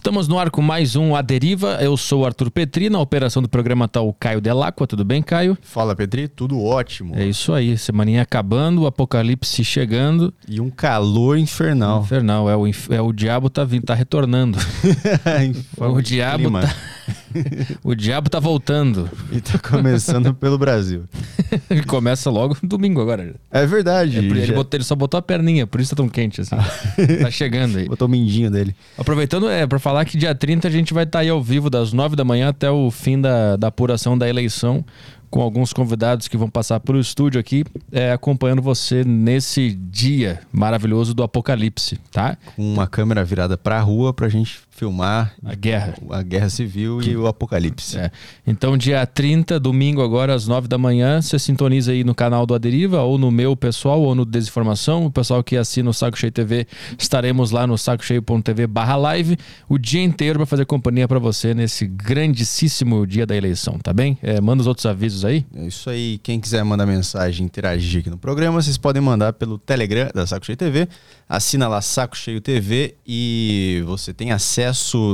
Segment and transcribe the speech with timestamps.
[0.00, 1.76] Estamos no ar com mais um A Deriva.
[1.78, 2.88] Eu sou o Arthur Petri.
[2.88, 4.86] Na operação do programa está o Caio Delacqua.
[4.86, 5.58] Tudo bem, Caio?
[5.60, 6.26] Fala, Petri.
[6.26, 7.14] Tudo ótimo.
[7.14, 7.76] É isso aí.
[7.76, 10.32] Semaninha acabando, o apocalipse chegando.
[10.48, 12.00] E um calor infernal.
[12.00, 12.48] Infernal.
[12.48, 12.90] É o, inf...
[12.90, 14.58] é o diabo tá vindo, tá retornando.
[15.76, 16.74] o diabo tá...
[17.82, 19.08] o diabo tá voltando.
[19.32, 21.04] E tá começando pelo Brasil.
[21.70, 23.34] ele começa logo domingo agora.
[23.50, 24.16] É verdade.
[24.16, 24.54] É, ele, já...
[24.54, 26.56] botou, ele, só botou a perninha, por isso tá tão quente assim.
[27.22, 27.88] tá chegando aí.
[27.88, 28.74] Botou o mindinho dele.
[28.96, 31.70] Aproveitando, é, pra falar que dia 30 a gente vai estar tá aí ao vivo
[31.70, 34.84] das 9 da manhã até o fim da, da apuração da eleição
[35.30, 41.14] com alguns convidados que vão passar pelo estúdio aqui, é, acompanhando você nesse dia maravilhoso
[41.14, 42.36] do apocalipse, tá?
[42.56, 46.48] Com uma câmera virada para a rua para a gente filmar a guerra, a guerra
[46.48, 47.98] civil e o apocalipse.
[47.98, 48.10] É.
[48.46, 52.54] Então, dia 30, domingo agora às 9 da manhã, você sintoniza aí no canal do
[52.54, 55.04] Aderiva ou no meu pessoal ou no Desinformação.
[55.04, 56.66] O pessoal que assina o Saco Cheio TV,
[56.98, 59.36] estaremos lá no sacocheio.tv barra live
[59.68, 64.16] o dia inteiro para fazer companhia para você nesse grandíssimo dia da eleição, tá bem?
[64.22, 65.44] É, manda os outros avisos aí?
[65.54, 66.18] É isso aí.
[66.22, 70.46] Quem quiser mandar mensagem, interagir aqui no programa, vocês podem mandar pelo Telegram da Saco
[70.46, 70.88] Cheio TV.
[71.28, 74.69] Assina lá Saco Cheio TV e você tem acesso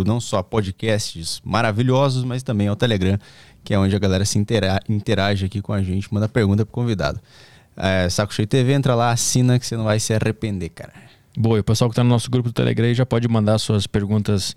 [0.06, 3.18] não só a podcasts maravilhosos, mas também ao Telegram,
[3.64, 7.20] que é onde a galera se interage aqui com a gente, manda pergunta pro convidado.
[7.76, 10.92] É, Saco Cheio TV, entra lá, assina que você não vai se arrepender, cara.
[11.36, 13.86] Boa, e o pessoal que está no nosso grupo do Telegram já pode mandar suas
[13.86, 14.56] perguntas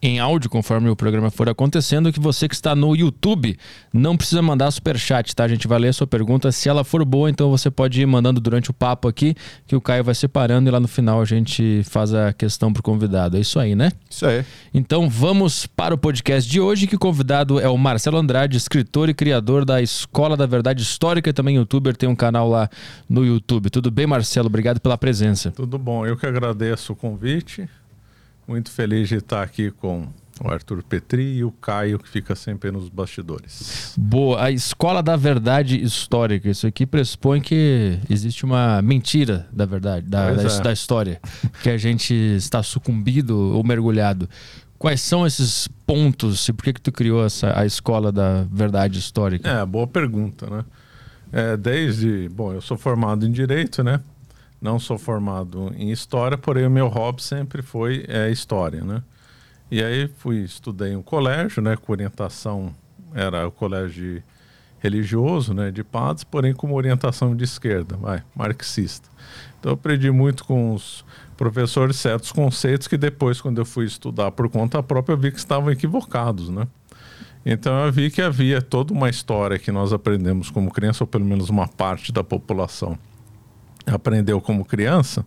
[0.00, 3.56] em áudio conforme o programa for acontecendo, que você que está no YouTube
[3.92, 5.44] não precisa mandar super chat, tá?
[5.44, 6.52] A gente vai ler a sua pergunta.
[6.52, 9.34] Se ela for boa, então você pode ir mandando durante o papo aqui,
[9.66, 12.82] que o Caio vai separando e lá no final a gente faz a questão pro
[12.82, 13.36] convidado.
[13.36, 13.90] É isso aí, né?
[14.08, 14.44] Isso aí.
[14.72, 19.08] Então vamos para o podcast de hoje, que o convidado é o Marcelo Andrade, escritor
[19.08, 22.68] e criador da Escola da Verdade Histórica e também youtuber, tem um canal lá
[23.08, 23.70] no YouTube.
[23.70, 24.46] Tudo bem, Marcelo?
[24.46, 25.50] Obrigado pela presença.
[25.50, 26.06] Tudo bom.
[26.06, 27.68] Eu que agradeço o convite.
[28.48, 30.08] Muito feliz de estar aqui com
[30.42, 33.92] o Arthur Petri e o Caio, que fica sempre nos bastidores.
[33.98, 34.42] Boa.
[34.42, 36.48] A escola da verdade histórica.
[36.48, 40.60] Isso aqui pressupõe que existe uma mentira da verdade, da, da, é.
[40.62, 41.20] da história,
[41.62, 44.26] que a gente está sucumbido ou mergulhado.
[44.78, 48.98] Quais são esses pontos e por que, que tu criou essa, a escola da verdade
[48.98, 49.46] histórica?
[49.46, 50.64] É, boa pergunta, né?
[51.30, 52.30] É, desde.
[52.30, 54.00] Bom, eu sou formado em Direito, né?
[54.60, 59.02] Não sou formado em história, porém o meu hobby sempre foi é, história, né?
[59.70, 62.74] E aí fui estudei um colégio, né, com orientação
[63.14, 64.22] era o colégio
[64.78, 69.08] religioso, né, de padres, porém com orientação de esquerda, vai, marxista.
[69.58, 71.04] Então eu aprendi muito com os
[71.36, 75.38] professores certos conceitos que depois quando eu fui estudar por conta própria eu vi que
[75.38, 76.66] estavam equivocados, né?
[77.44, 81.24] Então eu vi que havia toda uma história que nós aprendemos como criança, ou pelo
[81.24, 82.98] menos uma parte da população
[83.90, 85.24] aprendeu como criança,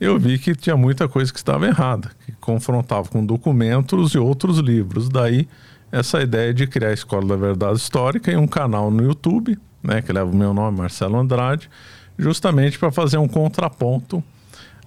[0.00, 4.58] eu vi que tinha muita coisa que estava errada, que confrontava com documentos e outros
[4.58, 5.08] livros.
[5.08, 5.48] Daí
[5.90, 10.02] essa ideia de criar a Escola da Verdade Histórica e um canal no YouTube, né,
[10.02, 11.70] que leva o meu nome, Marcelo Andrade,
[12.18, 14.22] justamente para fazer um contraponto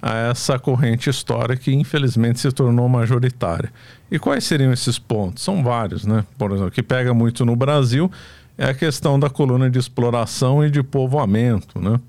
[0.02, 3.72] a essa corrente histórica que infelizmente se tornou majoritária.
[4.12, 5.44] E quais seriam esses pontos?
[5.44, 6.26] São vários, né?
[6.38, 8.12] Por exemplo, que pega muito no Brasil
[8.58, 12.00] é a questão da coluna de exploração e de povoamento, né?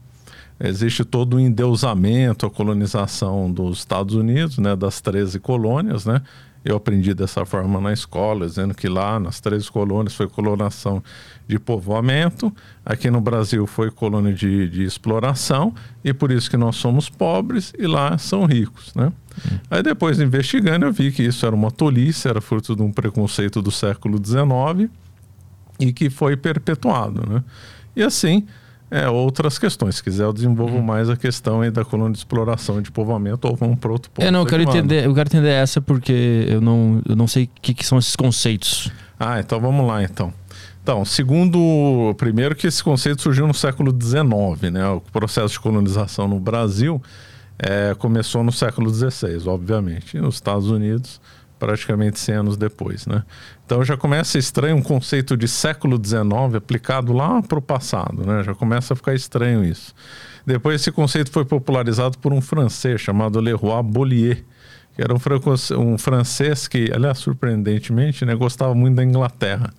[0.61, 6.23] Existe todo o endeusamento, a colonização dos Estados Unidos, né, das 13 colônias, né?
[6.65, 11.03] Eu aprendi dessa forma na escola, dizendo que lá nas 13 colônias foi colonização
[11.47, 12.53] de povoamento,
[12.85, 15.73] aqui no Brasil foi colônia de, de exploração,
[16.05, 19.13] e por isso que nós somos pobres e lá são ricos, né?
[19.51, 19.59] Hum.
[19.71, 23.63] Aí depois, investigando, eu vi que isso era uma tolice, era fruto de um preconceito
[23.63, 24.91] do século XIX
[25.79, 27.43] e que foi perpetuado, né?
[27.95, 28.47] E assim,
[28.91, 29.97] é, outras questões.
[29.97, 30.82] Se quiser, eu desenvolvo uhum.
[30.82, 34.10] mais a questão aí da coluna de exploração e de povoamento ou vamos para outro
[34.10, 34.25] ponto.
[34.25, 37.44] É, não, eu quero, entender, eu quero entender essa porque eu não, eu não sei
[37.44, 38.91] o que, que, são esses conceitos.
[39.19, 40.32] Ah, então vamos lá então.
[40.82, 44.88] Então, segundo, primeiro que esse conceito surgiu no século XIX, né?
[44.88, 47.03] O processo de colonização no Brasil
[47.59, 50.16] é, começou no século XVI, obviamente.
[50.16, 51.20] E nos Estados Unidos
[51.59, 53.23] praticamente 100 anos depois, né?
[53.69, 58.43] Então já começa estranho um conceito de século XIX aplicado lá para o passado, né?
[58.43, 59.94] Já começa a ficar estranho isso.
[60.47, 64.43] Depois esse conceito foi popularizado por um francês chamado Leroy Bollier,
[64.97, 65.19] que era um,
[65.82, 69.70] um francês que, aliás, surpreendentemente, né, gostava muito da Inglaterra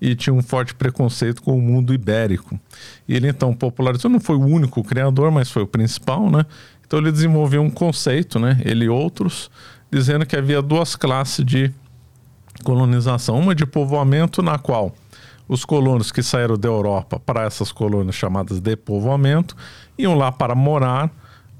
[0.00, 2.60] e tinha um forte preconceito com o mundo ibérico.
[3.08, 6.46] E ele então popularizou, não foi o único criador, mas foi o principal, né?
[6.86, 8.62] Então ele desenvolveu um conceito, né?
[8.64, 9.50] Ele e outros
[9.90, 11.72] dizendo que havia duas classes de
[12.62, 13.38] colonização.
[13.38, 14.94] Uma de povoamento, na qual
[15.48, 19.56] os colonos que saíram da Europa para essas colônias chamadas de povoamento
[19.98, 21.10] iam lá para morar,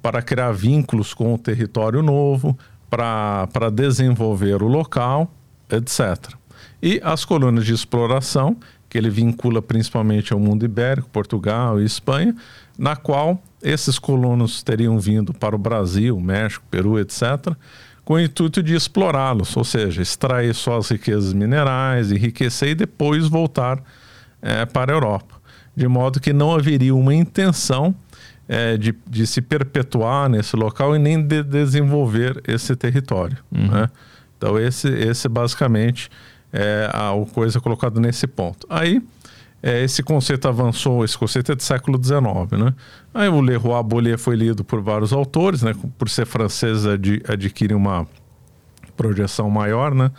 [0.00, 2.56] para criar vínculos com o território novo,
[2.88, 5.30] para desenvolver o local,
[5.70, 6.34] etc.
[6.82, 8.56] E as colônias de exploração,
[8.88, 12.36] que ele vincula principalmente ao mundo ibérico, Portugal e Espanha,
[12.78, 17.54] na qual esses colonos teriam vindo para o Brasil, México, Peru, etc.,
[18.04, 23.28] com o intuito de explorá-los, ou seja, extrair só as riquezas minerais, enriquecer e depois
[23.28, 23.82] voltar
[24.40, 25.36] é, para a Europa.
[25.74, 27.94] De modo que não haveria uma intenção
[28.48, 33.38] é, de, de, se perpetuar nesse local e nem de desenvolver esse território.
[33.50, 33.68] Uhum.
[33.68, 33.88] Né?
[34.36, 36.10] Então, esse, esse basicamente
[36.52, 38.66] é a, a coisa colocada nesse ponto.
[38.68, 39.00] Aí,
[39.62, 42.74] é, esse conceito avançou, esse conceito é do século XIX, né?
[43.14, 45.72] Aí o Leroy Bollier foi lido por vários autores, né?
[45.96, 48.06] Por ser francês, ad, adquire uma
[48.96, 50.10] projeção maior, né?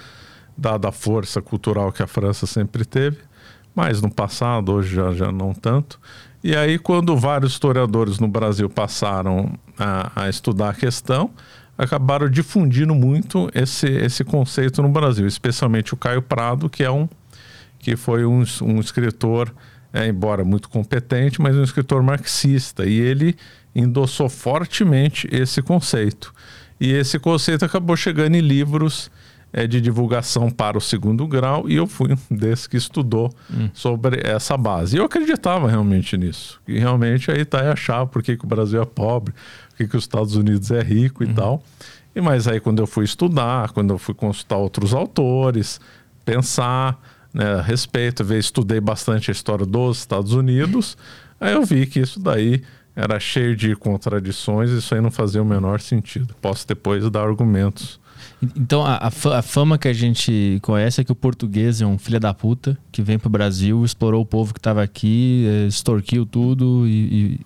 [0.58, 3.18] Dada a força cultural que a França sempre teve,
[3.76, 6.00] mas no passado, hoje já, já não tanto.
[6.42, 11.32] E aí, quando vários historiadores no Brasil passaram a, a estudar a questão,
[11.78, 17.10] acabaram difundindo muito esse, esse conceito no Brasil, especialmente o Caio Prado, que é um
[17.84, 19.54] que foi um, um escritor,
[19.92, 23.36] é, embora muito competente, mas um escritor marxista, e ele
[23.76, 26.34] endossou fortemente esse conceito.
[26.80, 29.12] E esse conceito acabou chegando em livros
[29.52, 33.70] é, de divulgação para o segundo grau, e eu fui um desses que estudou hum.
[33.74, 34.96] sobre essa base.
[34.96, 38.82] E eu acreditava realmente nisso, e realmente aí está a chave por que, o Brasil
[38.82, 39.34] é pobre,
[39.72, 41.34] por que, que os Estados Unidos é rico e uhum.
[41.34, 41.64] tal.
[42.16, 45.82] E mas aí quando eu fui estudar, quando eu fui consultar outros autores,
[46.24, 46.98] pensar,
[47.34, 50.98] né, respeito, estudei bastante a história dos Estados Unidos,
[51.40, 52.62] aí eu vi que isso daí
[52.96, 56.36] era cheio de contradições, isso aí não fazia o menor sentido.
[56.40, 58.00] Posso depois dar argumentos.
[58.56, 62.20] Então a, a, fama que a gente conhece é que o português é um filho
[62.20, 66.88] da puta que vem pro Brasil, explorou o povo que estava aqui, eh, extorquiu tudo
[66.88, 66.92] e,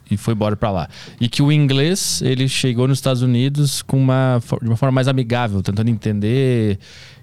[0.10, 0.90] e, e foi embora para lá.
[1.19, 5.07] E que o inglês ele chegou nos Estados Unidos com uma, de uma forma mais
[5.07, 6.80] amigável, tentando entender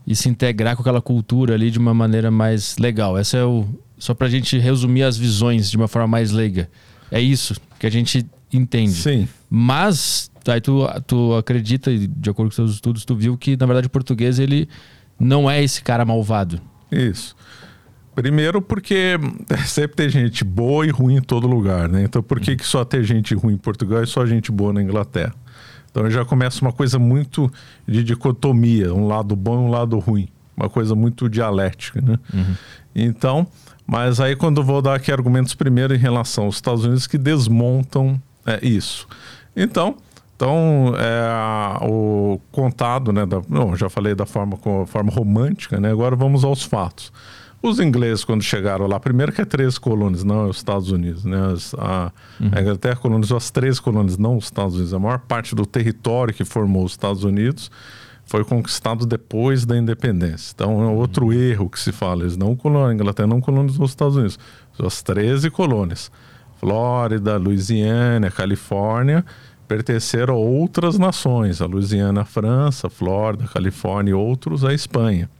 [0.06, 3.16] e se integrar com aquela cultura ali de uma maneira mais legal.
[3.16, 3.66] Essa é o
[3.98, 6.68] só para a gente resumir as visões de uma forma mais leiga.
[7.10, 8.92] É isso que a gente entende.
[8.92, 9.28] Sim.
[9.48, 13.66] Mas aí tu, tu acredita e de acordo com seus estudos tu viu que na
[13.66, 14.68] verdade o português ele
[15.18, 16.60] não é esse cara malvado.
[16.90, 17.34] Isso.
[18.14, 19.18] Primeiro porque
[19.66, 22.02] sempre tem gente boa e ruim em todo lugar, né?
[22.02, 22.56] Então por que, uhum.
[22.56, 25.34] que só tem gente ruim em Portugal e só gente boa na Inglaterra?
[25.94, 27.48] Então já começa uma coisa muito
[27.86, 30.28] de dicotomia, um lado bom e um lado ruim.
[30.56, 32.18] Uma coisa muito dialética, né?
[32.32, 32.54] Uhum.
[32.96, 33.46] Então,
[33.86, 37.16] mas aí quando eu vou dar aqui argumentos primeiro em relação aos Estados Unidos que
[37.16, 39.06] desmontam é, isso.
[39.54, 39.94] Então,
[40.34, 43.24] então é, o contado, né?
[43.24, 44.56] Da, não, já falei da forma,
[44.86, 45.92] forma romântica, né?
[45.92, 47.12] Agora vamos aos fatos.
[47.64, 51.24] Os ingleses, quando chegaram lá, primeiro que é três colônias, não é os Estados Unidos,
[51.24, 51.50] né?
[51.50, 52.50] As, a, uhum.
[52.52, 54.92] a, Inglaterra colonizou as três colônias, não os Estados Unidos.
[54.92, 57.70] A maior parte do território que formou os Estados Unidos
[58.26, 60.52] foi conquistado depois da independência.
[60.54, 61.32] Então é outro uhum.
[61.32, 62.24] erro que se fala.
[62.24, 64.38] Eles não colonizam, a Inglaterra não colonizou os Estados Unidos.
[64.78, 66.12] As 13 colônias.
[66.60, 69.24] Flórida, Louisiana, Califórnia
[69.66, 71.62] pertenceram a outras nações.
[71.62, 75.30] A Louisiana, a França, Flórida, Califórnia e outros a Espanha.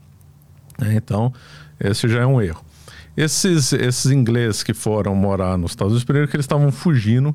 [0.81, 1.32] Então,
[1.81, 2.65] esse já é um erro.
[3.17, 7.35] Esses, esses ingleses que foram morar nos Estados Unidos, primeiro que eles estavam fugindo,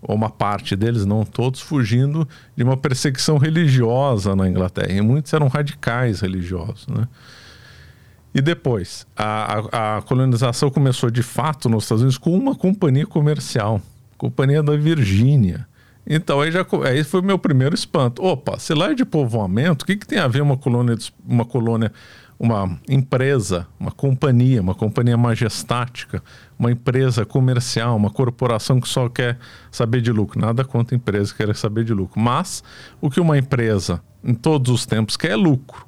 [0.00, 2.26] ou uma parte deles, não todos, fugindo
[2.56, 4.92] de uma perseguição religiosa na Inglaterra.
[4.92, 7.06] E muitos eram radicais religiosos, né?
[8.34, 13.06] E depois, a, a, a, colonização começou de fato nos Estados Unidos com uma companhia
[13.06, 13.80] comercial,
[14.16, 15.66] Companhia da Virgínia.
[16.06, 18.22] Então aí já aí foi o meu primeiro espanto.
[18.24, 20.96] Opa, se lá é de povoamento, o que, que tem a ver uma colônia,
[21.26, 21.92] uma colônia
[22.38, 26.22] uma empresa, uma companhia, uma companhia majestática,
[26.56, 29.38] uma empresa comercial, uma corporação que só quer
[29.72, 30.40] saber de lucro.
[30.40, 32.20] Nada contra empresa que quer saber de lucro.
[32.20, 32.62] Mas
[33.00, 35.84] o que uma empresa, em todos os tempos, quer é lucro.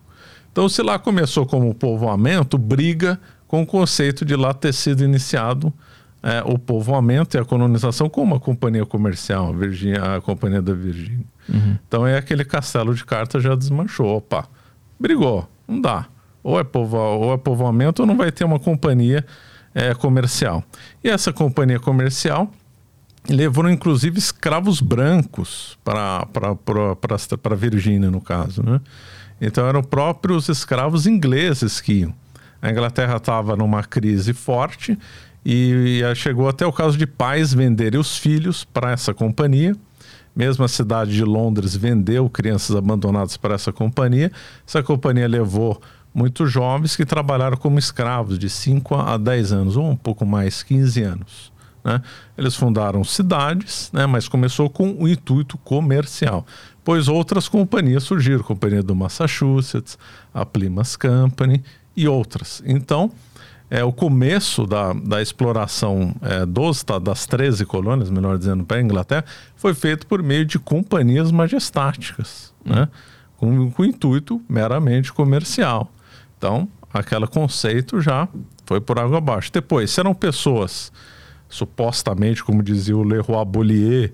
[0.50, 5.73] Então, se lá começou como povoamento, briga com o conceito de lá ter sido iniciado
[6.21, 10.75] é, o povoamento e a colonização com uma companhia comercial, a, Virginia, a Companhia da
[10.75, 11.25] Virgínia.
[11.49, 11.78] Uhum.
[11.87, 14.16] Então, é aquele castelo de cartas já desmanchou.
[14.16, 14.49] Opa,
[14.99, 16.09] brigou, não dá
[16.42, 19.25] ou é, povo, ou é povoamento ou não vai ter uma companhia
[19.75, 20.64] é, comercial.
[21.02, 22.50] E essa companhia comercial
[23.28, 28.62] levou inclusive escravos brancos para Virgínia, no caso.
[28.62, 28.80] Né?
[29.40, 32.14] Então eram próprios escravos ingleses que iam.
[32.62, 34.99] A Inglaterra estava numa crise forte
[35.44, 39.75] e, e chegou até o caso de pais venderem os filhos para essa companhia.
[40.37, 44.30] Mesmo a cidade de Londres vendeu crianças abandonadas para essa companhia.
[44.66, 45.80] Essa companhia levou
[46.12, 50.62] muitos jovens que trabalharam como escravos de 5 a 10 anos, ou um pouco mais,
[50.62, 51.52] 15 anos.
[51.84, 52.02] Né?
[52.36, 54.06] Eles fundaram cidades, né?
[54.06, 56.46] mas começou com o intuito comercial.
[56.84, 59.98] Pois outras companhias surgiram, a Companhia do Massachusetts,
[60.32, 61.62] a Plymouth Company
[61.96, 62.62] e outras.
[62.66, 63.10] Então,
[63.70, 68.82] é, o começo da, da exploração é, dos, das 13 colônias, melhor dizendo, para a
[68.82, 69.24] Inglaterra,
[69.54, 72.88] foi feito por meio de companhias majestáticas, né?
[73.36, 75.90] com, com intuito meramente comercial.
[76.40, 78.26] Então, aquele conceito já
[78.64, 79.52] foi por água abaixo.
[79.52, 80.90] Depois, serão pessoas,
[81.50, 84.12] supostamente, como dizia o Leroy Bollier,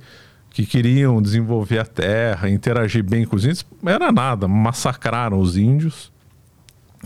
[0.50, 6.10] que queriam desenvolver a terra, interagir bem com os índios, era nada, massacraram os índios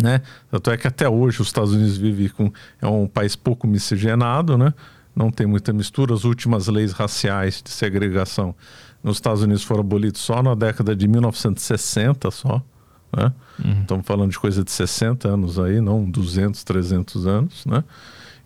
[0.03, 0.23] né?
[0.51, 2.51] Tanto é que até hoje os Estados Unidos vive com
[2.81, 4.73] é um país pouco miscigenado, né?
[5.15, 6.15] Não tem muita mistura.
[6.15, 8.55] As últimas leis raciais de segregação
[9.03, 12.63] nos Estados Unidos foram abolidas só na década de 1960 só,
[13.17, 13.33] né?
[13.65, 13.81] Uhum.
[13.83, 17.85] Estamos falando de coisa de 60 anos aí, não 200, 300 anos, né?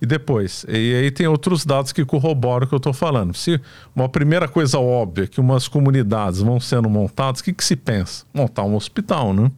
[0.03, 3.33] E depois, e aí tem outros dados que corroboram o que eu estou falando.
[3.35, 3.61] Se
[3.95, 8.25] uma primeira coisa óbvia que umas comunidades vão sendo montadas, o que, que se pensa?
[8.35, 9.51] Montar um hospital, né?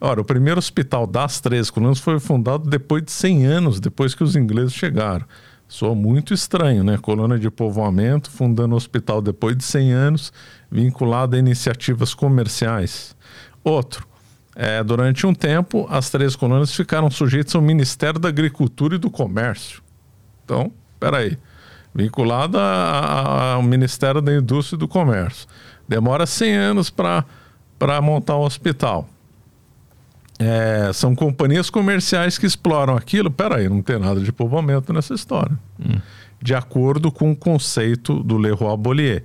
[0.00, 4.24] Ora, o primeiro hospital das Três Colunas foi fundado depois de 100 anos, depois que
[4.24, 5.24] os ingleses chegaram.
[5.68, 6.98] Soa muito estranho, né?
[6.98, 10.32] Colônia de povoamento, fundando um hospital depois de 100 anos,
[10.70, 13.14] vinculado a iniciativas comerciais.
[13.62, 14.06] Outro,
[14.54, 19.10] é, durante um tempo, as Três Colônias ficaram sujeitas ao Ministério da Agricultura e do
[19.10, 19.82] Comércio.
[20.44, 21.38] Então, peraí,
[21.94, 25.46] vinculada ao Ministério da Indústria e do Comércio.
[25.88, 27.24] Demora 100 anos para
[28.02, 29.08] montar um hospital.
[30.38, 33.30] É, são companhias comerciais que exploram aquilo.
[33.30, 35.56] Peraí, não tem nada de povoamento nessa história.
[35.78, 36.00] Hum.
[36.40, 39.22] De acordo com o conceito do Leroy Bollier.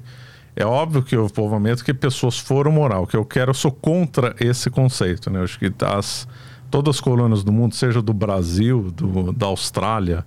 [0.55, 2.99] É óbvio que o povoamento que pessoas foram morar.
[2.99, 5.29] O que eu quero, eu sou contra esse conceito.
[5.29, 5.39] Né?
[5.39, 6.27] Eu acho que as,
[6.71, 10.25] todas as colônias do mundo, seja do Brasil, do, da Austrália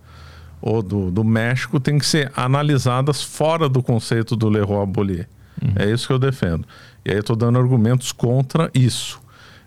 [0.61, 5.29] ou do, do México, têm que ser analisadas fora do conceito do Leroy Bollier.
[5.63, 5.73] Uhum.
[5.77, 6.67] É isso que eu defendo.
[7.05, 9.21] E aí eu estou dando argumentos contra isso.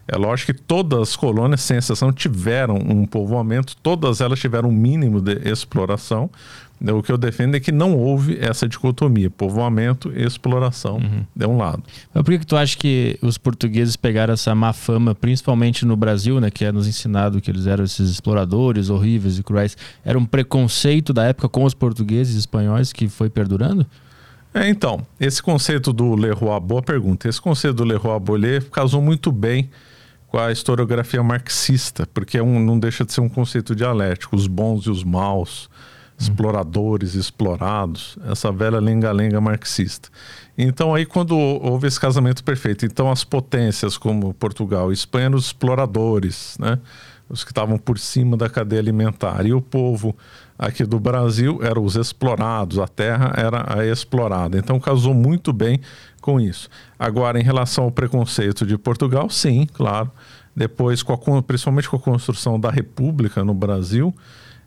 [0.07, 4.71] É lógico que todas as colônias, sem exceção, tiveram um povoamento, todas elas tiveram um
[4.71, 6.29] mínimo de exploração.
[6.89, 11.25] O que eu defendo é que não houve essa dicotomia, povoamento e exploração uhum.
[11.35, 11.83] de um lado.
[12.11, 15.95] Mas por que, que tu acha que os portugueses pegaram essa má fama, principalmente no
[15.95, 19.77] Brasil, né, que é nos ensinado que eles eram esses exploradores horríveis e cruéis?
[20.03, 23.85] Era um preconceito da época com os portugueses e espanhóis que foi perdurando?
[24.53, 27.29] É, então, esse conceito do Leroy, boa pergunta.
[27.29, 29.69] Esse conceito do Leroy Bollier casou muito bem
[30.27, 34.47] com a historiografia marxista, porque é um, não deixa de ser um conceito dialético, os
[34.47, 35.69] bons e os maus,
[36.21, 40.09] exploradores explorados, essa velha lenga-lenga marxista.
[40.57, 45.37] Então aí quando houve esse casamento perfeito, então as potências como Portugal e Espanha eram
[45.37, 46.79] os exploradores, né?
[47.31, 50.15] os que estavam por cima da cadeia alimentar, e o povo
[50.59, 54.57] aqui do Brasil eram os explorados, a terra era a explorada.
[54.57, 55.79] Então casou muito bem
[56.21, 56.69] com isso.
[56.99, 60.11] Agora, em relação ao preconceito de Portugal, sim, claro.
[60.55, 64.13] Depois, com a, principalmente com a construção da República no Brasil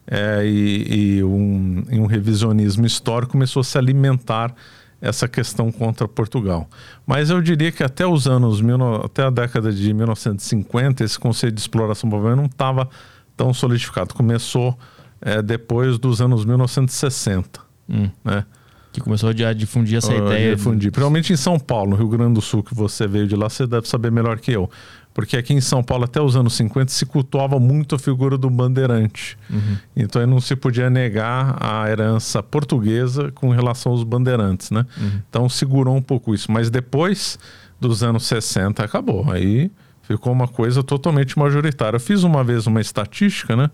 [0.07, 4.55] é, e, e, um, e um revisionismo histórico, começou a se alimentar
[5.01, 6.69] essa questão contra Portugal.
[7.07, 8.63] Mas eu diria que até os anos,
[9.05, 12.89] até a década de 1950, esse conceito de exploração móvel não estava
[13.37, 14.15] tão solidificado.
[14.15, 14.79] Começou
[15.21, 17.61] é, depois dos anos 1960.
[17.89, 18.09] Hum.
[18.25, 18.45] Né?
[18.93, 20.55] Que começou a difundir essa uh, ideia.
[20.55, 20.93] Difundir.
[20.93, 23.67] Principalmente em São Paulo, no Rio Grande do Sul, que você veio de lá, você
[23.67, 24.71] deve saber melhor que eu.
[25.15, 28.51] Porque aqui em São Paulo, até os anos 50, se cultuava muito a figura do
[28.51, 29.39] bandeirante.
[29.49, 29.77] Uhum.
[29.95, 34.85] Então aí não se podia negar a herança portuguesa com relação aos bandeirantes, né?
[34.99, 35.23] Uhum.
[35.31, 36.51] Então segurou um pouco isso.
[36.51, 37.39] Mas depois
[37.81, 39.31] dos anos 60, acabou.
[39.31, 39.71] Aí
[40.03, 41.97] ficou uma coisa totalmente majoritária.
[41.97, 43.71] Eu fiz uma vez uma estatística, né?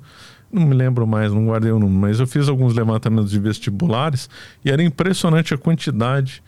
[0.52, 4.28] não me lembro mais, não guardei o número, mas eu fiz alguns levantamentos de vestibulares
[4.64, 6.42] e era impressionante a quantidade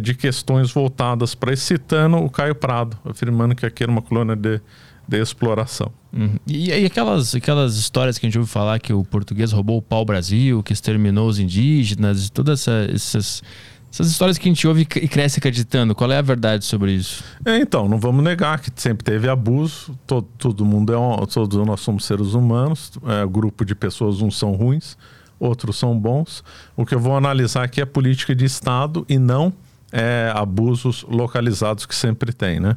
[0.00, 4.34] de questões voltadas para esse, citando o Caio Prado, afirmando que aqui era uma colônia
[4.34, 4.60] de,
[5.06, 5.92] de exploração.
[6.12, 6.36] Uhum.
[6.46, 9.82] E, e aquelas, aquelas histórias que a gente ouve falar que o português roubou o
[9.82, 13.42] pau-brasil, que exterminou os indígenas, todas essa, essas
[13.90, 17.24] essas histórias que a gente ouve e cresce acreditando, qual é a verdade sobre isso?
[17.44, 21.66] É, então, não vamos negar que sempre teve abuso, todo, todo mundo é um, todos
[21.66, 24.98] nós somos seres humanos, é, grupo de pessoas, uns são ruins,
[25.40, 26.44] outros são bons.
[26.76, 29.50] O que eu vou analisar aqui é política de Estado e não
[29.96, 32.76] é, abusos localizados que sempre tem, né?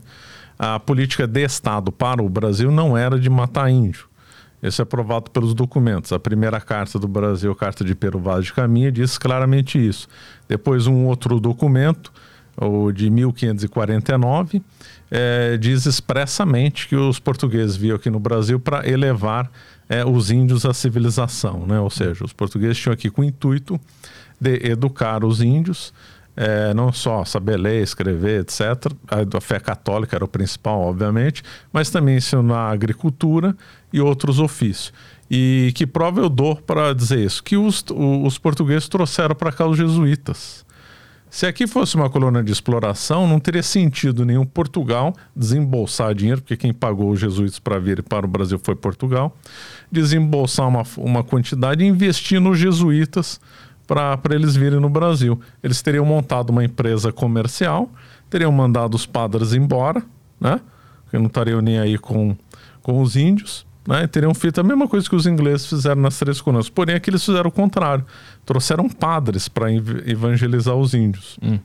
[0.57, 4.07] A política de Estado para o Brasil não era de matar índio.
[4.63, 6.13] Isso é provado pelos documentos.
[6.13, 10.07] A primeira carta do Brasil, Carta de Pero Vaz de Caminha, diz claramente isso.
[10.47, 12.11] Depois, um outro documento,
[12.57, 14.61] o de 1549,
[15.11, 19.49] é, diz expressamente que os portugueses viam aqui no Brasil para elevar
[19.89, 21.79] é, os índios à civilização, né?
[21.79, 23.79] Ou seja, os portugueses tinham aqui com o intuito
[24.39, 25.93] de educar os índios,
[26.41, 28.93] é, não só saber ler, escrever, etc.
[29.35, 31.43] A fé católica era o principal, obviamente,
[31.73, 33.53] mas também ensinar agricultura
[33.91, 34.93] e outros ofícios.
[35.29, 37.43] E que prova eu dou para dizer isso?
[37.43, 37.83] Que os,
[38.23, 40.65] os portugueses trouxeram para cá os jesuítas.
[41.29, 46.55] Se aqui fosse uma colônia de exploração, não teria sentido nenhum Portugal desembolsar dinheiro, porque
[46.55, 49.37] quem pagou os jesuítas para vir para o Brasil foi Portugal,
[49.91, 53.39] desembolsar uma, uma quantidade e investir nos jesuítas
[53.89, 55.39] para eles virem no Brasil.
[55.63, 57.89] Eles teriam montado uma empresa comercial,
[58.29, 60.03] teriam mandado os padres embora,
[60.39, 60.61] né?
[61.03, 62.37] Porque não estariam nem aí com,
[62.83, 64.03] com os índios, né?
[64.03, 66.69] E teriam feito a mesma coisa que os ingleses fizeram nas três colônias.
[66.69, 68.05] Porém, aqui eles fizeram o contrário.
[68.45, 71.39] Trouxeram padres para evangelizar os índios.
[71.41, 71.57] Hum.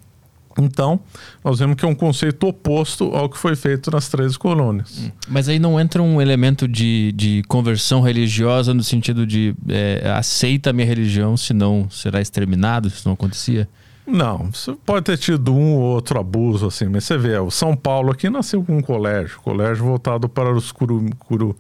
[0.59, 1.01] Então,
[1.43, 4.99] nós vemos que é um conceito oposto ao que foi feito nas três colônias.
[4.99, 5.11] Hum.
[5.29, 10.71] Mas aí não entra um elemento de, de conversão religiosa no sentido de é, aceita
[10.71, 13.69] a minha religião, senão será exterminado, se não acontecia?
[14.07, 17.75] Não, você pode ter tido um ou outro abuso, assim, mas você vê, o São
[17.75, 21.57] Paulo aqui nasceu com um colégio, colégio voltado para os curu, curu,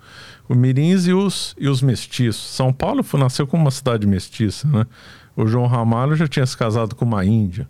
[0.50, 2.54] mirins e os, e os mestiços.
[2.54, 4.86] São Paulo foi, nasceu como uma cidade mestiça, né?
[5.34, 7.66] O João Ramalho já tinha se casado com uma índia,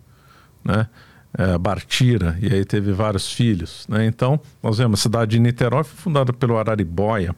[0.63, 0.87] né?
[1.37, 3.85] É, Bartira, e aí teve vários filhos.
[3.89, 4.05] Né?
[4.05, 7.35] Então, nós vemos a cidade de Niterói foi fundada pelo Araribóia,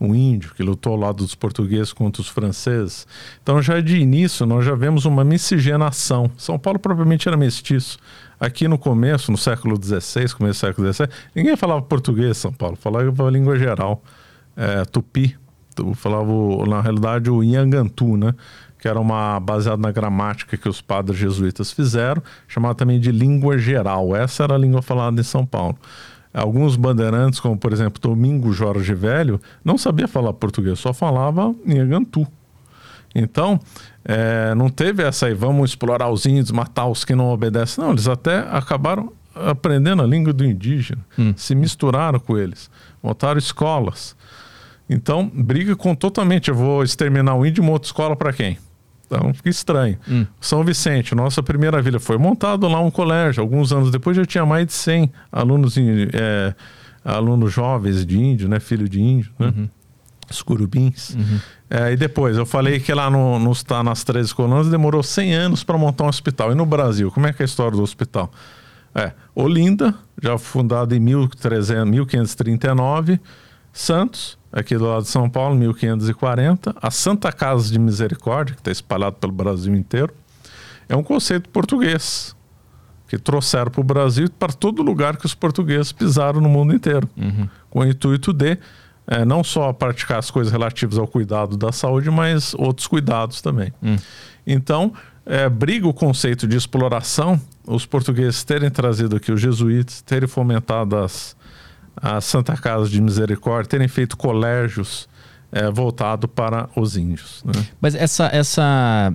[0.00, 3.06] um índio que lutou ao lado dos portugueses contra os franceses.
[3.42, 6.30] Então, já de início, nós já vemos uma miscigenação.
[6.36, 7.98] São Paulo propriamente era mestiço.
[8.38, 12.76] Aqui no começo, no século XVI, começo do século XVII, ninguém falava português São Paulo,
[12.76, 14.02] falava a língua geral,
[14.56, 15.36] é, tupi.
[15.94, 16.30] Falava,
[16.68, 18.34] na realidade, o Inhangantu, né?
[18.82, 23.56] Que era uma baseada na gramática que os padres jesuítas fizeram, chamada também de língua
[23.56, 24.16] geral.
[24.16, 25.78] Essa era a língua falada em São Paulo.
[26.34, 32.26] Alguns bandeirantes, como por exemplo Domingo Jorge Velho, não sabia falar português, só falava Nhangantu.
[33.14, 33.60] Então,
[34.04, 37.84] é, não teve essa aí, vamos explorar os índios, matar os que não obedecem.
[37.84, 41.32] Não, eles até acabaram aprendendo a língua do indígena, hum.
[41.36, 42.68] se misturaram com eles,
[43.00, 44.16] montaram escolas.
[44.90, 48.58] Então, briga com totalmente, eu vou exterminar o índio e outra escola para quem?
[49.14, 49.98] Então fica estranho.
[50.08, 50.26] Hum.
[50.40, 53.42] São Vicente, nossa primeira vila, foi montado lá um colégio.
[53.42, 56.54] Alguns anos depois já tinha mais de 100 alunos, é,
[57.04, 58.58] alunos jovens de índio, né?
[58.58, 59.52] Filho de índio, né?
[59.54, 59.68] Uhum.
[60.30, 61.14] Os curubins.
[61.14, 61.38] Uhum.
[61.68, 63.52] É, e depois, eu falei que lá no, no,
[63.84, 66.52] nas 13 colônias demorou 100 anos para montar um hospital.
[66.52, 68.30] E no Brasil, como é que é a história do hospital?
[68.94, 73.20] É, Olinda, já fundado em 1300, 1539,
[73.72, 76.74] Santos, aqui do lado de São Paulo, 1540.
[76.80, 80.12] A Santa Casa de Misericórdia, que está espalhado pelo Brasil inteiro,
[80.88, 82.36] é um conceito português
[83.08, 87.08] que trouxeram para o Brasil para todo lugar que os portugueses pisaram no mundo inteiro,
[87.16, 87.48] uhum.
[87.68, 88.58] com o intuito de
[89.06, 93.72] é, não só praticar as coisas relativas ao cuidado da saúde, mas outros cuidados também.
[93.82, 93.96] Uhum.
[94.46, 94.92] Então,
[95.26, 100.96] é, briga o conceito de exploração, os portugueses terem trazido aqui os jesuítas, terem fomentado
[100.96, 101.36] as,
[101.96, 105.08] a Santa Casa de Misericórdia terem feito colégios
[105.50, 107.42] é, voltado para os índios.
[107.44, 107.66] Né?
[107.80, 109.12] Mas essa, essa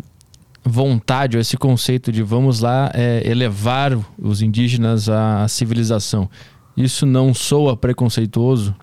[0.63, 6.30] vontade, ou esse conceito de vamos lá é, elevar os indígenas à civilização,
[6.76, 8.76] isso não soa preconceituoso?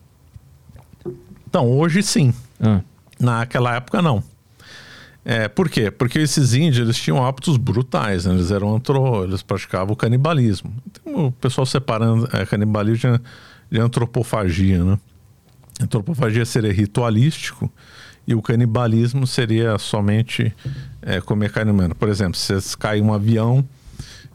[1.47, 2.35] Então, hoje sim.
[2.61, 2.81] Ah.
[3.21, 4.23] Naquela época, não.
[5.25, 5.91] É, por quê?
[5.91, 8.35] Porque esses índios eles tinham hábitos brutais, né?
[8.35, 10.75] eles eram antro, eles praticavam o canibalismo.
[10.87, 13.25] Então, o pessoal separando é, canibalismo de
[13.79, 14.99] antropofagia, né?
[15.81, 17.71] Antropofagia seria ritualístico
[18.27, 20.55] e o canibalismo seria somente
[21.03, 21.95] é, comer carne humana.
[21.95, 23.67] Por exemplo, se cai um avião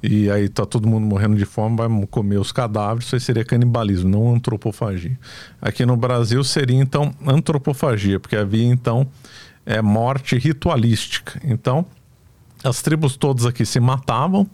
[0.01, 3.43] e aí tá todo mundo morrendo de fome, vai comer os cadáveres, isso aí seria
[3.43, 5.17] canibalismo, não antropofagia.
[5.61, 9.07] Aqui no Brasil seria então antropofagia, porque havia então
[9.65, 11.39] é, morte ritualística.
[11.43, 11.85] Então,
[12.63, 14.49] as tribos todas aqui se matavam,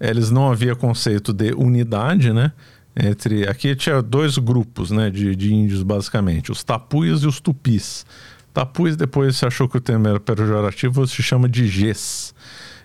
[0.00, 2.52] eles não havia conceito de unidade, né?
[3.00, 8.04] Entre aqui tinha dois grupos né, de, de índios basicamente, os tapuias e os tupis.
[8.52, 12.34] Tapuis depois se achou que o termo era pejorativo, se chama de Gs.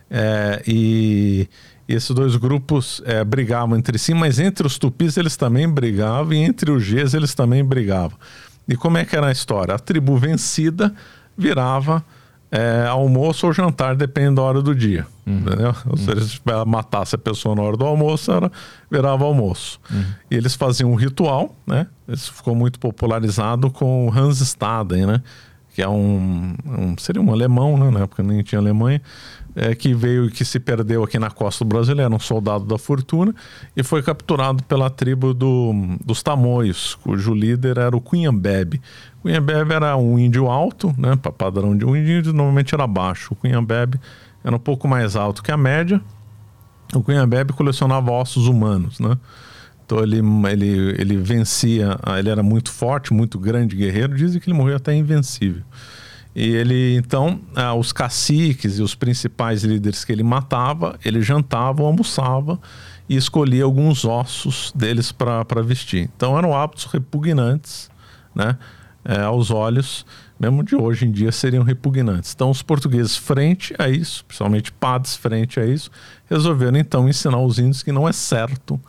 [0.10, 1.50] É, e,
[1.90, 6.34] e, esses dois grupos é, brigavam entre si, mas entre os tupis eles também brigavam
[6.34, 8.18] e entre os Gs eles também brigavam.
[8.68, 9.76] E como é que era a história?
[9.76, 10.94] A tribo vencida
[11.38, 12.04] virava
[12.52, 15.06] é, almoço ou jantar, depende da hora do dia.
[15.26, 15.40] Uhum.
[15.40, 15.76] Entendeu?
[15.86, 15.98] Uhum.
[15.98, 18.52] Se eles matassem a pessoa na hora do almoço, era,
[18.90, 19.80] virava almoço.
[19.92, 20.06] Uhum.
[20.30, 21.88] E eles faziam um ritual, né?
[22.08, 25.22] Isso ficou muito popularizado com o Hans Staden, né?
[25.76, 27.92] Que é um, um seria um alemão, né?
[27.92, 29.02] na época nem tinha Alemanha,
[29.54, 33.36] é, que veio que se perdeu aqui na costa brasileira, um soldado da fortuna,
[33.76, 38.82] e foi capturado pela tribo do, dos Tamoios, cujo líder era o Cunhambebe.
[39.22, 43.34] Cunhambebe era um índio alto, né, padrão de um índio, normalmente era baixo.
[43.34, 44.00] O Cunhambebe
[44.46, 46.00] era um pouco mais alto que a média.
[46.94, 49.18] O Cunhambebe colecionava ossos humanos, né?
[49.86, 50.20] Então ele,
[50.50, 54.94] ele, ele vencia, ele era muito forte, muito grande guerreiro, dizem que ele morreu até
[54.94, 55.64] invencível.
[56.36, 61.82] E ele, então, ah, os caciques e os principais líderes que ele matava, ele jantava
[61.82, 62.60] ou almoçava
[63.08, 66.10] e escolhia alguns ossos deles para vestir.
[66.16, 67.90] Então eram hábitos repugnantes,
[68.34, 68.58] né?
[69.08, 70.04] É, aos olhos,
[70.40, 72.34] mesmo de hoje em dia, seriam repugnantes.
[72.34, 75.92] Então, os portugueses, frente a isso, principalmente padres, frente a isso,
[76.28, 78.82] resolveram então ensinar os índios que não é certo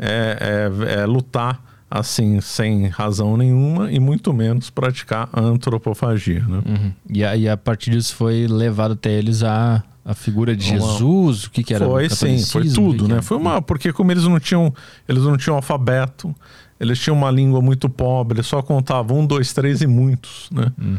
[0.00, 6.40] é, é, é lutar assim, sem razão nenhuma, e muito menos praticar antropofagia.
[6.46, 6.62] Né?
[6.64, 6.92] Uhum.
[7.08, 10.78] E, a, e, a, partir disso foi levado até eles a, a figura de uma...
[10.78, 11.84] Jesus, o que, que era?
[11.84, 13.20] Foi sim, foi tudo, né?
[13.20, 14.72] Foi uma, porque como eles não tinham,
[15.08, 16.32] eles não tinham alfabeto,
[16.78, 20.72] eles tinham uma língua muito pobre, eles só contavam um, dois, três e muitos, né?
[20.80, 20.96] Hum.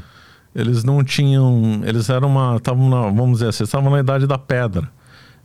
[0.53, 4.89] Eles não tinham, eles eram uma, estavam vamos dizer assim, estavam na idade da pedra.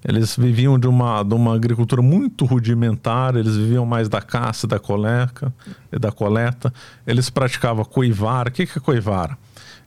[0.09, 4.79] Eles viviam de uma, de uma agricultura muito rudimentar, eles viviam mais da caça, da
[4.79, 5.53] coleta,
[5.90, 6.73] da coleta.
[7.05, 8.49] Eles praticavam coivara.
[8.49, 9.37] O que é coivara?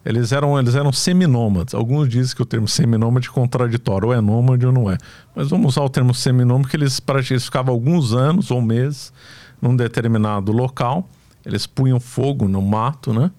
[0.04, 1.74] Eles eram, eles eram seminômades.
[1.74, 4.98] Alguns dizem que o termo seminômade é contraditório, ou é nômade ou não é.
[5.34, 9.14] Mas vamos usar o termo seminômade, que eles, eles ficavam alguns anos ou meses
[9.62, 11.08] num determinado local.
[11.46, 13.32] Eles punham fogo no mato, né?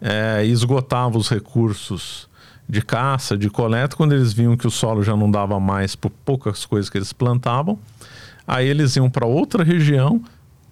[0.00, 2.29] É, e esgotavam os recursos
[2.70, 6.10] de caça, de coleta, quando eles viam que o solo já não dava mais por
[6.10, 7.78] poucas coisas que eles plantavam,
[8.46, 10.22] aí eles iam para outra região,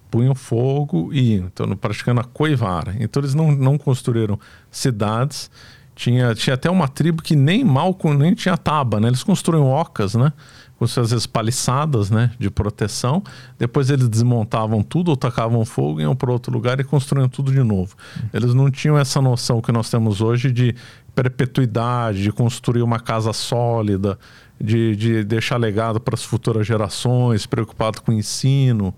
[0.09, 2.95] punham fogo e iam, então praticando a coivara.
[2.99, 4.39] Então eles não, não construíram
[4.71, 5.51] cidades,
[5.93, 9.09] tinha, tinha até uma tribo que nem mal, nem tinha taba, né?
[9.09, 10.31] Eles construíam ocas, né?
[10.79, 13.21] Com suas vezes paliçadas né, de proteção.
[13.57, 17.61] Depois eles desmontavam tudo ou tacavam fogo, iam para outro lugar e construíam tudo de
[17.61, 17.95] novo.
[18.33, 20.73] Eles não tinham essa noção que nós temos hoje de
[21.13, 24.17] perpetuidade, de construir uma casa sólida,
[24.59, 28.95] de, de deixar legado para as futuras gerações, preocupado com o ensino,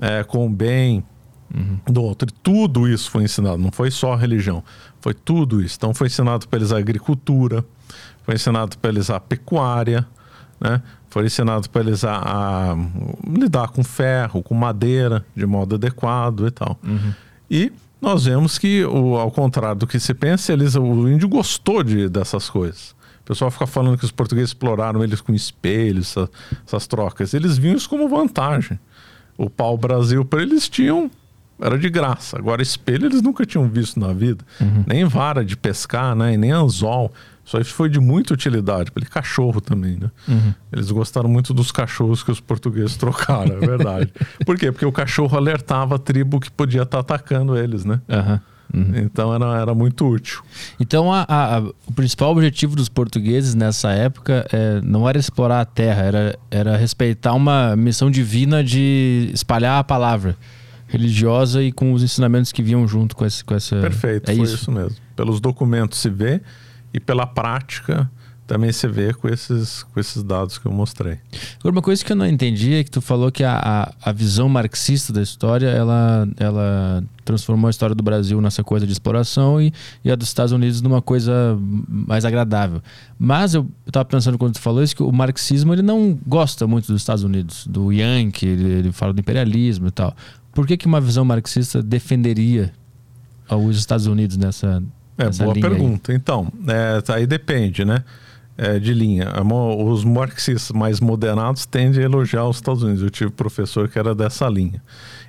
[0.00, 1.04] é, com o bem
[1.54, 1.78] uhum.
[1.86, 2.28] do outro.
[2.28, 4.64] E tudo isso foi ensinado, não foi só religião,
[5.00, 5.76] foi tudo isso.
[5.76, 7.64] Então foi ensinado para eles a agricultura,
[8.24, 10.04] foi ensinado para eles a pecuária,
[10.60, 10.82] né?
[11.14, 12.76] Foi ensinado para eles a, a,
[13.24, 16.76] lidar com ferro, com madeira de modo adequado e tal.
[16.82, 17.12] Uhum.
[17.48, 17.72] E
[18.02, 22.08] nós vemos que, o, ao contrário do que se pensa, eles, o índio gostou de,
[22.08, 22.96] dessas coisas.
[23.20, 26.28] O pessoal fica falando que os portugueses exploraram eles com espelhos, essa,
[26.66, 27.32] essas trocas.
[27.32, 28.76] Eles viam isso como vantagem.
[29.38, 31.08] O pau-brasil para eles tinham
[31.60, 32.36] era de graça.
[32.36, 34.44] Agora, espelho eles nunca tinham visto na vida.
[34.60, 34.82] Uhum.
[34.84, 36.34] Nem vara de pescar, né?
[36.34, 37.12] E nem anzol.
[37.44, 38.90] Isso aí foi de muita utilidade.
[38.96, 40.10] Ele cachorro também, né?
[40.26, 40.54] Uhum.
[40.72, 44.12] Eles gostaram muito dos cachorros que os portugueses trocaram, é verdade.
[44.46, 44.72] Por quê?
[44.72, 48.00] Porque o cachorro alertava a tribo que podia estar tá atacando eles, né?
[48.08, 48.40] Uhum.
[48.72, 48.92] Uhum.
[48.96, 50.42] Então era, era muito útil.
[50.80, 55.64] Então a, a, o principal objetivo dos portugueses nessa época é, não era explorar a
[55.64, 60.36] terra, era, era respeitar uma missão divina de espalhar a palavra
[60.86, 63.76] religiosa e com os ensinamentos que vinham junto com, esse, com essa.
[63.80, 64.54] Perfeito, é foi isso?
[64.54, 64.96] isso mesmo.
[65.14, 66.40] Pelos documentos se vê
[66.94, 68.08] e pela prática
[68.46, 71.18] também se vê com esses, com esses dados que eu mostrei.
[71.58, 74.12] Agora, uma coisa que eu não entendi é que tu falou que a, a, a,
[74.12, 79.60] visão marxista da história, ela, ela transformou a história do Brasil nessa coisa de exploração
[79.60, 79.72] e,
[80.04, 82.82] e a dos Estados Unidos numa coisa mais agradável.
[83.18, 86.92] Mas eu estava pensando quando tu falou isso, que o marxismo ele não gosta muito
[86.92, 90.14] dos Estados Unidos, do Yankee, ele, ele fala do imperialismo e tal.
[90.52, 92.72] Por que, que uma visão marxista defenderia
[93.50, 94.82] os Estados Unidos nessa
[95.18, 96.12] é, boa pergunta.
[96.12, 96.16] Aí.
[96.16, 98.04] Então, é, aí depende, né?
[98.56, 99.32] É, de linha.
[99.42, 103.02] Os marxistas mais moderados tendem a elogiar os Estados Unidos.
[103.02, 104.80] Eu tive professor que era dessa linha.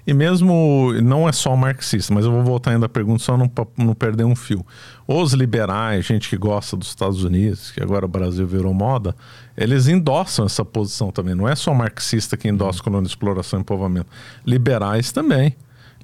[0.05, 3.49] E mesmo, não é só marxista, mas eu vou voltar ainda à pergunta só não,
[3.75, 4.63] não perder um fio.
[5.07, 9.15] Os liberais, gente que gosta dos Estados Unidos, que agora o Brasil virou moda,
[9.57, 11.33] eles endossam essa posição também.
[11.33, 14.07] Não é só marxista que endossa colônia, exploração e povoamento.
[14.45, 15.55] Liberais também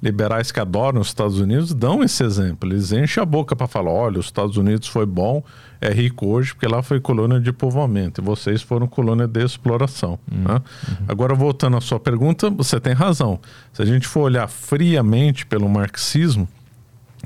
[0.02, 2.68] liberais que adoram os Estados Unidos dão esse exemplo.
[2.68, 5.42] Eles enchem a boca para falar: olha, os Estados Unidos foi bom,
[5.80, 10.18] é rico hoje, porque lá foi colônia de povoamento e vocês foram colônia de exploração.
[10.30, 10.42] Uhum.
[10.42, 10.54] Né?
[10.54, 11.06] Uhum.
[11.06, 13.38] Agora, voltando à sua pergunta, você tem razão.
[13.72, 16.48] Se a gente for olhar friamente pelo marxismo,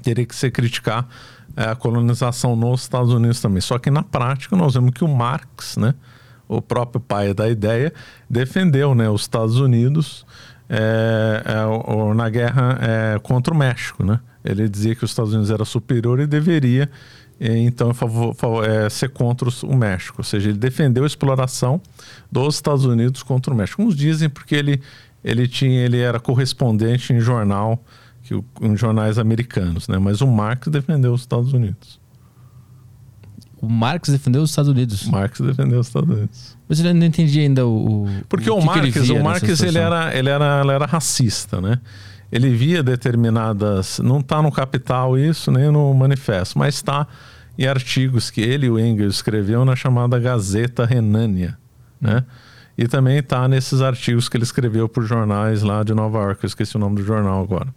[0.03, 1.09] teria que ser criticar
[1.57, 3.63] é, a colonização nos Estados Unidos também.
[3.63, 5.95] Só que na prática nós vemos que o Marx, né,
[6.47, 7.93] o próprio pai da ideia,
[8.29, 10.27] defendeu né, os Estados Unidos
[10.69, 14.21] é, é, na guerra é, contra o México, né?
[14.45, 16.89] Ele dizia que os Estados Unidos era superior e deveria,
[17.39, 20.17] então, favor, é, ser contra o México.
[20.19, 21.81] Ou seja, ele defendeu a exploração
[22.31, 23.83] dos Estados Unidos contra o México.
[23.83, 24.81] Uns dizem porque ele,
[25.23, 27.83] ele, tinha, ele era correspondente em jornal,
[28.23, 29.99] que, em jornais americanos, né?
[29.99, 32.01] mas o Marx defendeu os Estados Unidos.
[33.61, 35.05] O Marx defendeu os Estados Unidos.
[35.05, 36.57] Marx defendeu os Estados Unidos.
[36.69, 38.07] Mas eu não entendi ainda o.
[38.29, 41.81] Porque o, o Marx, o Marx ele era, ele, era, ele era racista, né?
[42.31, 43.99] Ele via determinadas.
[44.01, 47.07] Não está no Capital isso, nem no Manifesto, mas está
[47.59, 51.57] em artigos que ele e o Engels escreveu na chamada Gazeta Renânia,
[52.01, 52.25] né?
[52.77, 56.49] E também está nesses artigos que ele escreveu para jornais lá de Nova York, eu
[56.49, 57.69] esqueci o nome do jornal agora.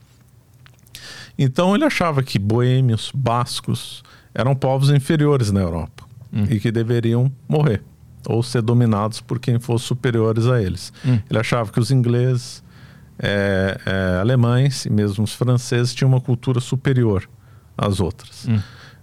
[1.38, 4.04] Então ele achava que boêmios, bascos,
[4.40, 6.46] eram povos inferiores na Europa hum.
[6.50, 7.84] e que deveriam morrer
[8.28, 10.94] ou ser dominados por quem fosse superiores a eles.
[11.06, 11.20] Hum.
[11.30, 12.64] Ele achava que os ingleses,
[13.18, 17.30] é, é, alemães e mesmo os franceses tinham uma cultura superior
[17.78, 18.48] às outras.
[18.48, 18.60] Hum.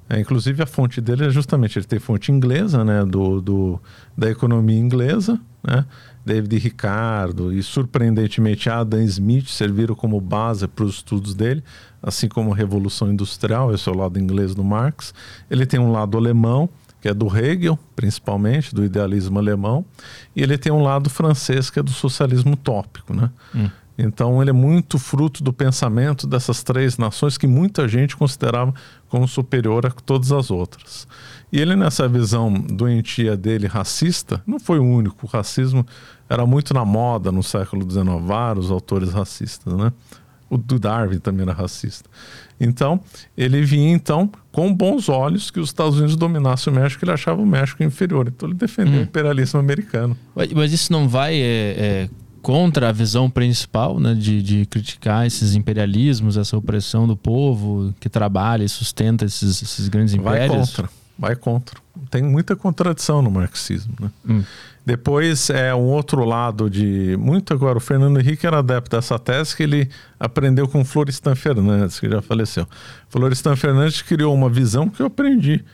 [0.09, 3.81] É, inclusive a fonte dele é justamente ele tem fonte inglesa, né, do, do
[4.17, 5.85] da economia inglesa, né,
[6.27, 11.63] David Ricardo e surpreendentemente Adam Smith serviram como base para os estudos dele,
[12.03, 15.15] assim como a Revolução Industrial, esse é o lado inglês do Marx.
[15.49, 16.69] Ele tem um lado alemão,
[17.01, 19.85] que é do Hegel, principalmente, do idealismo alemão,
[20.35, 23.31] e ele tem um lado francês, que é do socialismo utópico, né?
[23.55, 23.71] Hum.
[23.99, 28.75] Então ele é muito fruto do pensamento dessas três nações que muita gente considerava
[29.09, 31.07] como superior a todas as outras.
[31.53, 35.27] E ele, nessa visão doentia dele racista, não foi o único.
[35.27, 35.87] O racismo
[36.29, 39.93] era muito na moda no século XIX, vários autores racistas, né?
[40.49, 42.09] O do Darwin também era racista.
[42.61, 43.01] Então,
[43.37, 47.43] ele vinha então com bons olhos que os Estados Unidos dominassem o México, ele achava
[47.43, 48.29] o México inferior.
[48.29, 48.99] Então, ele defendeu hum.
[48.99, 50.17] o imperialismo americano.
[50.55, 52.11] Mas isso não vai é, é,
[52.43, 58.09] contra a visão principal né, de, de, criticar esses imperialismos, essa opressão do povo que
[58.09, 60.49] trabalha e sustenta esses, esses grandes impérios?
[60.49, 61.81] Vai contra, vai contra.
[62.11, 63.95] Tem muita contradição no marxismo.
[64.01, 64.11] Né?
[64.29, 64.45] Hum.
[64.85, 67.79] Depois é um outro lado de muito agora.
[67.79, 72.23] O Fernando Henrique era adepto dessa tese que ele aprendeu com Florestan Fernandes, que já
[72.23, 72.69] faleceu.
[73.09, 75.65] Florestan Fernandes criou uma visão que eu aprendi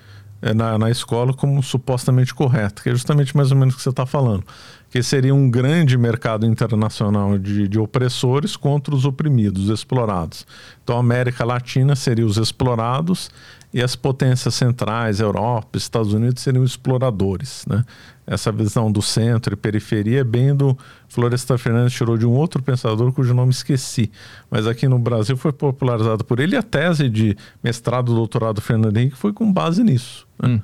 [0.41, 3.83] é, na, na escola como supostamente correta, que é justamente mais ou menos o que
[3.83, 4.45] você está falando,
[4.91, 10.47] que seria um grande mercado internacional de, de opressores contra os oprimidos, explorados.
[10.83, 13.31] Então a América Latina seria os explorados
[13.73, 17.65] e as potências centrais, Europa, Estados Unidos, seriam exploradores.
[17.67, 17.85] Né?
[18.27, 20.77] Essa visão do centro e periferia é bem do
[21.09, 24.13] Floresta Fernandes, tirou de um outro pensador cujo nome esqueci,
[24.51, 26.55] mas aqui no Brasil foi popularizado por ele.
[26.55, 30.49] E a tese de mestrado, doutorado do Fernando Henrique foi com base nisso, né?
[30.51, 30.61] hum.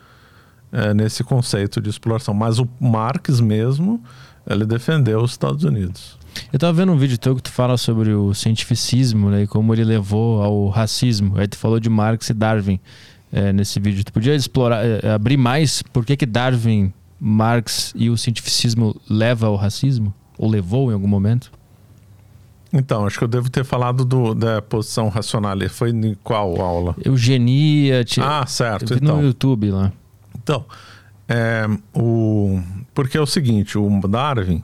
[0.70, 2.34] é, nesse conceito de exploração.
[2.34, 4.02] Mas o Marx mesmo,
[4.46, 6.17] ele defendeu os Estados Unidos.
[6.52, 9.74] Eu estava vendo um vídeo teu que tu fala sobre o cientificismo né, e como
[9.74, 11.38] ele levou ao racismo.
[11.38, 12.80] Aí tu falou de Marx e Darwin
[13.32, 14.04] é, nesse vídeo.
[14.04, 19.46] Tu podia explorar, é, abrir mais por que, que Darwin, Marx e o cientificismo leva
[19.46, 20.14] ao racismo?
[20.36, 21.50] Ou levou em algum momento?
[22.72, 25.56] Então, acho que eu devo ter falado do, da posição racional.
[25.70, 26.94] Foi em qual aula?
[27.04, 28.04] Eugenia.
[28.20, 28.94] Ah, certo.
[28.94, 29.16] então.
[29.16, 29.90] no YouTube lá.
[30.36, 30.64] Então,
[31.28, 32.60] é, o,
[32.94, 34.62] porque é o seguinte, o Darwin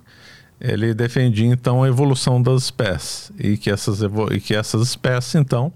[0.61, 5.73] ele defendia então a evolução das espécies e que essas, e que essas espécies então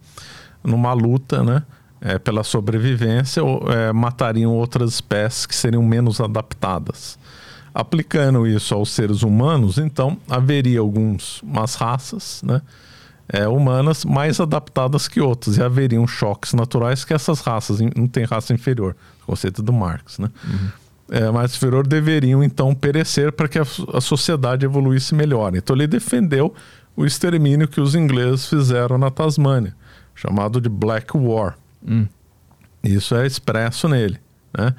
[0.62, 1.62] numa luta né,
[2.00, 7.18] é, pela sobrevivência é, matariam outras espécies que seriam menos adaptadas.
[7.74, 12.60] Aplicando isso aos seres humanos, então haveria algumas raças né,
[13.28, 18.24] é, humanas mais adaptadas que outras e haveriam choques naturais que essas raças não têm
[18.24, 20.30] raça inferior, conceito do Marx, né?
[20.44, 25.56] Uhum é, mais inferior deveriam então perecer para que a, a, sociedade evoluísse melhor.
[25.56, 26.54] Então ele defendeu
[26.96, 29.74] o extermínio que os ingleses fizeram na Tasmânia,
[30.14, 31.56] chamado de Black War.
[31.86, 32.06] Hum.
[32.82, 34.18] Isso é expresso nele.
[34.56, 34.74] Né?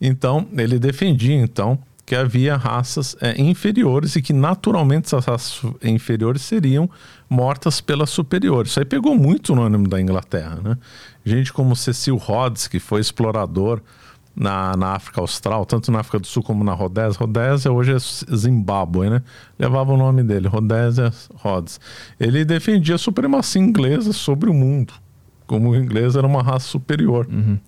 [0.00, 6.42] Então ele defendia então que havia raças é, inferiores e que naturalmente essas raças inferiores
[6.42, 6.90] seriam
[7.28, 8.72] mortas pelas superiores.
[8.72, 10.58] Isso aí pegou muito no ânimo da Inglaterra.
[10.62, 10.76] Né?
[11.24, 13.80] Gente como Cecil Rhodes, que foi explorador
[14.34, 17.18] na, na África Austral, tanto na África do Sul como na Rodésia.
[17.18, 17.98] Rodésia hoje é
[18.34, 19.22] Zimbábue, né?
[19.58, 21.80] Levava o nome dele, Rodésia Rhodes.
[22.18, 24.94] Ele defendia a supremacia inglesa sobre o mundo,
[25.46, 27.26] como o inglês era uma raça superior.
[27.30, 27.58] Uhum.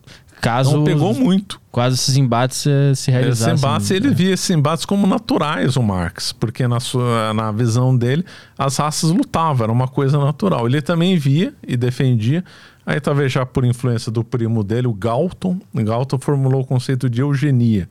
[0.40, 1.61] Caso então, pegou muito.
[1.70, 3.55] Quase esses embates eh, se realizassem.
[3.55, 4.11] Esse embate, ele é.
[4.11, 8.24] via esses embates como naturais, o Marx, porque na, sua, na visão dele,
[8.59, 10.66] as raças lutavam, era uma coisa natural.
[10.66, 12.44] Ele também via e defendia
[12.87, 17.23] Aí talvez já por influência do primo dele, o Galton, Galton formulou o conceito de
[17.23, 17.88] eugenia,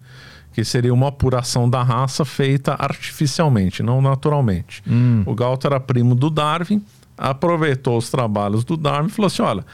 [0.53, 4.83] que seria uma apuração da raça feita artificialmente, não naturalmente.
[4.87, 5.23] Hum.
[5.25, 6.83] O Galton era primo do Darwin,
[7.17, 9.65] aproveitou os trabalhos do Darwin e falou assim: olha,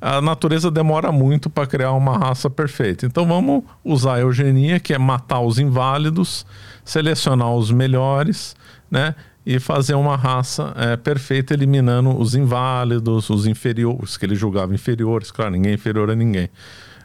[0.00, 3.04] a natureza demora muito para criar uma raça perfeita.
[3.04, 6.46] Então vamos usar a eugenia, que é matar os inválidos,
[6.84, 8.54] selecionar os melhores,
[8.88, 9.14] né?
[9.50, 15.30] E fazer uma raça é, perfeita, eliminando os inválidos, os inferiores, que ele julgava inferiores,
[15.30, 16.50] claro, ninguém é inferior a ninguém.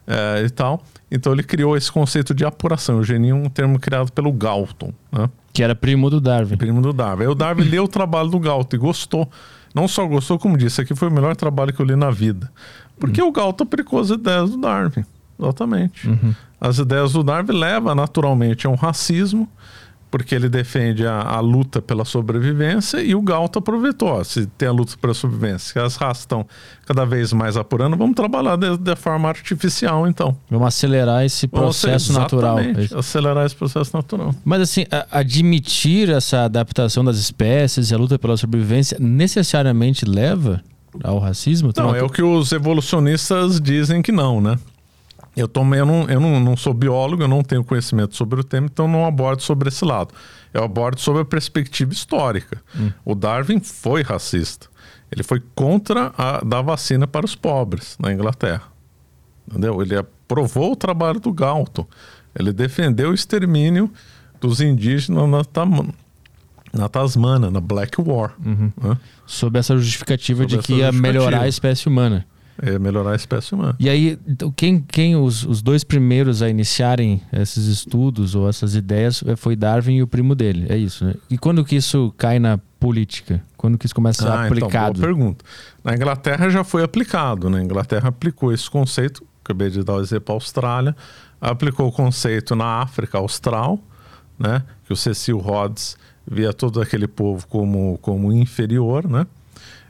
[0.05, 0.83] É, e tal.
[1.09, 2.97] Então ele criou esse conceito de apuração.
[2.97, 5.29] Eugenia é um termo criado pelo Galton, né?
[5.53, 6.57] Que era primo do Darwin.
[6.57, 7.21] Primo do Darwin.
[7.21, 9.31] Aí o Darwin leu o trabalho do Galton e gostou.
[9.73, 12.51] Não só gostou, como disse, aqui foi o melhor trabalho que eu li na vida.
[12.99, 13.29] Porque uhum.
[13.29, 15.05] o Galton aplicou as ideias do Darwin.
[15.39, 16.09] Exatamente.
[16.09, 16.35] Uhum.
[16.59, 19.47] As ideias do Darwin levam naturalmente a um racismo
[20.13, 24.23] porque ele defende a, a, luta pela sobrevivência e o Galto aproveitou.
[24.23, 26.45] se tem a luta pela sobrevivência, as raças estão
[26.85, 30.37] cada vez mais apurando, vamos trabalhar de, de forma artificial, então.
[30.51, 32.57] Vamos acelerar esse processo natural.
[32.95, 34.35] Acelerar esse processo natural.
[34.45, 40.61] Mas assim, a, admitir essa adaptação das espécies e a luta pela sobrevivência necessariamente leva
[41.03, 41.71] ao racismo?
[41.75, 44.59] Não, é o que os evolucionistas dizem que não, né?
[45.35, 48.43] Eu, tomei, eu, não, eu não, não sou biólogo, eu não tenho conhecimento sobre o
[48.43, 50.13] tema, então não abordo sobre esse lado.
[50.53, 52.61] Eu abordo sobre a perspectiva histórica.
[52.75, 52.91] Hum.
[53.03, 54.67] O Darwin foi racista.
[55.11, 58.63] Ele foi contra a dar vacina para os pobres na Inglaterra.
[59.47, 59.81] Entendeu?
[59.81, 61.87] Ele aprovou o trabalho do Galton.
[62.37, 63.91] Ele defendeu o extermínio
[64.39, 65.89] dos indígenas na, Tam
[66.73, 68.33] na Tasmana, na Black War.
[68.43, 68.71] Uhum.
[68.81, 68.97] Né?
[69.25, 72.25] Sob essa justificativa Sob de que ia melhorar a espécie humana.
[72.61, 73.75] É melhorar a espécie humana.
[73.79, 78.75] E aí, então, quem, quem os, os dois primeiros a iniciarem esses estudos ou essas
[78.75, 81.15] ideias é, foi Darwin e o primo dele, é isso, né?
[81.29, 83.43] E quando que isso cai na política?
[83.57, 84.97] Quando que isso começa a ser ah, aplicado?
[84.97, 85.45] Então, boa pergunta.
[85.83, 87.59] Na Inglaterra já foi aplicado, né?
[87.59, 90.95] A Inglaterra aplicou esse conceito, acabei de dar o exemplo para a Austrália,
[91.41, 93.79] aplicou o conceito na África Austral,
[94.37, 94.63] né?
[94.85, 99.25] Que o Cecil Rhodes via todo aquele povo como, como inferior, né?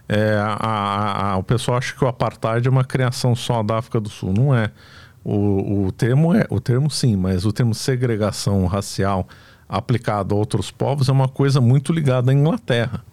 [0.07, 3.99] É, a, a, o pessoal acha que o apartheid é uma criação só da África
[3.99, 4.33] do Sul.
[4.33, 4.69] Não é.
[5.23, 9.27] O, o termo é o termo sim, mas o termo segregação racial
[9.69, 13.03] aplicado a outros povos é uma coisa muito ligada à Inglaterra.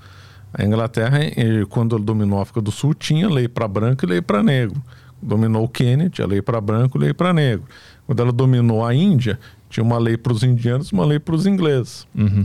[0.53, 1.21] A Inglaterra,
[1.69, 4.83] quando dominou a África do Sul, tinha lei para branco e lei para negro.
[5.23, 7.65] Dominou o Quênia, tinha lei para branco e lei para negro.
[8.05, 11.37] Quando ela dominou a Índia, tinha uma lei para os indianos e uma lei para
[11.37, 12.07] os ingleses.
[12.13, 12.45] Uhum.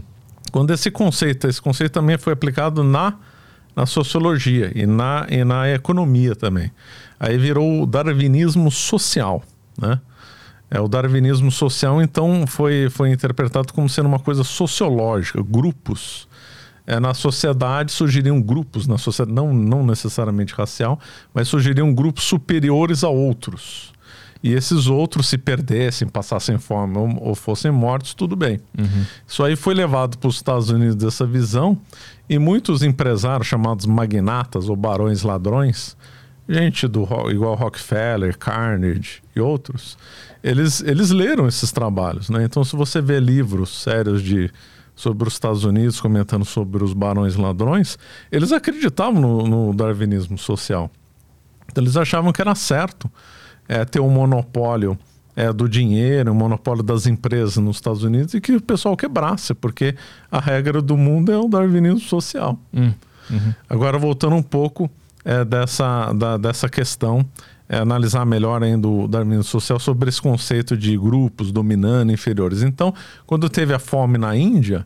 [0.51, 3.15] Quando esse conceito, esse conceito também foi aplicado na
[3.75, 6.71] na sociologia e na, e na economia também.
[7.19, 9.43] Aí virou o darwinismo social,
[9.77, 9.99] né?
[10.69, 16.27] É, o darwinismo social, então, foi, foi interpretado como sendo uma coisa sociológica, grupos.
[16.87, 20.99] É, na sociedade surgiriam grupos, na sociedade, não, não necessariamente racial,
[21.33, 23.93] mas surgiriam grupos superiores a outros.
[24.45, 28.59] E esses outros se perdessem, passassem fome ou, ou fossem mortos, tudo bem.
[28.77, 29.05] Uhum.
[29.27, 31.75] Isso aí foi levado para os Estados Unidos dessa visão
[32.29, 35.97] e muitos empresários chamados magnatas ou barões ladrões,
[36.47, 39.97] gente do igual Rockefeller, Carnegie e outros,
[40.43, 42.43] eles, eles leram esses trabalhos, né?
[42.43, 44.51] Então, se você vê livros sérios de
[44.95, 47.97] sobre os Estados Unidos comentando sobre os barões ladrões,
[48.31, 50.91] eles acreditavam no, no darwinismo social.
[51.67, 53.09] Então, eles achavam que era certo
[53.67, 54.97] é, ter um monopólio
[55.35, 59.53] é, do dinheiro, o monopólio das empresas nos Estados Unidos e que o pessoal quebrasse,
[59.53, 59.95] porque
[60.31, 62.57] a regra do mundo é o darwinismo social.
[62.73, 62.93] Hum,
[63.29, 63.53] uhum.
[63.69, 64.89] Agora, voltando um pouco
[65.23, 67.25] é, dessa, da, dessa questão,
[67.67, 72.61] é, analisar melhor ainda o darwinismo social sobre esse conceito de grupos dominando inferiores.
[72.61, 72.93] Então,
[73.25, 74.85] quando teve a fome na Índia,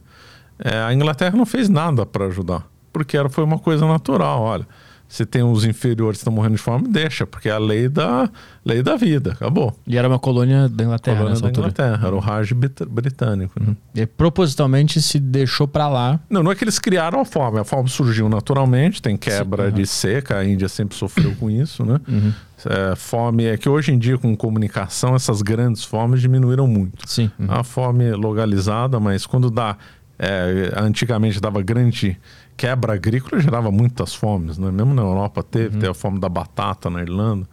[0.58, 4.42] é, a Inglaterra não fez nada para ajudar, porque era, foi uma coisa natural.
[4.42, 4.68] Olha,
[5.10, 8.30] se tem os inferiores que estão morrendo de fome, deixa, porque é a lei da,
[8.63, 9.76] lei da vida, acabou.
[9.88, 11.67] E era uma colônia da Inglaterra colônia nessa da altura.
[11.67, 13.60] Inglaterra, era o Raj britânico.
[13.60, 13.76] Né?
[13.95, 16.19] E propositalmente se deixou para lá.
[16.30, 19.69] Não, não é que eles criaram a fome, a fome surgiu naturalmente, tem quebra Sim,
[19.69, 19.76] uhum.
[19.76, 22.00] de seca, a Índia sempre sofreu com isso, né?
[22.08, 22.32] Uhum.
[22.65, 27.10] É, fome é que hoje em dia com comunicação essas grandes fomes diminuíram muito.
[27.10, 27.32] Sim.
[27.39, 27.48] Uhum.
[27.50, 29.76] A fome localizada, mas quando dá
[30.19, 32.19] é, antigamente dava grande
[32.60, 34.69] quebra agrícola gerava muitas fomes, né?
[34.69, 35.80] Mesmo na Europa teve, uhum.
[35.80, 37.48] teve a fome da batata na Irlanda,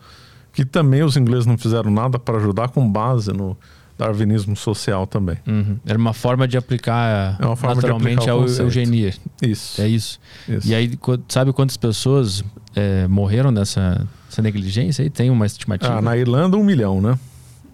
[0.53, 3.57] que também os ingleses não fizeram nada para ajudar com base no
[3.97, 5.37] darwinismo social também.
[5.47, 5.79] Uhum.
[5.87, 9.15] Era uma forma de aplicar é forma naturalmente de aplicar a eugenia.
[9.41, 9.81] Isso.
[9.81, 10.19] É isso.
[10.49, 10.69] isso.
[10.69, 12.43] E aí, sabe quantas pessoas
[12.75, 14.07] é, morreram nessa,
[14.43, 15.05] negligência?
[15.05, 15.99] Aí tem uma estimativa?
[15.99, 17.17] Ah, na Irlanda, um milhão, né?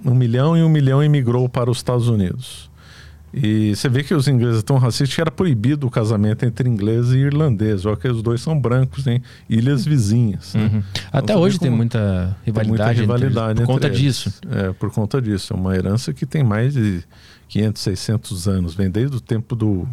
[0.05, 2.71] Um milhão e um milhão imigrou para os Estados Unidos.
[3.33, 7.11] E você vê que os ingleses estão racistas que era proibido o casamento entre inglês
[7.13, 10.55] e irlandês, ou que os dois são brancos em ilhas vizinhas.
[10.55, 10.65] Né?
[10.65, 10.79] Uhum.
[10.79, 10.85] Né?
[11.11, 14.33] Até hoje tem muita rivalidade, tem muita rivalidade entre, por conta disso.
[14.51, 15.55] É, por conta disso.
[15.55, 17.03] É uma herança que tem mais de
[17.49, 19.89] 500, 600 anos, vem desde o tempo do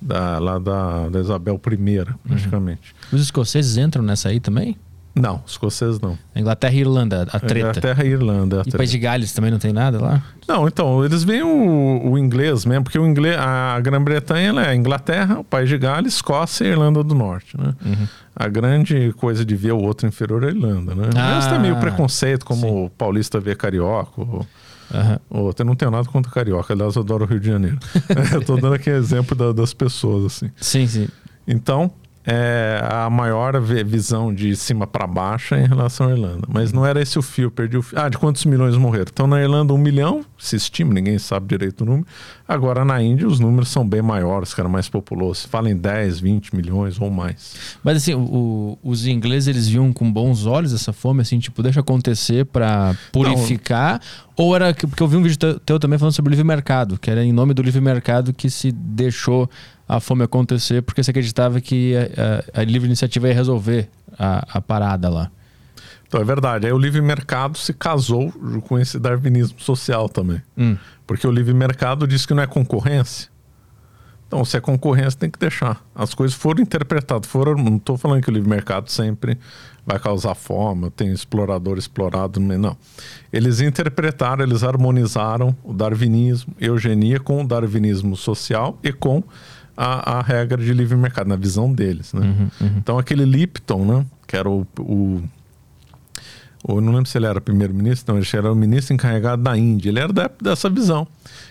[0.00, 2.94] da, lá da, da Isabel I, praticamente.
[3.10, 3.16] Uhum.
[3.16, 4.76] Os escoceses entram nessa aí também?
[5.20, 6.18] Não, escoceses não.
[6.34, 7.58] Inglaterra e Irlanda, a treta.
[7.58, 8.62] Inglaterra e Irlanda.
[8.66, 10.22] E País de Gales também não tem nada lá?
[10.46, 14.74] Não, então, eles veem o, o inglês mesmo, porque o inglês, a Grã-Bretanha é a
[14.74, 17.74] Inglaterra, o País de Gales, Escócia e Irlanda do Norte, né?
[17.84, 18.08] Uhum.
[18.34, 21.10] A grande coisa de ver o outro inferior é a Irlanda, né?
[21.16, 22.84] Ah, Mas tem meio preconceito, como sim.
[22.84, 24.12] o paulista vê carioca.
[24.20, 24.46] Ou...
[25.30, 25.52] Uhum.
[25.58, 27.78] Eu não tenho nada contra carioca, aliás, eu adoro o Rio de Janeiro.
[28.32, 30.50] eu tô dando aqui exemplo da, das pessoas, assim.
[30.56, 31.08] Sim, sim.
[31.46, 31.90] Então,
[32.30, 36.46] é a maior visão de cima para baixo em relação à Irlanda.
[36.46, 37.98] Mas não era esse o fio, perdi o fio.
[37.98, 39.06] Ah, de quantos milhões morreram?
[39.10, 42.06] Então na Irlanda, um milhão, se estima, ninguém sabe direito o número.
[42.46, 45.48] Agora na Índia, os números são bem maiores, era mais populoso.
[45.48, 47.78] Fala em 10, 20 milhões ou mais.
[47.82, 51.80] Mas assim, o, os ingleses, eles viam com bons olhos essa fome, assim, tipo, deixa
[51.80, 54.02] acontecer para purificar?
[54.02, 54.44] Não.
[54.44, 54.74] Ou era.
[54.74, 57.32] Porque eu vi um vídeo teu também falando sobre o livre mercado, que era em
[57.32, 59.48] nome do livre mercado que se deixou
[59.88, 64.58] a fome acontecer porque você acreditava que a, a, a livre iniciativa ia resolver a,
[64.58, 65.30] a, parada lá.
[66.06, 66.66] Então é verdade.
[66.66, 68.30] Aí o livre mercado se casou
[68.66, 70.42] com esse darwinismo social também.
[70.56, 70.76] Hum.
[71.06, 73.30] Porque o livre mercado diz que não é concorrência.
[74.26, 75.82] Então, se é concorrência, tem que deixar.
[75.94, 77.26] As coisas foram interpretadas.
[77.30, 79.38] Foram, não estou falando que o livre mercado sempre
[79.86, 82.38] vai causar fome, tem explorador explorado.
[82.38, 82.76] Não.
[83.32, 89.22] Eles interpretaram, eles harmonizaram o darwinismo, eugenia com o darwinismo social e com
[89.78, 92.12] a, a regra de livre mercado, na visão deles.
[92.12, 92.22] Né?
[92.26, 92.76] Uhum, uhum.
[92.78, 95.22] Então, aquele Lipton, né, que era o, o
[96.68, 99.90] eu não lembro se ele era primeiro-ministro, não, ele era o ministro encarregado da Índia.
[99.90, 101.06] Ele era da, dessa visão,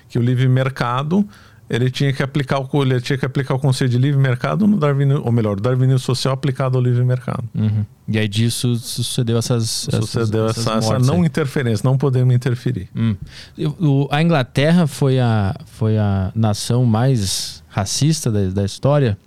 [0.10, 1.26] que o livre mercado
[1.70, 4.78] ele tinha que aplicar o ele tinha que aplicar o conceito de livre mercado no
[4.78, 7.44] darwinismo, ou melhor, o darwinismo social aplicado ao livre mercado.
[7.54, 7.86] Uhum.
[8.08, 12.90] E aí disso sucedeu essas sucedeu essas, essa, essa não interferência, não podemos interferir.
[12.96, 13.16] Hum.
[14.10, 19.18] A Inglaterra foi a foi a nação mais racista da, da história.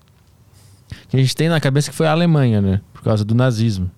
[1.09, 2.81] Que a gente tem na cabeça que foi a Alemanha, né?
[2.93, 3.91] Por causa do nazismo.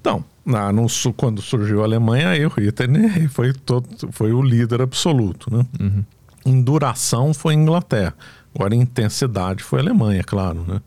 [0.00, 0.86] Então, na, no,
[1.16, 5.66] quando surgiu a Alemanha, aí o Hitler foi, todo, foi o líder absoluto, né?
[5.80, 6.04] Uhum
[6.44, 8.14] em duração foi Inglaterra.
[8.54, 10.80] Agora, em intensidade foi Alemanha, claro, né?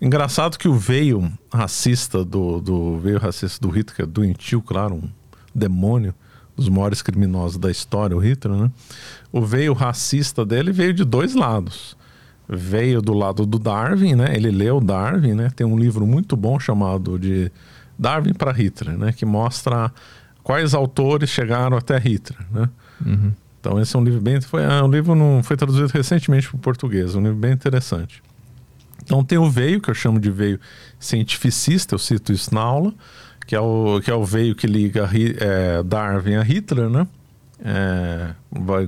[0.00, 4.94] Engraçado que o veio racista do, do veio racista do Hitler, que é doentio, claro,
[4.94, 5.10] um
[5.54, 6.14] demônio
[6.56, 8.70] dos maiores criminosos da história, o Hitler, né?
[9.30, 11.96] O veio racista dele veio de dois lados.
[12.52, 14.34] Veio do lado do Darwin, né?
[14.34, 15.50] Ele leu Darwin, né?
[15.54, 17.50] Tem um livro muito bom chamado de
[17.98, 19.12] Darwin para Hitler, né?
[19.12, 19.92] Que mostra
[20.42, 22.68] quais autores chegaram até Hitler, né?
[23.04, 23.32] Uhum.
[23.60, 26.56] Então esse é um livro bem foi é um livro não foi traduzido recentemente para
[26.56, 28.22] o português, um livro bem interessante.
[29.02, 30.58] Então tem o veio que eu chamo de veio
[30.98, 32.92] cientificista, eu cito isso na aula,
[33.46, 37.06] que é o que é o veio que liga é, Darwin a Hitler, né?
[37.62, 38.30] É,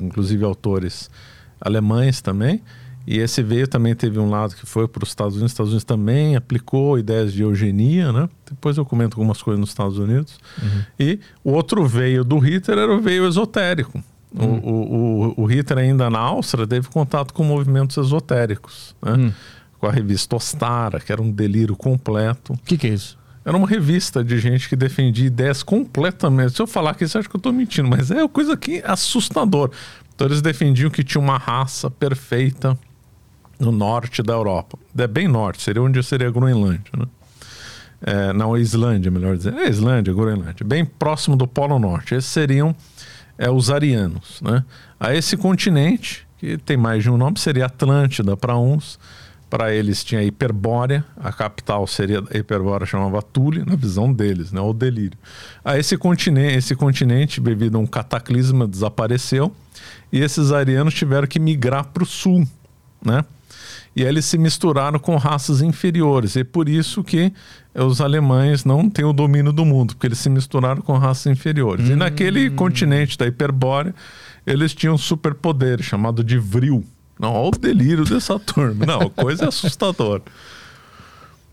[0.00, 1.10] inclusive autores
[1.60, 2.62] alemães também.
[3.06, 5.50] E esse veio também teve um lado que foi para os Estados Unidos.
[5.50, 8.28] Os Estados Unidos também aplicou ideias de eugenia, né?
[8.48, 10.38] Depois eu comento algumas coisas nos Estados Unidos.
[10.62, 10.82] Uhum.
[10.98, 14.02] E o outro veio do Hitler era o veio esotérico.
[14.34, 14.60] Hum.
[14.62, 19.12] O, o, o, Hitler, ainda na Áustria, teve contato com movimentos esotéricos, né?
[19.12, 19.32] Hum.
[19.78, 22.54] com a revista Ostara, que era um delírio completo.
[22.54, 23.18] O que, que é isso?
[23.44, 26.52] Era uma revista de gente que defendia ideias completamente.
[26.52, 28.80] Se eu falar aqui, você acha que eu estou mentindo, mas é uma coisa que
[28.84, 29.70] assustador.
[30.14, 32.78] Então, eles defendiam que tinha uma raça perfeita
[33.62, 34.78] no norte da Europa.
[34.96, 37.06] É bem norte, seria onde seria a Groenlândia, né?
[38.04, 39.54] É, não, a Islândia, melhor dizer.
[39.54, 40.66] É Islândia, Groenlândia.
[40.66, 42.16] Bem próximo do Polo Norte.
[42.16, 42.74] Esses seriam
[43.38, 44.40] é, os arianos.
[44.42, 44.64] Né?
[44.98, 48.98] A esse continente, que tem mais de um nome, seria Atlântida para uns,
[49.48, 54.72] para eles tinha Hiperbórea, a capital seria Hiperbórea chamava Tule, na visão deles, né, o
[54.72, 55.18] delírio.
[55.62, 59.54] A esse continente, esse continente, devido a um cataclisma, desapareceu
[60.10, 62.48] e esses arianos tiveram que migrar para o sul,
[63.04, 63.22] né?
[63.94, 66.36] E eles se misturaram com raças inferiores.
[66.36, 67.32] E por isso que
[67.74, 71.88] os alemães não têm o domínio do mundo, porque eles se misturaram com raças inferiores.
[71.88, 71.92] Hum.
[71.92, 73.94] E naquele continente da Hiperbórea,
[74.46, 76.84] eles tinham um superpoder chamado de Vril.
[77.18, 78.86] Não, olha o delírio dessa turma.
[78.86, 80.22] Não, coisa assustadora.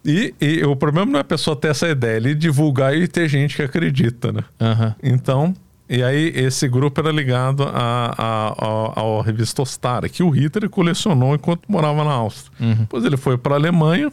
[0.04, 3.28] E, e, o problema não é a pessoa ter essa ideia, ele divulgar e ter
[3.28, 4.44] gente que acredita, né?
[4.60, 4.94] Uhum.
[5.04, 5.54] Então,
[5.90, 12.04] e aí esse grupo era ligado à revista Ostara, que o Hitler colecionou enquanto morava
[12.04, 12.52] na Áustria.
[12.60, 12.76] Uhum.
[12.76, 14.12] Depois ele foi para a Alemanha,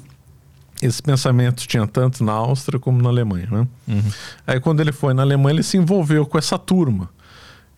[0.80, 3.68] esses pensamentos tinha tanto na Áustria como na Alemanha, né?
[3.88, 4.02] Uhum.
[4.46, 7.10] Aí quando ele foi na Alemanha, ele se envolveu com essa turma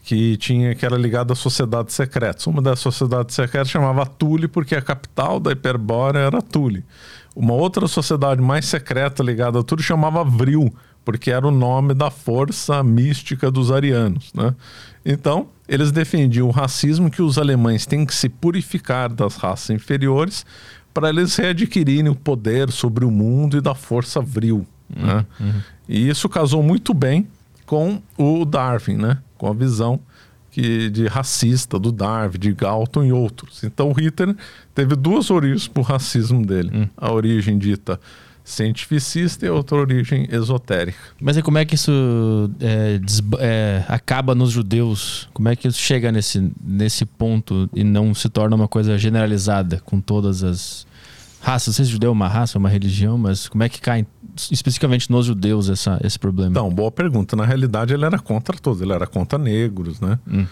[0.05, 2.47] que tinha que era ligada às sociedades secretas.
[2.47, 6.85] Uma das sociedades secretas chamava Tule porque a capital da Hiperbórea era Tule.
[7.37, 10.75] Uma outra sociedade mais secreta ligada a Tule chamava Vril,
[11.09, 14.31] porque era o nome da força mística dos arianos.
[14.35, 14.55] Né?
[15.07, 20.45] Então, eles defendiam o racismo que os alemães têm que se purificar das raças inferiores
[20.93, 24.67] para eles readquirirem o poder sobre o mundo e da força vril.
[24.95, 25.27] Uhum, né?
[25.41, 25.55] uhum.
[25.89, 27.27] E isso casou muito bem
[27.65, 29.17] com o Darwin, né?
[29.39, 29.99] com a visão
[30.51, 33.65] que, de racista do Darwin, de Galton e outros.
[33.65, 34.37] Então Hitler
[34.75, 36.71] teve duas origens para o racismo dele.
[36.71, 36.89] Hum.
[36.95, 37.99] A origem dita
[38.49, 40.99] cientificista e outra origem esotérica.
[41.21, 42.99] Mas e como é que isso é,
[43.41, 45.29] é, acaba nos judeus?
[45.35, 49.83] Como é que isso chega nesse, nesse ponto e não se torna uma coisa generalizada
[49.85, 50.87] com todas as
[51.41, 51.79] raças?
[51.79, 54.07] Não se judeu é uma raça, é uma religião, mas como é que cai
[54.51, 56.51] especificamente nos judeus essa, esse problema?
[56.51, 57.37] Então, boa pergunta.
[57.37, 58.81] Na realidade, ele era contra todos.
[58.81, 60.19] Ele era contra negros, né?
[60.27, 60.47] Hum.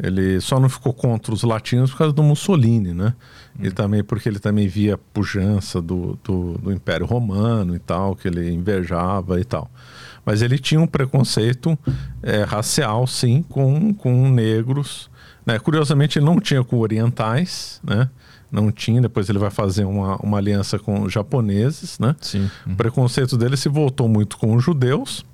[0.00, 3.14] Ele só não ficou contra os latinos por causa do Mussolini, né?
[3.58, 3.66] Hum.
[3.66, 8.28] E também porque ele também via pujança do, do, do, Império Romano e tal, que
[8.28, 9.70] ele invejava e tal.
[10.24, 11.78] Mas ele tinha um preconceito
[12.22, 15.10] é, racial, sim, com, com negros.
[15.44, 15.58] Né?
[15.58, 18.08] Curiosamente, ele não tinha com orientais, né?
[18.52, 19.00] não tinha.
[19.00, 22.14] Depois ele vai fazer uma, uma aliança com os japoneses, né?
[22.20, 22.50] Sim.
[22.66, 22.74] Uhum.
[22.74, 25.24] O preconceito dele se voltou muito com os judeus.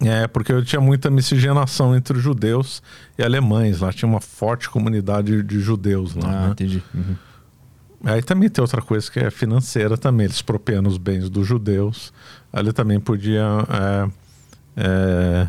[0.00, 2.82] É, porque tinha muita miscigenação entre judeus
[3.18, 3.80] e alemães.
[3.80, 6.28] Lá tinha uma forte comunidade de judeus lá.
[6.28, 6.48] Ah, né?
[6.50, 6.82] entendi.
[6.94, 7.16] Uhum.
[8.04, 10.26] Aí também tem outra coisa que é financeira também.
[10.26, 12.12] Eles expropriando os bens dos judeus.
[12.52, 14.08] Ele também podia é,
[14.76, 15.48] é,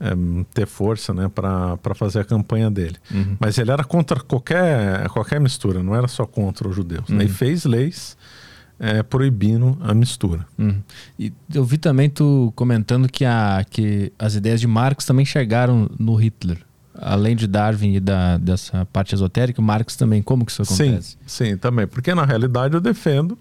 [0.00, 0.10] é,
[0.52, 2.96] ter força né, para fazer a campanha dele.
[3.10, 3.36] Uhum.
[3.40, 7.08] Mas ele era contra qualquer, qualquer mistura, não era só contra os judeus.
[7.08, 7.16] Uhum.
[7.16, 7.24] Né?
[7.24, 7.32] E uhum.
[7.32, 8.16] fez leis
[8.78, 10.46] é, proibindo a mistura.
[10.58, 10.82] Uhum.
[11.18, 15.90] E eu vi também tu comentando que, a, que as ideias de Marx também chegaram
[15.98, 16.58] no Hitler.
[16.98, 20.22] Além de Darwin e da, dessa parte esotérica, Marx também.
[20.22, 21.18] Como que isso acontece?
[21.26, 21.86] Sim, sim, também.
[21.86, 23.38] Porque na realidade eu defendo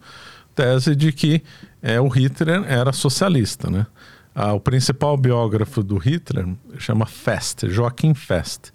[0.53, 1.41] tese de que
[1.81, 3.86] é, o Hitler era socialista, né?
[4.33, 6.45] Ah, o principal biógrafo do Hitler
[6.77, 8.71] chama Fest, Joaquim Fest.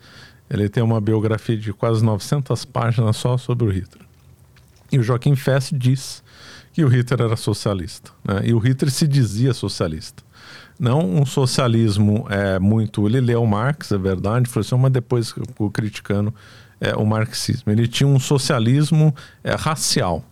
[0.48, 4.06] Ele tem uma biografia de quase 900 páginas só sobre o Hitler.
[4.90, 6.22] E o Joaquim Fest diz
[6.72, 8.10] que o Hitler era socialista.
[8.24, 8.42] Né?
[8.44, 10.22] E o Hitler se dizia socialista.
[10.78, 13.06] Não um socialismo é, muito.
[13.06, 16.34] Ele leu Marx, é verdade, falou assim, mas depois ficou criticando
[16.80, 17.70] é, o marxismo.
[17.70, 19.14] Ele tinha um socialismo
[19.44, 20.24] é, racial.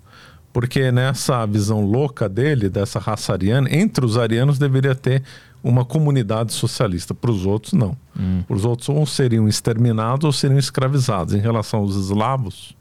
[0.51, 5.23] Porque nessa visão louca dele, dessa raça ariana, entre os arianos deveria ter
[5.63, 7.15] uma comunidade socialista.
[7.15, 7.97] Para os outros, não.
[8.19, 8.43] Hum.
[8.47, 11.35] Para os outros, ou seriam exterminados ou seriam escravizados.
[11.35, 12.75] Em relação aos eslavos,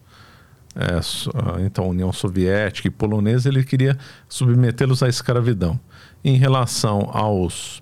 [0.78, 3.98] é, então a União Soviética e polonesa, ele queria
[4.30, 5.80] submetê-los à escravidão.
[6.24, 7.82] Em relação aos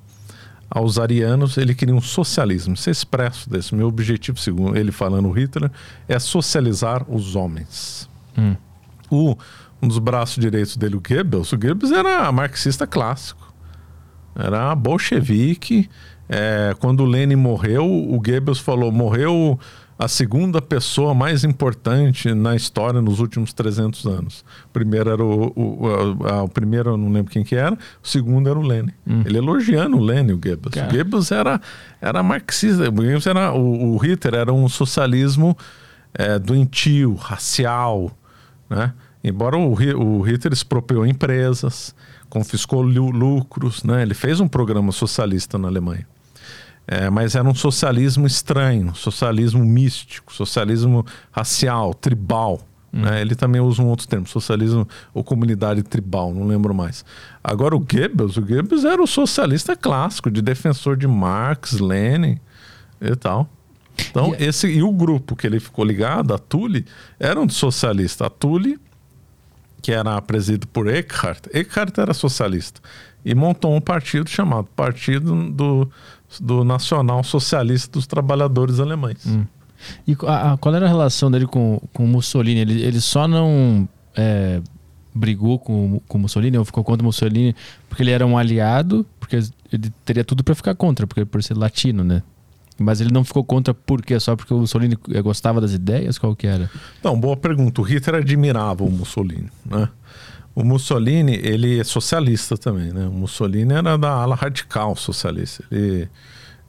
[0.68, 2.74] aos arianos, ele queria um socialismo.
[2.74, 3.74] Isso é expresso desse.
[3.76, 5.72] Meu objetivo, segundo ele falando Hitler,
[6.08, 8.10] é socializar os homens.
[8.38, 8.56] Hum.
[9.10, 9.38] O
[9.82, 13.54] um dos braços direitos dele, o Goebbels, o Goebbels era marxista clássico.
[14.36, 15.90] Era bolchevique.
[16.28, 19.60] É, quando o Lenin morreu, o Goebbels falou: morreu
[19.98, 24.46] a segunda pessoa mais importante na história nos últimos 300 anos.
[24.66, 28.08] O primeiro era o, o, a, o primeiro eu não lembro quem que era, o
[28.08, 28.92] segundo era o Lenin.
[29.08, 29.24] Hum.
[29.26, 30.74] Ele elogiando o Lenin, o Goebbels.
[30.74, 30.90] Cara.
[30.90, 31.62] O Goebbels era,
[32.02, 35.58] era marxista, o, Goebbels era, o, o Hitler era um socialismo
[36.14, 38.12] é, doentio, racial,
[38.70, 38.94] né?
[39.24, 41.96] Embora o, o Hitler expropriou empresas,
[42.30, 44.04] confiscou lucros, né?
[44.04, 46.06] ele fez um programa socialista na Alemanha.
[46.88, 52.62] É, mas era um socialismo estranho, socialismo místico, socialismo racial, tribal.
[52.94, 53.02] Hum.
[53.02, 53.22] Né?
[53.22, 57.04] Ele também usa um outro termo, socialismo ou comunidade tribal, não lembro mais.
[57.44, 62.40] Agora o Goebbels, o Goebbels era o socialista clássico, de defensor de Marx, Lenin
[63.02, 63.50] e tal.
[64.10, 66.86] Então, e, esse e o grupo que ele ficou ligado, a Tule,
[67.20, 68.28] era um socialista.
[68.28, 68.78] A Tule
[69.86, 71.46] que era presidido por Eckhart.
[71.54, 72.82] Eckhart era socialista
[73.24, 75.88] e montou um partido chamado Partido do,
[76.42, 79.26] do Nacional Socialista dos Trabalhadores Alemães.
[79.26, 79.46] Hum.
[80.08, 82.62] E a, a, qual era a relação dele com, com Mussolini?
[82.62, 84.62] Ele, ele só não é,
[85.14, 87.56] brigou com, com Mussolini ou ficou contra Mussolini
[87.88, 89.38] porque ele era um aliado, porque
[89.72, 92.22] ele teria tudo para ficar contra, porque por ser latino, né?
[92.78, 94.20] Mas ele não ficou contra por quê?
[94.20, 96.18] Só porque o Mussolini eh, gostava das ideias?
[96.18, 96.70] Qual que era?
[97.02, 97.80] Não, boa pergunta.
[97.80, 99.88] O Hitler admirava o Mussolini, né?
[100.56, 103.06] O Mussolini, ele é socialista também, né?
[103.08, 105.66] O Mussolini era da ala radical socialista.
[105.70, 106.10] Ele,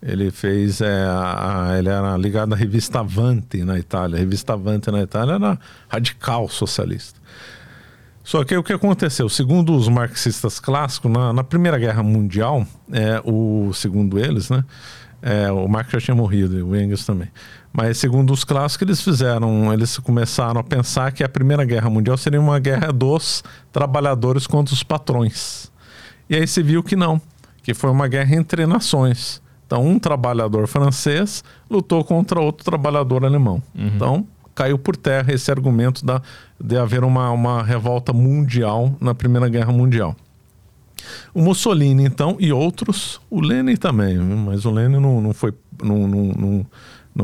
[0.03, 4.17] ele fez, é, a, ele era ligado à revista Avanti na Itália.
[4.17, 5.59] A revista Avanti na Itália era
[5.89, 7.21] radical socialista.
[8.25, 9.29] Só que o que aconteceu?
[9.29, 14.65] Segundo os marxistas clássicos, na, na Primeira Guerra Mundial, é, o, segundo eles, né?
[15.23, 17.29] É, o Marx já tinha morrido e o Engels também.
[17.77, 22.17] Mas segundo os clássicos, eles fizeram, eles começaram a pensar que a Primeira Guerra Mundial
[22.17, 25.71] seria uma guerra dos trabalhadores contra os patrões.
[26.31, 27.21] E aí se viu que não,
[27.63, 29.43] que foi uma guerra entre nações.
[29.67, 33.63] Então, um trabalhador francês lutou contra outro trabalhador alemão.
[33.75, 33.87] Uhum.
[33.89, 36.23] Então, caiu por terra esse argumento da,
[36.59, 40.17] de haver uma, uma revolta mundial na Primeira Guerra Mundial.
[41.35, 45.53] O Mussolini, então, e outros, o Lenin também, mas o Lenin não, não foi.
[45.83, 46.67] Não, não, não,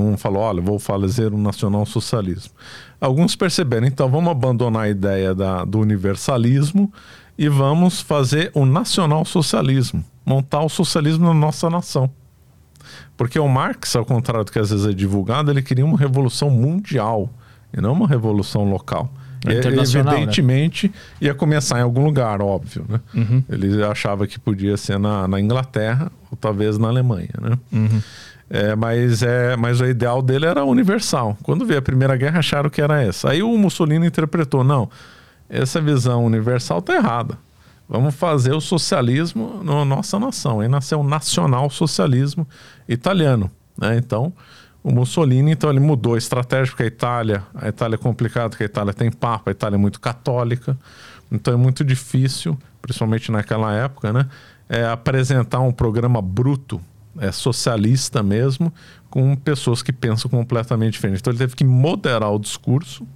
[0.00, 2.52] não falou, olha, vou fazer um nacional-socialismo.
[3.00, 6.92] Alguns perceberam, então vamos abandonar a ideia da, do universalismo
[7.36, 12.10] e vamos fazer o nacional-socialismo, montar o socialismo na nossa nação.
[13.16, 16.48] Porque o Marx, ao contrário do que às vezes é divulgado, ele queria uma revolução
[16.48, 17.28] mundial
[17.76, 19.12] e não uma revolução local.
[19.44, 19.82] É né?
[19.82, 20.94] Evidentemente né?
[21.20, 22.84] ia começar em algum lugar, óbvio.
[22.88, 23.00] Né?
[23.14, 23.42] Uhum.
[23.48, 27.30] Ele achava que podia ser na, na Inglaterra ou talvez na Alemanha.
[27.40, 27.58] Né?
[27.72, 28.02] Uhum.
[28.54, 31.38] É, mas, é, mas o ideal dele era universal.
[31.42, 33.30] Quando veio a Primeira Guerra, acharam que era essa.
[33.30, 34.90] Aí o Mussolini interpretou: não,
[35.48, 37.38] essa visão universal está errada.
[37.88, 40.60] Vamos fazer o socialismo na nossa nação.
[40.60, 42.46] Aí nasceu o nacional-socialismo
[42.86, 43.50] italiano.
[43.76, 43.96] Né?
[43.96, 44.34] Então,
[44.84, 48.64] o Mussolini, então ele mudou a estratégia, porque a Itália, a Itália é complicada, porque
[48.64, 50.76] a Itália tem papa, a Itália é muito católica,
[51.30, 54.26] então é muito difícil, principalmente naquela época, né,
[54.68, 56.80] é apresentar um programa bruto,
[57.18, 58.72] é socialista mesmo,
[59.10, 61.20] com pessoas que pensam completamente diferente.
[61.20, 63.06] Então ele teve que moderar o discurso,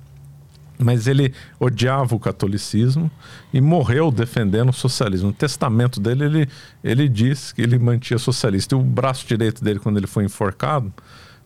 [0.79, 3.11] mas ele odiava o catolicismo
[3.53, 5.29] e morreu defendendo o socialismo.
[5.29, 6.49] No testamento dele, ele,
[6.85, 8.75] ele diz que ele mantinha socialista.
[8.75, 10.93] E o braço direito dele, quando ele foi enforcado,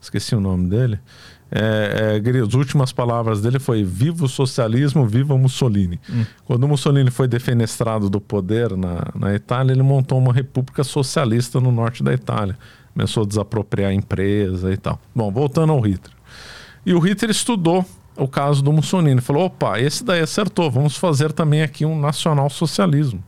[0.01, 0.99] esqueci o nome dele.
[1.51, 5.99] É, é, as últimas palavras dele foi viva o socialismo, viva Mussolini.
[6.09, 6.25] Hum.
[6.45, 11.71] Quando Mussolini foi defenestrado do poder na, na Itália, ele montou uma república socialista no
[11.71, 12.57] norte da Itália.
[12.93, 14.99] Começou a desapropriar a empresa e tal.
[15.13, 16.15] Bom, voltando ao Hitler.
[16.85, 17.85] E o Hitler estudou
[18.15, 19.19] o caso do Mussolini.
[19.19, 23.21] Falou, opa, esse daí acertou, vamos fazer também aqui um nacional-socialismo.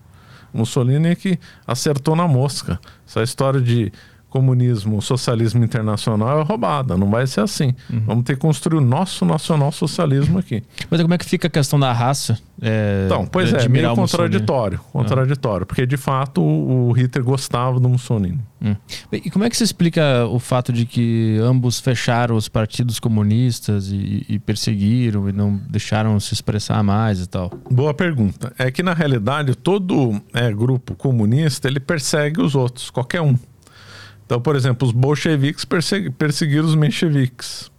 [0.53, 2.80] Mussolini é que acertou na mosca.
[3.07, 3.91] Essa história de
[4.34, 6.97] comunismo, socialismo internacional é roubada.
[6.97, 7.75] Não vai ser assim.
[7.88, 8.01] Uhum.
[8.07, 10.63] Vamos ter que construir o nosso nacional socialismo aqui.
[10.89, 12.39] Mas como é que fica a questão da raça?
[12.59, 14.79] É, então, pois é, meio contraditório.
[14.91, 15.63] Contraditório.
[15.63, 15.65] Ah.
[15.67, 18.39] Porque de fato o, Hitler gostava do Mussolini.
[18.59, 18.75] Hum.
[19.11, 23.89] E como é que se explica o fato de que ambos fecharam os partidos comunistas
[23.89, 27.51] e, e perseguiram e não deixaram se expressar mais e tal?
[27.69, 28.51] Boa pergunta.
[28.57, 33.38] É que na realidade todo é, grupo comunista ele persegue os outros, qualquer um.
[34.34, 37.69] Então, por exemplo, os bolcheviques perseguiram os mencheviques.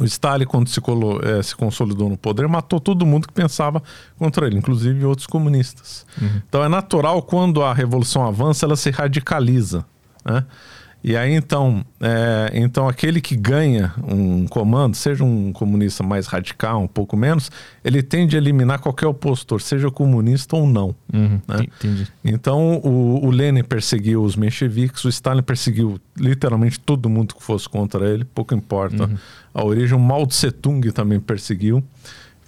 [0.00, 3.82] O Stalin, quando se, é, se, consolidou no poder, matou todo mundo que pensava
[4.16, 6.06] contra ele, inclusive outros comunistas.
[6.18, 6.40] Uhum.
[6.48, 9.84] Então é natural, quando a revolução avança, ela se radicaliza.
[10.24, 10.42] Né?
[11.02, 16.82] E aí então, é, então aquele que ganha um comando, seja um comunista mais radical,
[16.82, 17.50] um pouco menos,
[17.84, 20.94] ele tende a eliminar qualquer opositor, seja comunista ou não.
[21.12, 21.66] Uhum, né?
[21.78, 22.08] Entendi.
[22.24, 27.68] Então o, o, Lenin perseguiu os mencheviques, o Stalin perseguiu literalmente todo mundo que fosse
[27.68, 29.16] contra ele, pouco importa uhum.
[29.54, 29.96] a origem.
[29.96, 31.82] O Mao Tse Tung também perseguiu,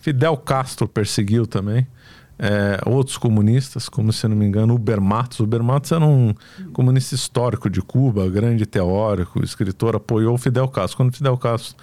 [0.01, 1.87] Fidel Castro perseguiu também
[2.43, 5.41] é, outros comunistas, como se não me engano, Uber Matos.
[5.41, 6.35] Uber Matos era um
[6.73, 10.97] comunista histórico de Cuba, grande teórico, escritor, apoiou Fidel Castro.
[10.97, 11.77] Quando Fidel Castro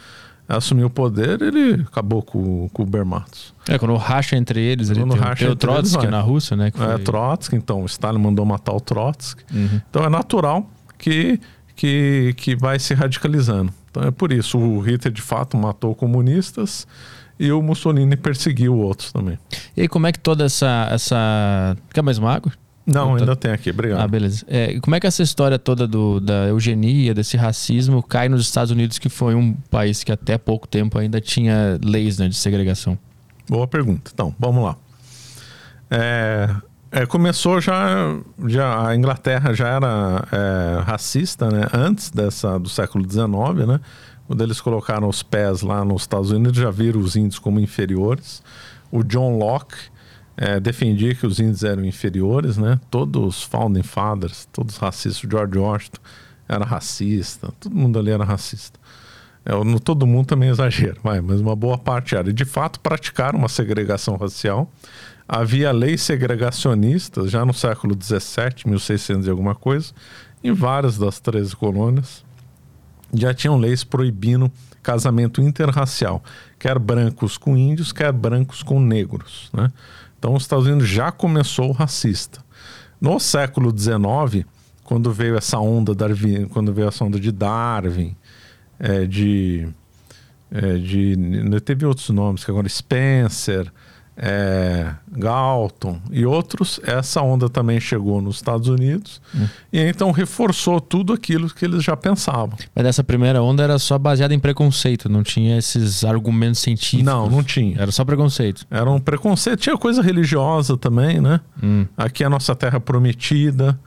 [0.50, 3.54] assumiu o poder, ele acabou com, com o Uber Matos.
[3.70, 6.72] É, quando racha entre eles, ele tem, tem o Trotsky eles, na Rússia, né?
[6.72, 6.88] Que foi...
[6.88, 9.44] É, Trotsky, então, o Stalin mandou matar o Trotsky.
[9.54, 9.80] Uhum.
[9.90, 11.40] Então é natural que,
[11.76, 13.72] que, que vai se radicalizando.
[13.92, 16.88] Então é por isso, o Hitler de fato matou comunistas,
[17.40, 19.38] e o Mussolini perseguiu outros também.
[19.76, 20.90] E aí, como é que toda essa.
[20.92, 21.78] essa...
[21.94, 22.52] Quer mais uma água?
[22.86, 24.00] Não, ainda tem aqui, obrigado.
[24.00, 24.46] Ah, beleza.
[24.48, 28.72] É, como é que essa história toda do, da eugenia, desse racismo, cai nos Estados
[28.72, 32.98] Unidos, que foi um país que até pouco tempo ainda tinha leis né, de segregação?
[33.50, 34.10] Boa pergunta.
[34.14, 34.78] Então, vamos lá.
[35.92, 36.50] É,
[36.90, 38.88] é, começou já, já.
[38.88, 41.68] A Inglaterra já era é, racista, né?
[41.74, 43.82] Antes dessa, do século XIX, né?
[44.28, 48.44] Quando eles colocaram os pés lá nos Estados Unidos, já viram os índios como inferiores.
[48.92, 49.78] O John Locke
[50.36, 52.78] é, defendia que os índios eram inferiores, né?
[52.92, 55.28] Todos os founding fathers, todos racistas.
[55.30, 56.02] George Washington
[56.48, 58.78] era racista, todo mundo ali era racista.
[59.46, 62.30] É, no todo mundo também é exagero, vai, mas uma boa parte era.
[62.30, 64.70] E de fato praticaram uma segregação racial.
[65.26, 69.94] Havia leis segregacionistas já no século XVII, 1600 e alguma coisa,
[70.44, 72.27] em várias das 13 colônias
[73.14, 74.52] já tinham leis proibindo
[74.82, 76.24] casamento interracial,
[76.58, 79.50] quer brancos com índios, quer brancos com negros.
[79.54, 79.72] Né?
[80.18, 82.42] Então os Estados Unidos já começou racista.
[83.00, 84.46] No século XIX,
[84.84, 88.16] quando veio essa onda Darwin, quando veio essa onda de Darwin,
[88.80, 89.68] é, de,
[90.50, 91.16] é, de
[91.64, 93.72] teve outros nomes que agora Spencer,
[94.18, 99.48] é, Galton e outros, essa onda também chegou nos Estados Unidos hum.
[99.72, 102.58] e então reforçou tudo aquilo que eles já pensavam.
[102.76, 107.06] Mas essa primeira onda era só baseada em preconceito, não tinha esses argumentos científicos?
[107.06, 107.80] Não, não tinha.
[107.80, 108.66] Era só preconceito.
[108.72, 111.40] Era um preconceito, tinha coisa religiosa também, né?
[111.62, 111.86] Hum.
[111.96, 113.80] Aqui é a nossa terra prometida,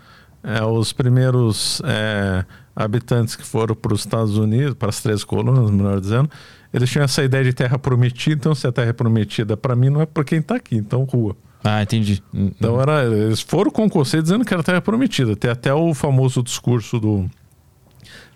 [0.45, 5.71] é, os primeiros é, habitantes que foram para os Estados Unidos, para as três colunas,
[5.71, 6.31] melhor dizendo,
[6.73, 9.91] eles tinham essa ideia de terra prometida, então se a terra é prometida para mim
[9.91, 11.37] não é para quem está aqui, então rua.
[11.63, 12.23] Ah, entendi.
[12.33, 15.37] Então era, eles foram com o conceito dizendo que era terra prometida.
[15.37, 17.29] Tem até o famoso discurso do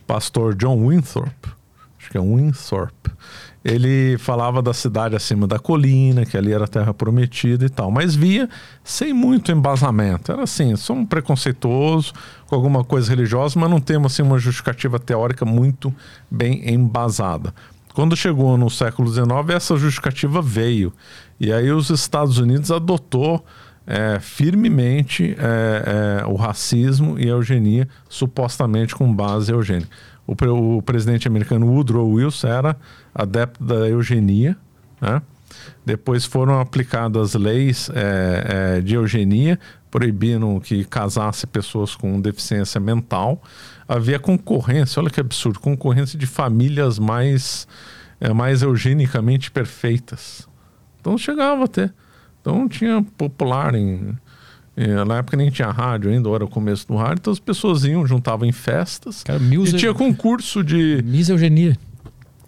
[0.07, 1.33] pastor John Winthrop,
[1.99, 2.93] acho que é Winthrop.
[3.65, 8.15] Ele falava da cidade acima da colina, que ali era terra prometida e tal, mas
[8.15, 8.47] via
[8.83, 10.31] sem muito embasamento.
[10.31, 12.13] Era assim, só um preconceituoso
[12.47, 15.95] com alguma coisa religiosa, mas não temos assim uma justificativa teórica muito
[16.31, 17.55] bem embasada.
[17.95, 20.93] Quando chegou no século XIX, essa justificativa veio.
[21.39, 23.45] E aí os Estados Unidos adotou
[23.87, 29.91] é, firmemente é, é, o racismo e a eugenia, supostamente com base eugênica.
[30.27, 32.77] O, o, presidente americano Woodrow Wilson era
[33.15, 34.57] adepto da eugenia,
[35.01, 35.23] né?
[35.87, 43.41] Depois foram aplicadas leis é, é, de eugenia, proibindo que casasse pessoas com deficiência mental
[43.89, 47.67] havia concorrência, olha que absurdo, concorrência de famílias mais,
[48.21, 50.49] é, mais eugenicamente perfeitas.
[51.01, 51.93] Então chegava a ter.
[52.41, 54.17] Então tinha popular em,
[55.07, 58.07] na época nem tinha rádio ainda, era o começo do rádio, então as pessoas iam,
[58.07, 59.23] juntavam em festas.
[59.23, 61.03] Cara, e tinha concurso de.
[61.05, 61.77] Miss Eugenia.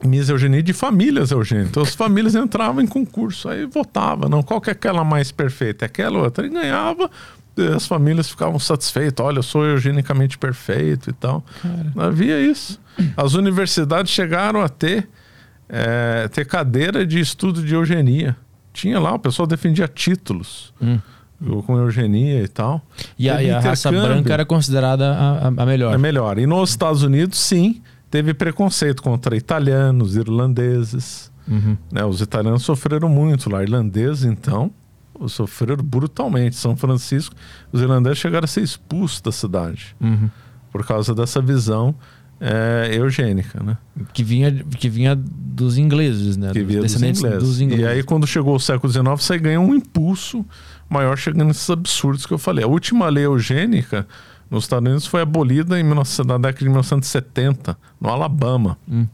[0.05, 1.65] Miss Eugenia de famílias Eugênia.
[1.65, 5.87] Então as famílias entravam em concurso, aí votava, não, qual que é aquela mais perfeita?
[5.87, 6.47] Aquela outra.
[6.47, 7.11] E ganhava,
[7.75, 9.25] as famílias ficavam satisfeitas.
[9.25, 11.45] Olha, eu sou eugenicamente perfeito e tal.
[11.63, 12.09] Cara.
[12.09, 12.81] Havia isso.
[13.17, 15.09] As universidades chegaram a ter,
[15.69, 18.37] é, ter cadeira de estudo de eugenia.
[18.73, 20.73] Tinha lá, o pessoal defendia títulos.
[20.81, 20.99] Hum.
[21.67, 22.81] Com eugenia e tal.
[23.19, 25.95] E a, e a raça branca era considerada a, a melhor.
[25.95, 26.39] É melhor.
[26.39, 31.31] E nos Estados Unidos, sim, teve preconceito contra italianos, irlandeses.
[31.47, 31.77] Uhum.
[31.93, 32.05] Né?
[32.07, 33.63] Os italianos sofreram muito lá.
[33.63, 34.71] Irlandeses, então,
[35.29, 36.57] sofreram brutalmente.
[36.57, 37.35] São Francisco,
[37.73, 40.29] os irlandeses chegaram a ser expulsos da cidade uhum.
[40.71, 41.95] por causa dessa visão
[42.41, 43.79] é, eugênica, né?
[44.13, 46.53] Que vinha, que vinha dos ingleses, né?
[46.53, 47.43] Que vinha dos ingleses.
[47.43, 47.85] dos ingleses.
[47.85, 50.45] E aí, quando chegou o século XIX, você ganha um impulso
[50.89, 52.65] maior chegando nesses absurdos que eu falei.
[52.65, 54.07] A última lei eugênica
[54.51, 58.79] nos Estados Unidos foi abolida em, na década de 1970, no Alabama.
[58.89, 59.07] Hum.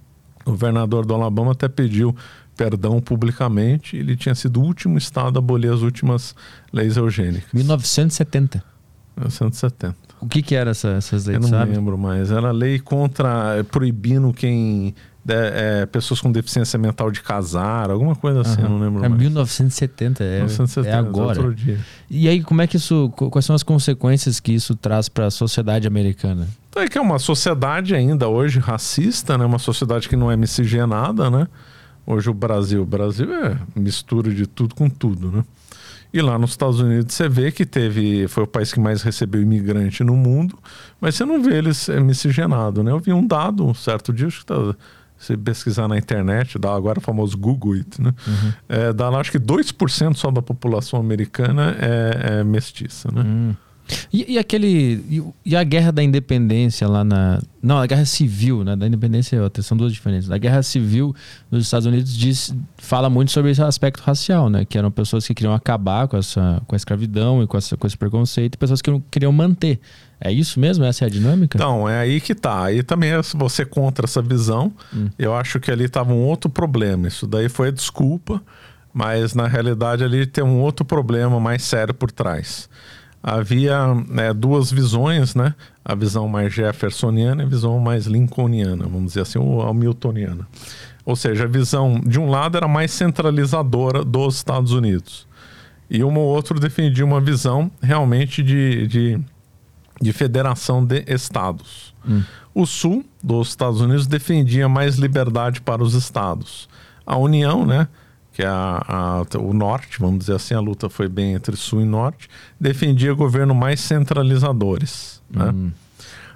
[0.44, 2.14] O governador do Alabama até pediu
[2.56, 3.96] perdão publicamente.
[3.96, 6.34] Ele tinha sido o último estado a abolir as últimas
[6.72, 7.52] leis eugênicas.
[7.52, 8.62] 1970.
[9.16, 9.96] 1970.
[10.20, 11.36] O que, que era essa, essas leis?
[11.36, 11.72] Eu não sabe?
[11.72, 12.30] lembro mais.
[12.30, 14.94] Era lei contra é, proibindo quem
[15.28, 18.66] é, é, pessoas com deficiência mental de casar, alguma coisa assim, uhum.
[18.66, 19.20] eu não lembro é mais.
[19.20, 21.56] 1970, é, 1970, é agora.
[22.10, 25.30] E aí, como é que isso, quais são as consequências que isso traz para a
[25.30, 26.48] sociedade americana?
[26.74, 29.44] É que é uma sociedade ainda hoje racista, né?
[29.44, 31.46] Uma sociedade que não é miscigenada, né?
[32.12, 35.44] Hoje o Brasil, o Brasil é mistura de tudo com tudo, né?
[36.12, 39.40] E lá nos Estados Unidos você vê que teve, foi o país que mais recebeu
[39.40, 40.58] imigrante no mundo,
[41.00, 42.90] mas você não vê eles miscigenado, né?
[42.90, 44.74] Eu vi um dado um certo dia, acho que tá,
[45.16, 48.12] se pesquisar na internet, dá agora o famoso Google It, né?
[48.26, 48.52] Uhum.
[48.68, 53.22] É, dá lá acho que 2% só da população americana é, é mestiça, né?
[53.22, 53.56] Uhum.
[54.12, 55.04] E, e aquele.
[55.08, 57.40] E, e, a guerra da independência lá na.
[57.62, 58.74] Não, a guerra civil, né?
[58.76, 60.30] Da independência é outra, são duas diferentes.
[60.30, 61.14] A guerra civil
[61.50, 64.64] nos Estados Unidos diz, fala muito sobre esse aspecto racial, né?
[64.64, 67.86] Que eram pessoas que queriam acabar com, essa, com a escravidão e com, essa, com
[67.86, 69.80] esse preconceito, e pessoas que queriam manter.
[70.20, 70.84] É isso mesmo?
[70.84, 71.58] Essa é a dinâmica?
[71.58, 72.64] Então, é aí que tá.
[72.64, 74.72] Aí também é você contra essa visão.
[74.94, 75.08] Hum.
[75.18, 77.08] Eu acho que ali estava um outro problema.
[77.08, 78.40] Isso daí foi a desculpa,
[78.94, 82.68] mas na realidade ali tem um outro problema mais sério por trás
[83.22, 85.54] havia né, duas visões, né?
[85.84, 90.46] A visão mais jeffersoniana e a visão mais lincolniana, vamos dizer assim, ou hamiltoniana.
[91.04, 95.26] Ou seja, a visão de um lado era mais centralizadora dos Estados Unidos
[95.92, 99.20] e um ou outro defendia uma visão realmente de, de,
[100.00, 101.94] de federação de estados.
[102.08, 102.22] Hum.
[102.54, 106.66] O sul dos Estados Unidos defendia mais liberdade para os estados.
[107.04, 107.88] A União, né?
[108.32, 111.82] Que é a, a, o norte, vamos dizer assim, a luta foi bem entre sul
[111.82, 112.28] e norte,
[112.58, 115.22] defendia governo mais centralizadores.
[115.30, 115.44] Né?
[115.44, 115.72] Uhum.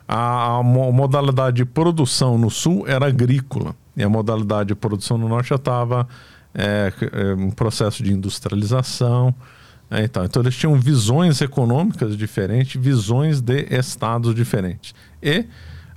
[0.06, 5.26] A, a, modalidade de produção no sul era agrícola e a modalidade de produção no
[5.26, 6.06] norte já estava
[6.54, 9.34] é, é, em processo de industrialização.
[9.90, 14.94] É, então, então eles tinham visões econômicas diferentes, visões de estados diferentes.
[15.22, 15.46] E,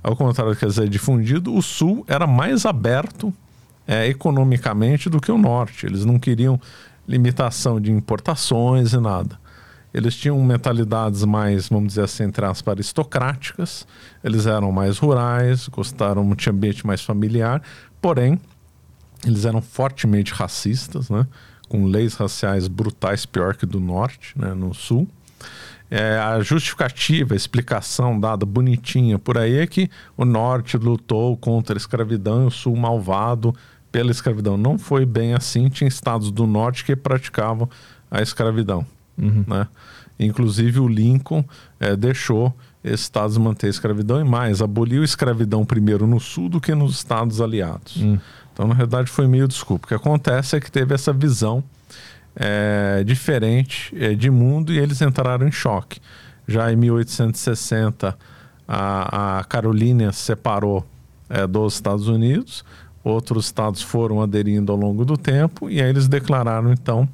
[0.02, 3.34] ao contrário do que dizer difundido, o sul era mais aberto
[3.86, 5.86] é, economicamente do que o norte.
[5.86, 6.60] Eles não queriam
[7.06, 9.38] limitação de importações e nada.
[9.92, 13.86] Eles tinham mentalidades mais, vamos dizer assim, entre aspas, aristocráticas.
[14.22, 17.60] Eles eram mais rurais, gostaram de ambiente mais familiar.
[18.00, 18.40] Porém,
[19.26, 21.26] eles eram fortemente racistas, né?
[21.68, 24.54] com leis raciais brutais, pior que do norte, né?
[24.54, 25.08] no sul.
[25.90, 31.74] É, a justificativa, a explicação dada bonitinha por aí é que o norte lutou contra
[31.74, 33.52] a escravidão e o sul malvado
[33.90, 34.56] pela escravidão.
[34.56, 37.68] Não foi bem assim, tinha estados do norte que praticavam
[38.08, 38.86] a escravidão.
[39.18, 39.44] Uhum.
[39.46, 39.66] Né?
[40.18, 41.44] Inclusive o Lincoln
[41.80, 46.48] é, deixou esses estados manter a escravidão e mais, aboliu a escravidão primeiro no sul
[46.48, 47.96] do que nos estados aliados.
[47.96, 48.18] Uhum.
[48.52, 49.86] Então, na verdade, foi meio desculpa.
[49.86, 51.64] O que acontece é que teve essa visão
[52.42, 56.00] é, diferente é, de mundo e eles entraram em choque.
[56.48, 58.16] Já em 1860,
[58.66, 60.86] a, a Carolina separou
[61.28, 62.64] é, dos Estados Unidos,
[63.04, 67.06] outros estados foram aderindo ao longo do tempo e aí eles declararam, então,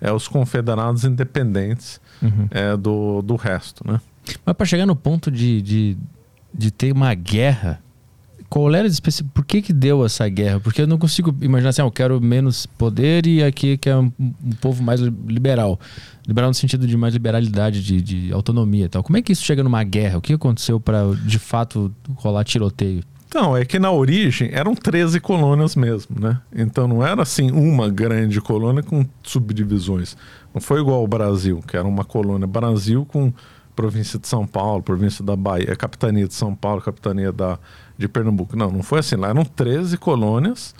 [0.00, 2.46] é, os confederados independentes uhum.
[2.48, 3.82] é, do, do resto.
[3.84, 4.00] Né?
[4.46, 5.96] Mas para chegar no ponto de, de,
[6.54, 7.82] de ter uma guerra
[8.48, 9.30] qual era específico?
[9.34, 10.60] Por que que deu essa guerra?
[10.60, 13.96] Porque eu não consigo imaginar assim, ah, eu quero menos poder e aqui que é
[13.96, 15.78] um, um, povo mais liberal.
[16.26, 19.02] Liberal no sentido de mais liberalidade, de, de autonomia e tal.
[19.02, 20.18] Como é que isso chega numa guerra?
[20.18, 23.02] O que aconteceu para de fato rolar tiroteio?
[23.28, 26.40] Então, é que na origem eram 13 colônias mesmo, né?
[26.50, 30.16] Então não era assim uma grande colônia com subdivisões.
[30.54, 33.30] Não foi igual ao Brasil, que era uma colônia Brasil com
[33.76, 37.58] província de São Paulo, província da Bahia, capitania de São Paulo, capitania da
[37.98, 38.56] de Pernambuco.
[38.56, 39.16] Não, não foi assim.
[39.16, 40.74] Lá eram 13 colônias,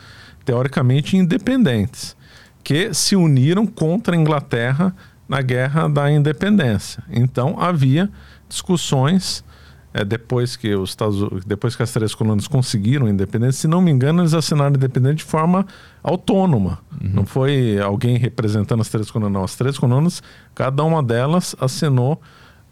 [0.45, 2.17] teoricamente independentes,
[2.63, 4.95] que se uniram contra a Inglaterra
[5.29, 7.03] na Guerra da Independência.
[7.11, 8.09] Então havia
[8.49, 9.45] discussões
[9.93, 13.81] é, depois que os Estados, depois que as três colônias conseguiram a independência, se não
[13.81, 15.67] me engano, eles assinaram a independência de forma
[16.03, 16.79] autônoma.
[16.93, 17.11] Uhum.
[17.15, 19.45] Não foi alguém representando as três colônias, não.
[19.45, 20.23] As três colônias,
[20.55, 22.21] cada uma delas assinou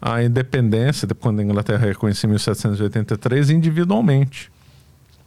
[0.01, 4.51] a independência, quando a Inglaterra reconheceu em 1783, individualmente.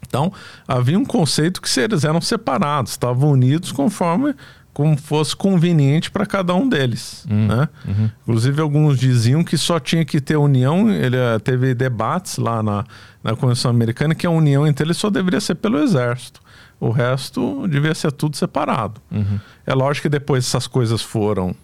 [0.07, 0.33] Então,
[0.67, 4.35] havia um conceito que eles eram separados, estavam unidos conforme
[4.73, 7.27] como fosse conveniente para cada um deles.
[7.29, 7.69] Uhum, né?
[7.87, 8.11] Uhum.
[8.23, 10.91] Inclusive, alguns diziam que só tinha que ter união.
[10.91, 12.85] Ele eh, teve debates lá na,
[13.23, 16.41] na Convenção Americana que a união entre eles só deveria ser pelo Exército.
[16.79, 19.01] O resto devia ser tudo separado.
[19.11, 19.39] Uhum.
[19.67, 21.55] É lógico que depois essas coisas foram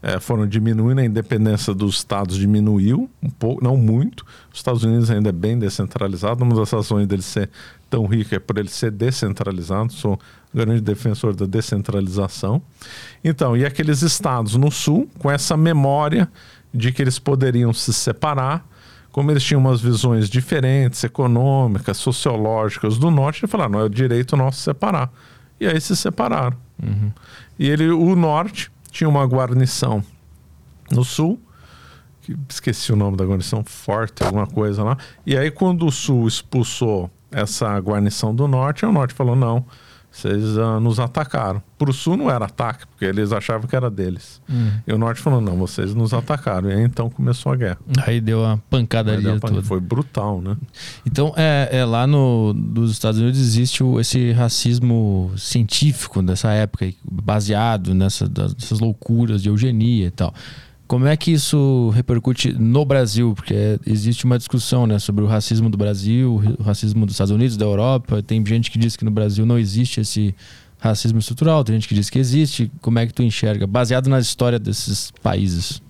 [0.00, 4.24] é, foram diminuindo, a independência dos estados diminuiu um pouco, não muito.
[4.52, 6.44] Os Estados Unidos ainda é bem descentralizado.
[6.44, 7.50] Uma das razões dele ser
[7.90, 9.92] tão rico é por ele ser descentralizado.
[9.92, 10.18] Sou
[10.54, 12.62] grande defensor da descentralização.
[13.24, 16.28] Então, e aqueles estados no sul, com essa memória
[16.72, 18.64] de que eles poderiam se separar,
[19.10, 23.88] como eles tinham umas visões diferentes, econômicas, sociológicas do norte, ele falaram: não é o
[23.88, 25.10] direito nosso separar.
[25.60, 26.56] E aí se separaram.
[26.80, 27.10] Uhum.
[27.58, 30.02] E ele, o norte tinha uma guarnição
[30.90, 31.40] no sul,
[32.22, 34.96] que esqueci o nome da guarnição, Forte, alguma coisa lá.
[35.24, 39.64] E aí, quando o sul expulsou essa guarnição do norte, o norte falou: não,
[40.18, 41.62] vocês uh, nos atacaram.
[41.78, 44.42] Para o sul não era ataque, porque eles achavam que era deles.
[44.50, 44.72] Hum.
[44.84, 46.68] E o norte falou: não, vocês nos atacaram.
[46.68, 47.78] E aí então começou a guerra.
[48.04, 49.62] Aí deu a pancadaria toda.
[49.62, 50.56] Foi brutal, né?
[51.06, 56.92] Então, é, é lá no, dos Estados Unidos existe o, esse racismo científico dessa época,
[57.08, 60.34] baseado nessa, nessas loucuras de eugenia e tal.
[60.88, 63.34] Como é que isso repercute no Brasil?
[63.34, 67.58] Porque existe uma discussão né, sobre o racismo do Brasil, o racismo dos Estados Unidos,
[67.58, 68.22] da Europa.
[68.22, 70.34] Tem gente que diz que no Brasil não existe esse
[70.78, 72.72] racismo estrutural, tem gente que diz que existe.
[72.80, 73.66] Como é que tu enxerga?
[73.66, 75.82] Baseado na história desses países.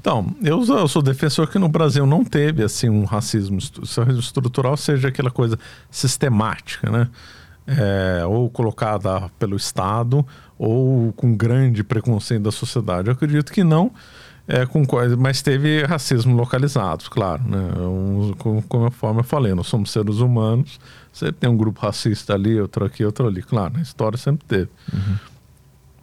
[0.00, 5.08] Então, eu, eu sou defensor que no Brasil não teve assim um racismo estrutural, seja
[5.08, 5.58] aquela coisa
[5.90, 7.08] sistemática, né?
[7.66, 10.24] É, ou colocada pelo Estado,
[10.56, 13.08] ou com grande preconceito da sociedade.
[13.08, 13.90] Eu acredito que não
[14.46, 17.72] é, com coisa, mas teve racismo localizado, claro, né?
[17.78, 18.32] Um,
[18.68, 20.78] conforme eu falei, nós somos seres humanos,
[21.10, 24.68] você tem um grupo racista ali, outro aqui, outro ali, claro, na história sempre teve.
[24.92, 25.16] Uhum.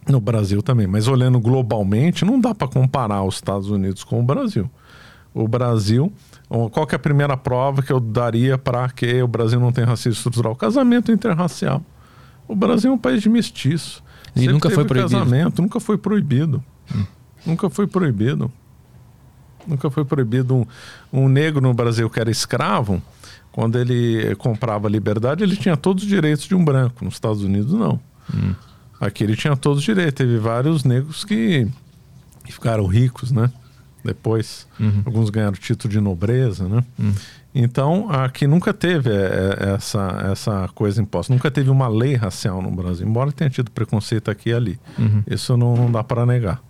[0.08, 4.22] No Brasil também, mas olhando globalmente, não dá para comparar os Estados Unidos com o
[4.24, 4.68] Brasil.
[5.32, 6.12] O Brasil,
[6.72, 9.84] qual que é a primeira prova que eu daria para que o Brasil não tem
[9.84, 10.56] racismo estrutural?
[10.56, 11.80] Casamento interracial.
[12.48, 14.02] O Brasil é um país de mestiço.
[14.34, 15.18] E sempre nunca foi proibido.
[15.18, 16.62] Casamento, nunca foi proibido.
[16.92, 17.04] Hum.
[17.44, 18.50] Nunca foi proibido.
[19.66, 20.54] Nunca foi proibido.
[20.54, 20.66] Um,
[21.12, 23.02] um negro no Brasil que era escravo,
[23.50, 27.04] quando ele comprava liberdade, ele tinha todos os direitos de um branco.
[27.04, 28.00] Nos Estados Unidos, não.
[28.34, 28.54] Hum.
[29.00, 30.14] Aqui ele tinha todos os direitos.
[30.14, 31.68] Teve vários negros que,
[32.44, 33.50] que ficaram ricos, né?
[34.04, 34.66] depois.
[34.78, 35.02] Uhum.
[35.04, 36.84] Alguns ganharam título de nobreza, né?
[36.98, 37.14] Uhum.
[37.54, 41.32] Então, aqui nunca teve é, é, essa, essa coisa imposta.
[41.32, 44.80] Nunca teve uma lei racial no Brasil, embora tenha tido preconceito aqui e ali.
[44.98, 45.22] Uhum.
[45.26, 46.62] Isso não, não dá para negar.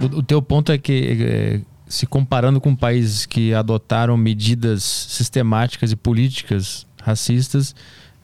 [0.00, 5.92] O, o, teu ponto é que, é, se comparando com países que adotaram medidas sistemáticas
[5.92, 7.74] e políticas racistas,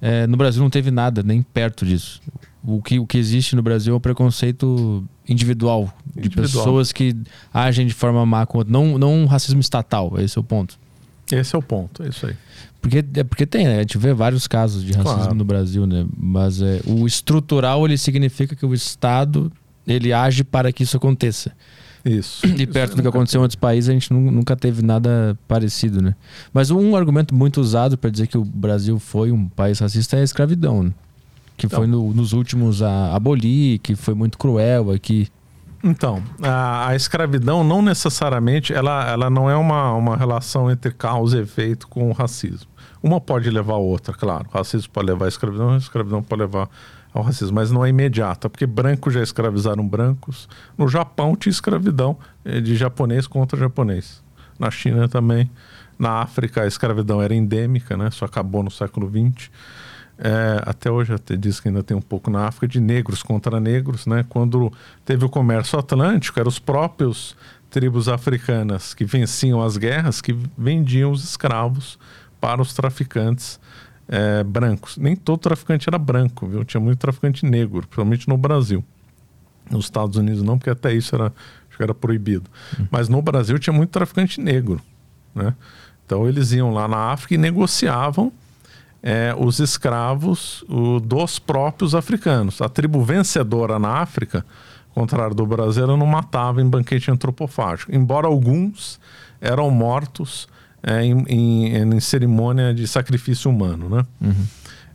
[0.00, 2.20] é, no Brasil não teve nada, nem perto disso.
[2.62, 6.46] O que, o que existe no Brasil é um preconceito individual, individual.
[6.46, 7.16] de pessoas que
[7.52, 8.72] agem de forma má com outro.
[8.72, 10.78] Não, não um racismo estatal, esse é o ponto.
[11.30, 12.36] Esse é o ponto, é isso aí.
[12.80, 13.76] Porque, é porque tem, né?
[13.76, 15.34] A gente vê vários casos de racismo claro.
[15.34, 16.06] no Brasil, né?
[16.16, 19.50] Mas é, o estrutural, ele significa que o Estado,
[19.86, 21.52] ele age para que isso aconteça.
[22.04, 22.46] Isso.
[22.46, 26.00] E perto isso do que aconteceu em outros países, a gente nunca teve nada parecido,
[26.00, 26.14] né?
[26.52, 30.20] Mas um argumento muito usado para dizer que o Brasil foi um país racista é
[30.20, 30.92] a escravidão, né?
[31.56, 35.28] Que então, foi no, nos últimos a abolir, que foi muito cruel aqui.
[35.82, 41.38] Então, a, a, escravidão não necessariamente, ela, ela não é uma, uma relação entre causa
[41.38, 42.68] e efeito com o racismo.
[43.02, 44.46] Uma pode levar a outra, claro.
[44.52, 46.68] O racismo pode levar à escravidão, a escravidão pode levar
[47.16, 50.48] ao racismo, mas não é imediata, porque brancos já escravizaram brancos.
[50.76, 54.22] No Japão tinha escravidão eh, de japonês contra japonês.
[54.58, 55.50] Na China também.
[55.98, 58.10] Na África a escravidão era endêmica, né?
[58.10, 59.50] Só acabou no século XX.
[60.18, 63.60] É, até hoje até diz que ainda tem um pouco na África de negros contra
[63.60, 64.24] negros, né?
[64.28, 64.72] Quando
[65.04, 67.36] teve o comércio atlântico, eram os próprios
[67.70, 71.98] tribos africanas que venciam as guerras que vendiam os escravos
[72.40, 73.58] para os traficantes
[74.08, 74.96] é, brancos.
[74.96, 76.64] Nem todo traficante era branco, viu?
[76.64, 78.84] Tinha muito traficante negro, principalmente no Brasil.
[79.70, 81.32] Nos Estados Unidos não, porque até isso era,
[81.78, 82.48] era proibido.
[82.78, 82.86] Uhum.
[82.90, 84.80] Mas no Brasil tinha muito traficante negro,
[85.34, 85.54] né?
[86.04, 88.32] Então eles iam lá na África e negociavam
[89.02, 92.60] é, os escravos o, dos próprios africanos.
[92.62, 94.46] A tribo vencedora na África,
[94.88, 99.00] ao contrário do Brasil, ela não matava em banquete antropofágico, embora alguns
[99.40, 100.48] eram mortos
[100.86, 104.06] é, em, em, em, cerimônia de sacrifício humano, né?
[104.20, 104.46] Uhum.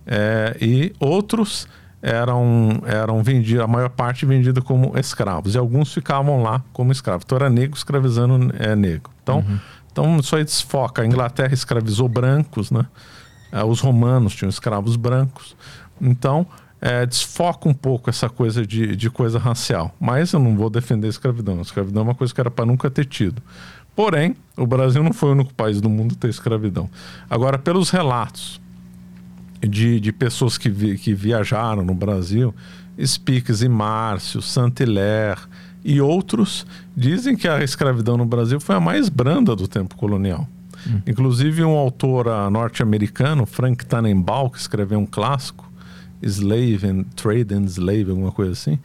[0.08, 1.68] É, e outros
[2.02, 7.24] eram, eram vendidos, a maior parte vendida como escravos, e alguns ficavam lá como escravos.
[7.26, 9.12] Então era negro escravizando é, negro.
[9.22, 9.60] Então, uhum.
[9.92, 11.02] então isso aí desfoca.
[11.02, 12.86] A Inglaterra escravizou brancos, né?
[13.52, 15.58] É, os romanos tinham escravos brancos.
[16.00, 16.48] Então,
[16.80, 19.94] é, desfoca um pouco essa coisa de, de coisa racial.
[20.00, 21.60] Mas eu não vou defender a escravidão.
[21.60, 23.42] A escravidão é uma coisa que era para nunca ter tido.
[23.96, 26.90] Porém, o Brasil não foi o único país do mundo a ter escravidão.
[27.30, 28.62] Agora, pelos relatos
[29.62, 32.54] de, de pessoas que, vi, que viajaram no Brasil,
[33.04, 35.42] Spix e Márcio, Saint-Hilaire
[35.84, 36.66] e outros,
[36.96, 40.48] dizem que a escravidão no Brasil foi a mais branda do tempo colonial.
[40.88, 41.02] Hum.
[41.06, 45.70] Inclusive, um autor uh, norte-americano, Frank Tannenbaum, que escreveu um clássico,
[46.22, 48.80] Slave and Trade and Slave, alguma coisa assim,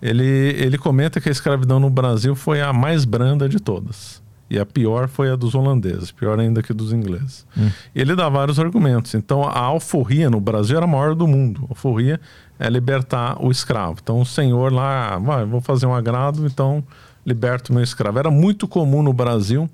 [0.00, 4.17] ele, ele comenta que a escravidão no Brasil foi a mais branda de todas.
[4.50, 7.46] E a pior foi a dos holandeses, pior ainda que dos ingleses.
[7.56, 7.70] Hum.
[7.94, 9.14] Ele dá vários argumentos.
[9.14, 11.64] Então, a alforria no Brasil era a maior do mundo.
[11.68, 12.20] A alforria
[12.58, 13.98] é libertar o escravo.
[14.02, 16.82] Então, o senhor lá, vai, vou fazer um agrado, então
[17.26, 18.18] liberto o meu escravo.
[18.18, 19.68] Era muito comum no Brasil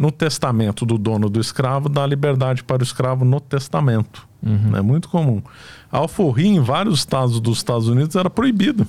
[0.00, 4.26] no testamento do dono do escravo, dá liberdade para o escravo no testamento.
[4.42, 4.74] Uhum.
[4.74, 5.42] É muito comum.
[5.92, 8.86] A alforria em vários estados dos Estados Unidos era proibido.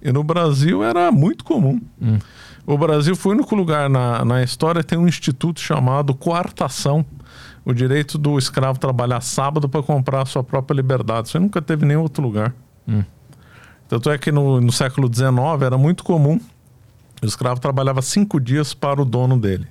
[0.00, 1.80] E no Brasil era muito comum.
[2.00, 2.18] Uhum.
[2.66, 7.06] O Brasil foi o único lugar na, na história tem um instituto chamado coartação.
[7.64, 11.28] O direito do escravo trabalhar sábado para comprar a sua própria liberdade.
[11.28, 12.52] Isso nunca teve em nenhum outro lugar.
[12.86, 13.04] Uhum.
[13.88, 16.40] Tanto é que no, no século XIX era muito comum.
[17.22, 19.68] O escravo trabalhava cinco dias para o dono dele.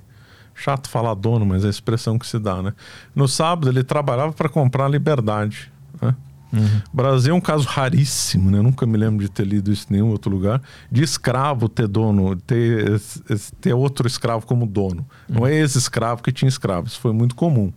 [0.54, 2.72] Chato falar dono, mas é a expressão que se dá, né?
[3.14, 5.70] No sábado ele trabalhava para comprar liberdade.
[6.56, 6.82] Uhum.
[6.92, 8.58] Brasil é um caso raríssimo, né?
[8.58, 10.60] Eu nunca me lembro de ter lido isso em nenhum outro lugar.
[10.90, 13.00] De escravo ter dono, ter,
[13.60, 15.06] ter outro escravo como dono.
[15.28, 15.36] Uhum.
[15.36, 16.86] Não é esse escravo que tinha escravo.
[16.86, 17.72] Isso foi muito comum.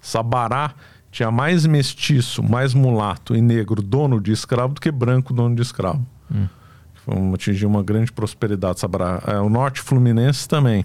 [0.00, 0.74] Sabará
[1.10, 5.62] tinha mais mestiço, mais mulato e negro dono de escravo do que branco dono de
[5.62, 6.04] escravo.
[6.30, 7.32] Uhum.
[7.32, 8.80] Atingiu uma grande prosperidade.
[8.80, 9.22] Sabará.
[9.26, 10.84] É, o norte fluminense também.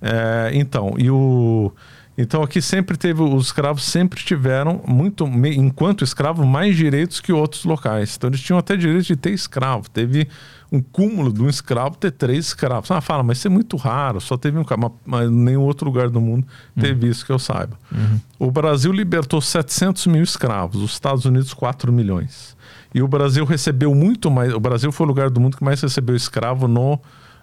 [0.00, 1.72] É, então, e o.
[2.20, 7.64] Então aqui sempre teve, os escravos sempre tiveram muito, enquanto escravo, mais direitos que outros
[7.64, 8.16] locais.
[8.16, 9.88] Então eles tinham até direito de ter escravo.
[9.88, 10.26] Teve
[10.70, 12.90] um cúmulo de um escravo ter três escravos.
[12.90, 16.10] Ah, fala, mas isso é muito raro, só teve um mas, mas nenhum outro lugar
[16.10, 16.44] do mundo
[16.74, 17.12] teve uhum.
[17.12, 17.78] isso que eu saiba.
[17.92, 18.20] Uhum.
[18.36, 22.56] O Brasil libertou 700 mil escravos, os Estados Unidos 4 milhões.
[22.92, 25.80] E o Brasil recebeu muito mais, o Brasil foi o lugar do mundo que mais
[25.80, 26.98] recebeu escravo no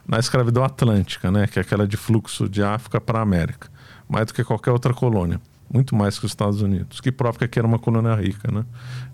[0.07, 3.69] na escravidão atlântica, né, que é aquela de fluxo de África para a América,
[4.07, 5.39] mais do que qualquer outra colônia,
[5.71, 8.65] muito mais que os Estados Unidos, que prova que aqui era uma colônia rica, né,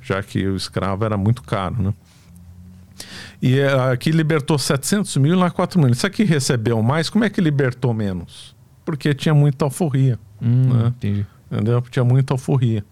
[0.01, 1.93] já que o escravo era muito caro, né.
[3.41, 5.89] E é, aqui libertou 700 mil e lá 4 mil.
[5.89, 8.55] Isso aqui recebeu mais, como é que libertou menos?
[8.85, 10.19] Porque tinha muita alforria.
[10.41, 10.87] Hum, né?
[10.87, 11.25] Entendi.
[11.51, 11.81] Entendeu?
[11.81, 12.85] Tinha muita alforria.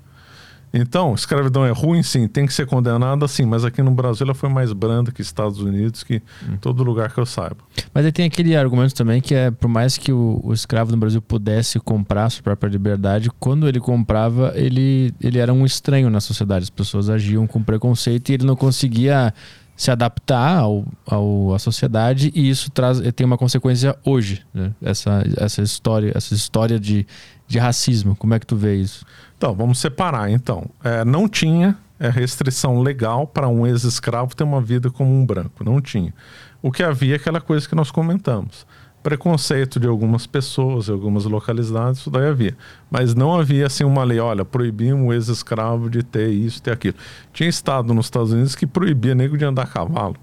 [0.74, 4.36] Então, escravidão é ruim, sim, tem que ser condenada, sim, mas aqui no Brasil ela
[4.36, 6.58] foi mais branda que Estados Unidos, que Hum.
[6.62, 7.58] todo lugar que eu saiba.
[7.94, 10.98] Mas aí tem aquele argumento também que é, por mais que o, o escravo no
[10.98, 16.20] Brasil pudesse comprar sua própria liberdade, quando ele comprava, ele, ele era um estranho na
[16.22, 16.64] sociedade.
[16.64, 19.34] As pessoas agiam com preconceito e ele não conseguia
[19.80, 24.46] se adaptar ao, ao, à sociedade e isso traz, tem uma consequência hoje.
[24.54, 24.74] né?
[24.82, 27.08] Essa, essa história, essa história de,
[27.48, 28.14] de racismo.
[28.14, 29.06] Como é que tu vê isso?
[29.38, 30.30] Então, vamos separar.
[30.30, 35.26] Então, É, não tinha é, restrição legal para um ex-escravo ter uma vida como um
[35.26, 35.64] branco.
[35.64, 36.14] Não tinha.
[36.62, 38.68] O que havia é aquela coisa que nós comentamos.
[39.02, 42.58] Preconceito de algumas pessoas, de algumas localidades, isso daí havia.
[42.92, 46.96] Mas não havia assim uma lei, olha, proibimos o ex-escravo de ter isso, ter aquilo.
[47.32, 50.18] Tinha estado nos Estados Unidos que proibia nego de andar a cavalo.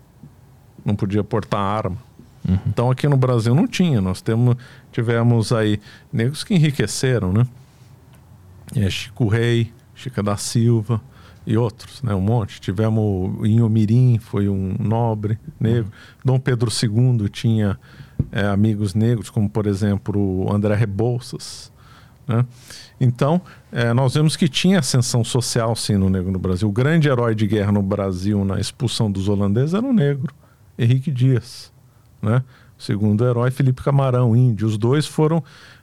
[0.84, 1.96] Não podia portar arma.
[2.66, 4.00] Então aqui no Brasil não tinha.
[4.00, 4.56] Nós temos,
[4.92, 5.80] tivemos aí
[6.12, 7.46] negros que enriqueceram, né?
[8.74, 11.00] É, Chico Rei, Chica da Silva
[11.46, 12.14] e outros, né?
[12.14, 12.60] Um monte.
[12.60, 15.90] Tivemos Inhomirim, foi um nobre negro.
[16.24, 17.78] Dom Pedro II tinha
[18.32, 21.72] é, amigos negros, como por exemplo o André Rebouças.
[22.26, 22.44] Né?
[23.00, 23.40] Então,
[23.70, 26.68] é, nós vemos que tinha ascensão social sim no negro no Brasil.
[26.68, 30.34] O grande herói de guerra no Brasil na expulsão dos holandeses era um negro,
[30.78, 31.72] Henrique Dias.
[32.20, 32.42] Né?
[32.78, 34.66] O segundo herói, Felipe Camarão, índio.
[34.66, 35.42] Os dois foram,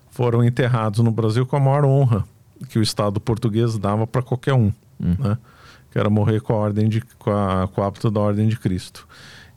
[0.10, 2.26] foram enterrados no Brasil com a maior honra
[2.70, 5.38] que o Estado português dava para qualquer um, né?
[5.92, 8.58] que era morrer com a ordem de, com, a, com o hábito da ordem de
[8.58, 9.08] Cristo.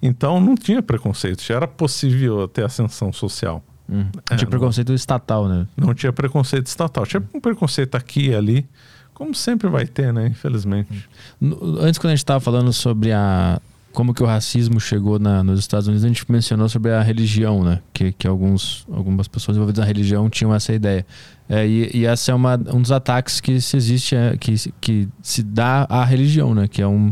[0.03, 3.63] Então não tinha preconceito, já era possível ter ascensão social.
[3.89, 4.07] Hum.
[4.31, 5.67] É, não- preconceito estatal, né?
[5.77, 8.67] Não tinha preconceito estatal, tinha um preconceito aqui e ali,
[9.15, 10.27] como sempre vai ter, né?
[10.27, 11.09] Infelizmente.
[11.41, 13.61] No- Antes, quando a gente estava falando sobre a
[13.93, 17.65] como que o racismo chegou na- nos Estados Unidos, a gente mencionou sobre a religião,
[17.65, 17.81] né?
[17.95, 21.07] Que, que alguns, algumas pessoas envolvidas na religião tinham essa ideia.
[21.49, 25.09] É, e, e essa é uma, um dos ataques que se existe, é, que, que
[25.23, 26.69] se dá à religião, né?
[26.69, 27.11] Que é um,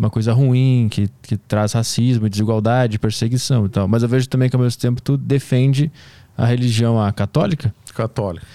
[0.00, 3.86] uma coisa ruim, que, que traz racismo, desigualdade, perseguição e tal.
[3.86, 5.92] Mas eu vejo também que ao mesmo tempo tu defende
[6.36, 7.72] a religião a católica.
[7.94, 8.46] Católico.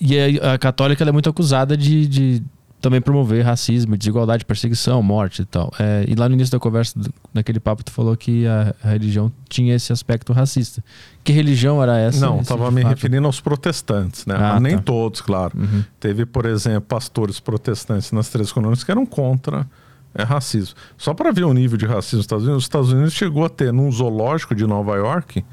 [0.00, 2.42] E a, a católica ela é muito acusada de, de
[2.80, 5.70] também promover racismo, desigualdade, perseguição, morte e tal.
[5.78, 6.98] É, e lá no início da conversa,
[7.34, 10.82] naquele papo, tu falou que a, a religião tinha esse aspecto racista.
[11.22, 12.24] Que religião era essa?
[12.24, 12.94] Não, estava me fato?
[12.94, 14.36] referindo aos protestantes, né?
[14.38, 14.82] Ah, nem tá.
[14.84, 15.52] todos, claro.
[15.54, 15.84] Uhum.
[16.00, 19.66] Teve, por exemplo, pastores protestantes nas três colônias que eram contra
[20.14, 20.74] é, racismo.
[20.96, 23.48] Só para ver o nível de racismo nos Estados Unidos, os Estados Unidos chegou a
[23.48, 25.44] ter num zoológico de Nova York,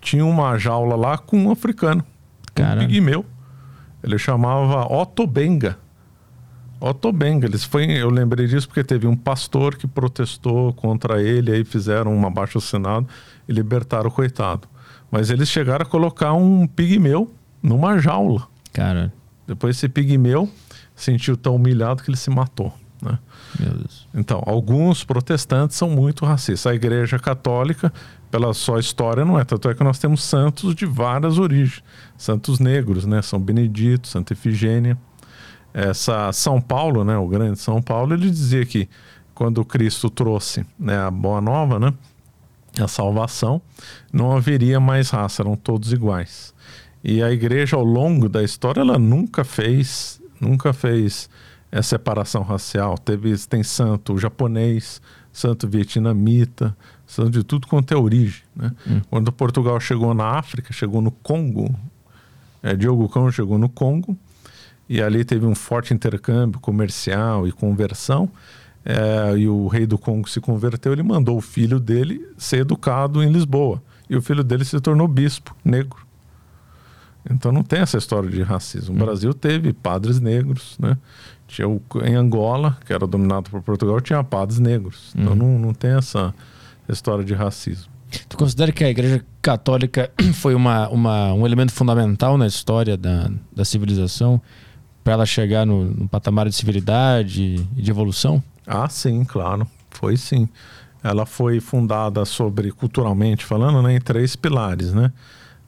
[0.00, 2.86] tinha uma jaula lá com um africano, um Caralho.
[2.86, 3.24] pigmeu.
[4.02, 5.76] Ele chamava Otto Benga.
[6.80, 7.46] Otto Benga.
[7.46, 12.14] Eles foi, eu lembrei disso porque teve um pastor que protestou contra ele, aí fizeram
[12.14, 13.08] um abaixo assinado
[13.48, 14.68] e libertaram o coitado.
[15.10, 17.32] Mas eles chegaram a colocar um pigmeu
[17.62, 18.46] numa jaula.
[18.72, 19.12] Cara,
[19.46, 20.48] Depois esse pigmeu
[20.94, 22.72] sentiu tão humilhado que ele se matou.
[23.02, 23.18] Né?
[24.14, 26.70] Então, alguns protestantes são muito racistas.
[26.70, 27.92] A igreja católica,
[28.30, 29.44] pela sua história, não é.
[29.44, 31.82] Tanto é que nós temos santos de várias origens.
[32.16, 33.22] Santos negros, né?
[33.22, 34.98] São Benedito, Santa Efigênia.
[35.72, 37.16] Essa São Paulo, né?
[37.16, 38.88] O grande São Paulo, ele dizia que
[39.34, 41.94] quando Cristo trouxe né, a boa nova, né?
[42.80, 43.62] A salvação,
[44.12, 46.54] não haveria mais raça, eram todos iguais.
[47.02, 51.30] E a igreja, ao longo da história, ela nunca fez, nunca fez
[51.70, 52.96] é, separação racial.
[52.98, 55.00] Teve, tem santo japonês,
[55.32, 58.42] santo vietnamita, santo de tudo quanto é origem.
[58.54, 58.72] Né?
[59.10, 61.74] Quando Portugal chegou na África, chegou no Congo,
[62.62, 64.16] é, Diogo Cão chegou no Congo,
[64.88, 68.30] e ali teve um forte intercâmbio comercial e conversão.
[68.84, 73.22] é, e o rei do Congo se converteu, ele mandou o filho dele ser educado
[73.22, 73.82] em Lisboa.
[74.08, 76.07] E o filho dele se tornou bispo negro.
[77.30, 78.94] Então não tem essa história de racismo.
[78.94, 80.96] O Brasil teve padres negros, né?
[81.46, 85.12] Tinha o, em Angola, que era dominado por Portugal, tinha padres negros.
[85.16, 86.34] Então não, não tem essa
[86.88, 87.90] história de racismo.
[88.28, 93.30] Tu considera que a igreja católica foi uma, uma, um elemento fundamental na história da,
[93.54, 94.40] da civilização
[95.04, 98.42] para ela chegar no, no patamar de civilidade e de evolução?
[98.66, 99.66] Ah, sim, claro.
[99.90, 100.48] Foi sim.
[101.02, 105.12] Ela foi fundada sobre, culturalmente falando, né, em três pilares, né?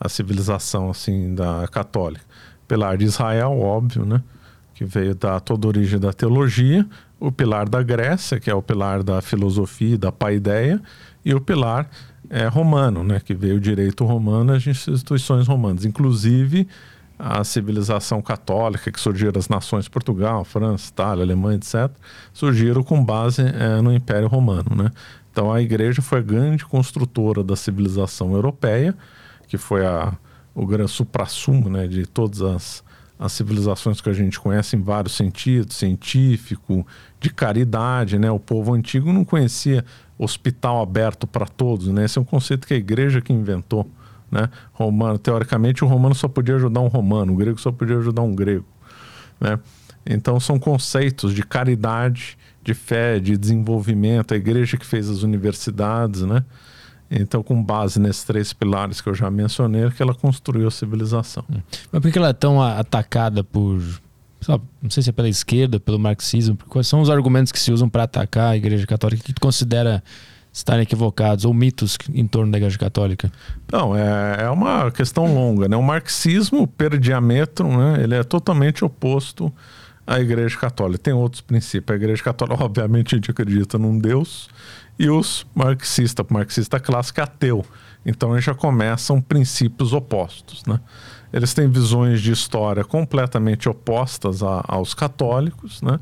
[0.00, 2.24] A civilização, assim, da católica.
[2.66, 4.22] Pilar de Israel, óbvio, né?
[4.74, 6.86] Que veio da toda a origem da teologia.
[7.18, 10.80] O pilar da Grécia, que é o pilar da filosofia, da paideia.
[11.22, 11.90] E o pilar
[12.30, 13.20] é, romano, né?
[13.20, 15.84] Que veio o direito romano as instituições romanas.
[15.84, 16.66] Inclusive,
[17.20, 21.90] a civilização católica, que surgiram as nações Portugal, França, Itália, Alemanha, etc.,
[22.32, 24.90] surgiram com base eh, no Império Romano, né?
[25.30, 28.96] Então a igreja foi a grande construtora da civilização europeia,
[29.50, 30.16] que foi a,
[30.54, 32.84] o grande supra-sumo né, de todas as,
[33.18, 36.86] as civilizações que a gente conhece em vários sentidos, científico,
[37.18, 38.30] de caridade, né?
[38.30, 39.84] O povo antigo não conhecia
[40.16, 42.04] hospital aberto para todos, né?
[42.04, 43.90] Esse é um conceito que a igreja que inventou,
[44.30, 44.48] né?
[44.72, 48.36] Romano, teoricamente o romano só podia ajudar um romano, o grego só podia ajudar um
[48.36, 48.66] grego,
[49.40, 49.58] né?
[50.06, 56.22] Então são conceitos de caridade, de fé, de desenvolvimento, a igreja que fez as universidades,
[56.22, 56.44] né?
[57.10, 60.70] Então, com base nesses três pilares que eu já mencionei, é que ela construiu a
[60.70, 61.44] civilização.
[61.50, 61.60] Hum.
[61.90, 63.82] Mas por que ela é tão atacada por.
[64.80, 66.56] Não sei se é pela esquerda, pelo marxismo.
[66.68, 70.02] Quais são os argumentos que se usam para atacar a Igreja Católica que tu considera
[70.52, 73.30] estarem equivocados ou mitos em torno da Igreja Católica?
[73.70, 75.68] Não, é, é uma questão longa.
[75.68, 75.76] Né?
[75.76, 78.02] O marxismo, per diametro, né?
[78.02, 79.52] ele é totalmente oposto
[80.06, 80.98] à Igreja Católica.
[80.98, 81.92] Tem outros princípios.
[81.92, 84.48] A Igreja Católica, obviamente, a gente acredita num Deus
[85.00, 87.64] e os marxistas, marxista clássico é ateu.
[88.04, 90.62] Então eles já começam princípios opostos.
[90.66, 90.78] Né?
[91.32, 95.80] Eles têm visões de história completamente opostas a, aos católicos.
[95.80, 95.98] Né?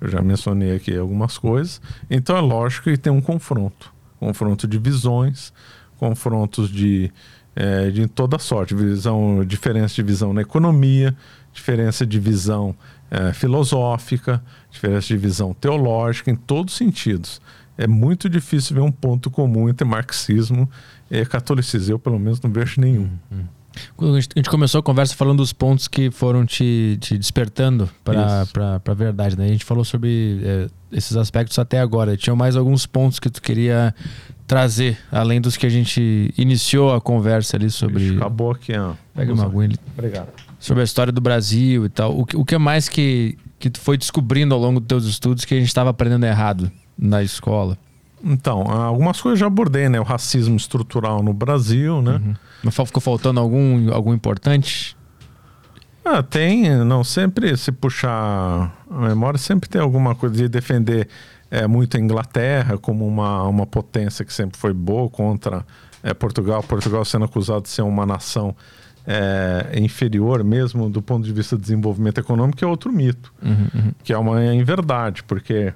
[0.00, 1.82] Eu já mencionei aqui algumas coisas.
[2.10, 5.50] Então é lógico que tem um confronto confronto de visões,
[5.96, 7.10] confrontos de,
[7.56, 11.16] é, de toda sorte, visão, diferença de visão na economia,
[11.54, 12.76] diferença de visão
[13.10, 17.40] é, filosófica, diferença de visão teológica, em todos os sentidos
[17.80, 20.68] é muito difícil ver um ponto comum entre marxismo
[21.10, 21.94] e catolicismo.
[21.94, 23.08] Eu, pelo menos, não vejo nenhum.
[23.30, 24.16] Uhum.
[24.16, 28.44] A gente começou a conversa falando dos pontos que foram te, te despertando para
[28.84, 29.38] a verdade.
[29.38, 29.46] Né?
[29.46, 32.18] A gente falou sobre é, esses aspectos até agora.
[32.18, 33.94] Tinha mais alguns pontos que tu queria
[34.46, 38.14] trazer, além dos que a gente iniciou a conversa ali sobre.
[38.16, 38.92] Acabou aqui, ó.
[39.14, 39.78] Pega uma aguinha.
[39.96, 40.28] Obrigado.
[40.58, 42.18] Sobre a história do Brasil e tal.
[42.18, 45.46] O que, o que mais que, que tu foi descobrindo ao longo dos teus estudos
[45.46, 46.70] que a gente estava aprendendo errado?
[47.00, 47.78] Na escola?
[48.22, 49.98] Então, algumas coisas já abordei, né?
[49.98, 52.20] O racismo estrutural no Brasil, né?
[52.24, 52.34] Uhum.
[52.62, 54.96] Mas ficou faltando algum, algum importante?
[56.04, 61.08] Ah, tem, não sempre se puxar a memória, sempre tem alguma coisa de defender
[61.50, 65.64] é, muito a Inglaterra como uma, uma potência que sempre foi boa contra
[66.02, 66.62] é, Portugal.
[66.62, 68.54] Portugal sendo acusado de ser uma nação
[69.06, 73.92] é, inferior mesmo do ponto de vista do desenvolvimento econômico, é outro mito, uhum, uhum.
[74.04, 75.72] que é uma inverdade, porque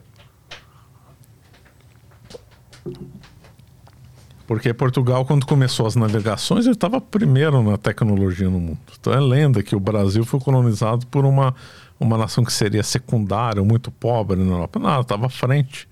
[4.47, 8.79] porque Portugal, quando começou as navegações, ele estava primeiro na tecnologia no mundo.
[9.01, 11.55] Então é lenda que o Brasil foi colonizado por uma,
[11.99, 14.79] uma nação que seria secundária, muito pobre na Europa.
[14.79, 15.89] Não, estava à frente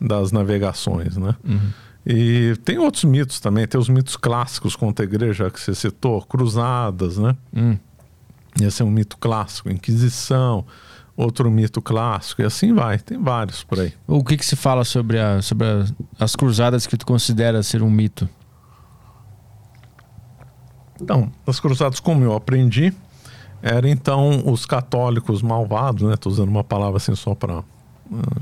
[0.00, 1.34] das navegações, né?
[1.44, 1.70] Uhum.
[2.06, 6.22] E tem outros mitos também, tem os mitos clássicos contra a igreja que você citou,
[6.22, 7.36] cruzadas, né?
[7.54, 7.76] Hum.
[8.60, 10.64] Esse é um mito clássico, Inquisição,
[11.20, 13.92] outro mito clássico, e assim vai, tem vários por aí.
[14.06, 15.84] O que, que se fala sobre, a, sobre a,
[16.18, 18.28] as cruzadas que tu considera ser um mito?
[21.00, 22.92] Então, as cruzadas, como eu aprendi,
[23.62, 26.14] eram então os católicos malvados, né?
[26.14, 27.64] Estou usando uma palavra assim só para uh,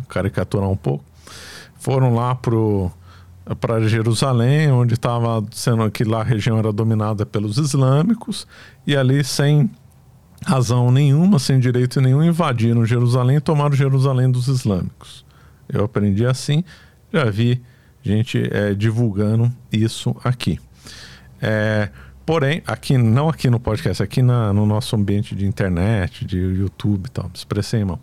[0.09, 1.05] caricaturar um pouco.
[1.79, 8.47] Foram lá para Jerusalém, onde estava sendo que lá a região era dominada pelos islâmicos,
[8.87, 9.71] e ali sem
[10.45, 15.25] razão nenhuma, sem direito nenhum, invadiram Jerusalém e tomaram Jerusalém dos islâmicos.
[15.69, 16.65] Eu aprendi assim,
[17.13, 17.61] já vi
[18.03, 20.59] gente é, divulgando isso aqui.
[21.41, 21.91] É,
[22.25, 27.07] porém, aqui não aqui no podcast, aqui na, no nosso ambiente de internet, de YouTube
[27.07, 27.99] e tal, expressei, irmão.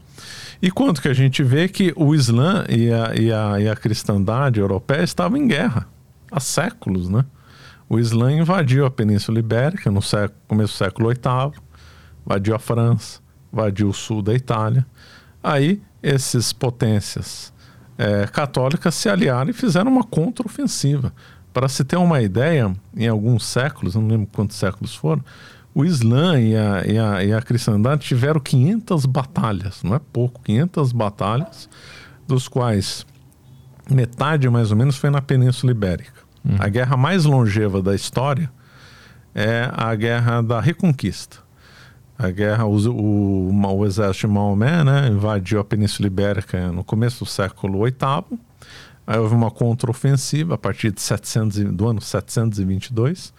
[0.62, 3.76] E quanto que a gente vê que o Islã e a, e a, e a
[3.76, 5.88] cristandade europeia estavam em guerra
[6.32, 7.26] há séculos, né?
[7.88, 11.54] O Islã invadiu a Península Ibérica no século, começo do século VIII,
[12.26, 13.20] invadiu a França,
[13.52, 14.86] invadiu o sul da Itália.
[15.44, 17.54] Aí esses potências
[17.98, 21.14] é, católicas se aliaram e fizeram uma contraofensiva.
[21.54, 25.24] Para se ter uma ideia, em alguns séculos, não lembro quantos séculos foram,
[25.74, 30.42] o Islã e a, e a, e a cristandade tiveram 500 batalhas, não é pouco,
[30.42, 31.70] 500 batalhas,
[32.28, 33.06] dos quais
[33.90, 36.22] metade mais ou menos foi na Península Ibérica.
[36.46, 36.56] Hum.
[36.60, 38.50] A guerra mais longeva da história
[39.34, 41.45] é a Guerra da Reconquista.
[42.18, 47.26] A guerra, o, o, o exército de Maomé né, invadiu a Península Ibérica no começo
[47.26, 48.40] do século VIII.
[49.06, 53.34] Aí houve uma contraofensiva a partir de 700, do ano 722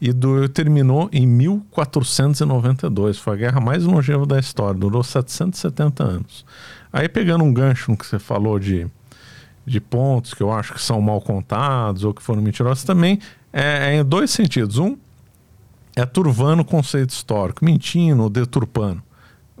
[0.00, 3.18] e do, terminou em 1492.
[3.18, 6.44] Foi a guerra mais longeva da história, durou 770 anos.
[6.92, 8.86] Aí pegando um gancho no que você falou de,
[9.64, 13.18] de pontos que eu acho que são mal contados ou que foram mentirosos, também
[13.52, 14.78] é, é em dois sentidos.
[14.78, 14.96] Um,
[15.96, 19.02] é turvando o conceito histórico, mentindo ou deturpando.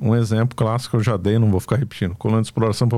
[0.00, 2.14] Um exemplo clássico eu já dei, não vou ficar repetindo.
[2.14, 2.88] Colônia de exploração.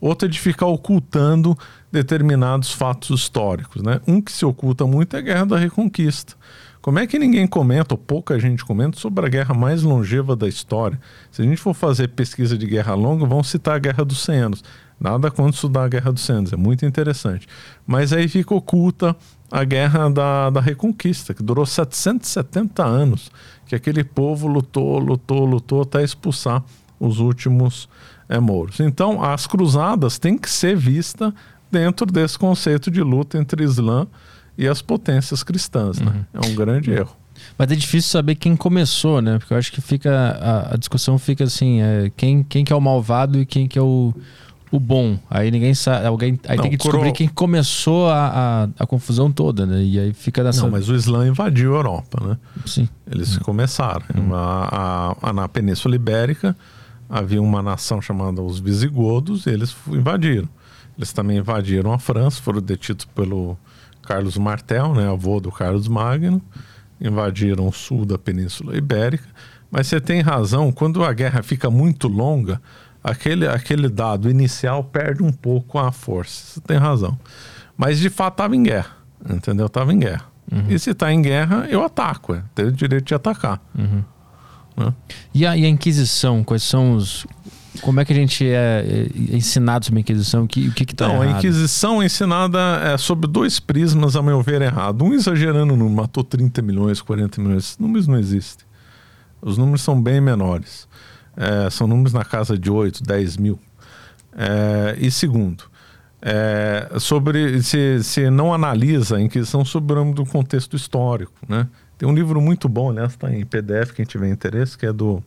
[0.00, 1.58] Outro é de ficar ocultando
[1.90, 3.82] determinados fatos históricos.
[3.82, 4.00] Né?
[4.06, 6.34] Um que se oculta muito é a Guerra da Reconquista.
[6.80, 10.46] Como é que ninguém comenta, ou pouca gente comenta, sobre a guerra mais longeva da
[10.46, 11.00] história?
[11.32, 14.38] Se a gente for fazer pesquisa de guerra longa, vão citar a Guerra dos 100
[14.38, 14.64] Anos.
[15.00, 17.48] Nada contra estudar a Guerra dos 100 Anos, é muito interessante.
[17.86, 19.16] Mas aí fica oculta
[19.54, 23.30] a Guerra da, da Reconquista, que durou 770 anos,
[23.64, 26.60] que aquele povo lutou, lutou, lutou até expulsar
[26.98, 27.88] os últimos
[28.28, 28.80] é, mouros.
[28.80, 31.32] Então, as cruzadas têm que ser vistas
[31.70, 34.08] dentro desse conceito de luta entre Islã
[34.58, 36.00] e as potências cristãs.
[36.00, 36.26] Né?
[36.34, 36.42] Uhum.
[36.42, 36.96] É um grande uhum.
[36.96, 37.16] erro.
[37.56, 39.38] Mas é difícil saber quem começou, né?
[39.38, 42.76] Porque eu acho que fica a, a discussão fica assim, é, quem, quem que é
[42.76, 44.12] o malvado e quem que é o,
[44.70, 45.18] o bom.
[45.30, 49.30] Aí ninguém sabe, alguém aí Não, tem que descobrir quem começou a, a, a, confusão
[49.30, 49.82] toda, né?
[49.82, 50.62] E aí fica nessa.
[50.62, 52.38] Não, mas o Islã invadiu a Europa, né?
[52.66, 52.88] Sim.
[53.10, 54.04] Eles começaram.
[54.16, 54.34] Hum.
[54.34, 56.56] A, a, na Península Ibérica
[57.08, 60.48] havia uma nação chamada os Visigodos e eles invadiram.
[60.96, 63.56] Eles também invadiram a França, foram detidos pelo
[64.02, 66.40] Carlos Martel, né, avô do Carlos Magno,
[67.00, 69.28] invadiram o sul da Península Ibérica.
[69.70, 72.60] Mas você tem razão, quando a guerra fica muito longa,
[73.04, 76.54] aquele, aquele dado inicial perde um pouco a força.
[76.54, 77.18] Você tem razão.
[77.76, 78.96] Mas de fato estava em guerra,
[79.28, 79.66] entendeu?
[79.66, 80.24] Estava em guerra.
[80.50, 80.64] Uhum.
[80.68, 82.42] E se está em guerra, eu ataco, é.
[82.54, 83.60] tenho o direito de atacar.
[83.76, 84.02] Uhum.
[84.76, 84.94] Né?
[85.34, 87.26] E, a, e a Inquisição, quais são os,
[87.80, 88.84] como é que a gente é,
[89.32, 90.44] é ensinado sobre a Inquisição?
[90.44, 91.34] O que está que que tá Não, errado?
[91.34, 95.04] a Inquisição é ensinada é, sob dois prismas, a meu ver, errado.
[95.04, 97.64] Um exagerando no matou 30 milhões, 40 milhões.
[97.64, 98.66] Esses números não existem.
[99.42, 100.86] Os números são bem menores.
[101.36, 103.58] É, são números na casa de 8, 10 mil.
[104.36, 105.64] É, e segundo,
[106.20, 111.34] é, sobre se, se não analisa a Inquisição sobre o do contexto histórico.
[111.48, 111.68] Né?
[111.98, 115.22] Tem um livro muito bom, aliás, está em PDF, quem tiver interesse, que é do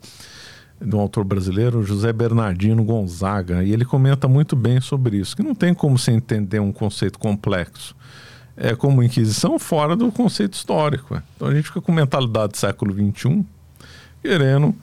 [0.81, 5.55] um autor brasileiro, José Bernardino Gonzaga, e ele comenta muito bem sobre isso, que não
[5.55, 7.95] tem como se entender um conceito complexo.
[8.55, 11.15] É como Inquisição fora do conceito histórico.
[11.15, 11.23] É.
[11.35, 13.45] Então a gente fica com mentalidade do século XXI,
[14.21, 14.75] querendo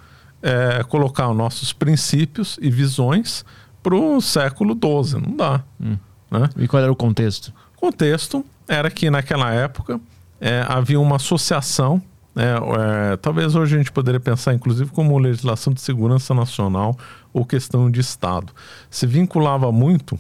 [0.45, 3.45] é, colocar os nossos princípios e visões
[3.83, 5.21] para o século XII.
[5.21, 5.65] Não dá.
[5.81, 5.97] Hum.
[6.31, 6.51] Né?
[6.59, 7.53] E qual era o contexto?
[7.77, 9.99] O contexto era que naquela época
[10.39, 12.03] é, havia uma associação
[12.37, 16.99] é, é, talvez hoje a gente poderia pensar, inclusive, como legislação de segurança nacional
[17.33, 18.53] ou questão de Estado.
[18.91, 20.19] Se vinculava muito,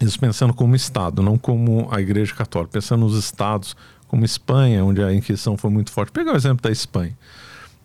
[0.00, 3.76] isso pensando como Estado, não como a Igreja Católica, pensando nos Estados,
[4.06, 6.12] como Espanha, onde a Inquisição foi muito forte.
[6.12, 7.16] Pegar o exemplo da Espanha.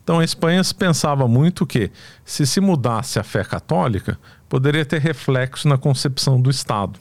[0.03, 1.91] Então, a Espanha pensava muito que,
[2.25, 4.17] se se mudasse a fé católica,
[4.47, 6.99] poderia ter reflexo na concepção do Estado.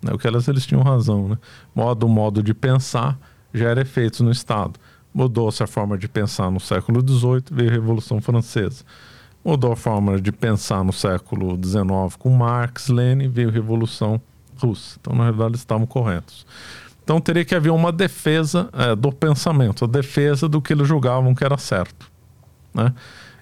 [0.00, 0.12] Né?
[0.12, 1.28] O que elas eles tinham razão.
[1.28, 1.38] Né?
[1.74, 3.18] Modo, modo de pensar
[3.52, 4.78] gera efeitos no Estado.
[5.12, 8.84] Mudou-se a forma de pensar no século XVIII, veio a Revolução Francesa.
[9.42, 14.20] Mudou a forma de pensar no século XIX com Marx, Lenin, veio a Revolução
[14.58, 14.98] Russa.
[15.00, 16.46] Então, na realidade, eles estavam corretos.
[17.02, 21.34] Então, teria que haver uma defesa é, do pensamento, a defesa do que eles julgavam
[21.34, 22.10] que era certo.
[22.76, 22.92] Né?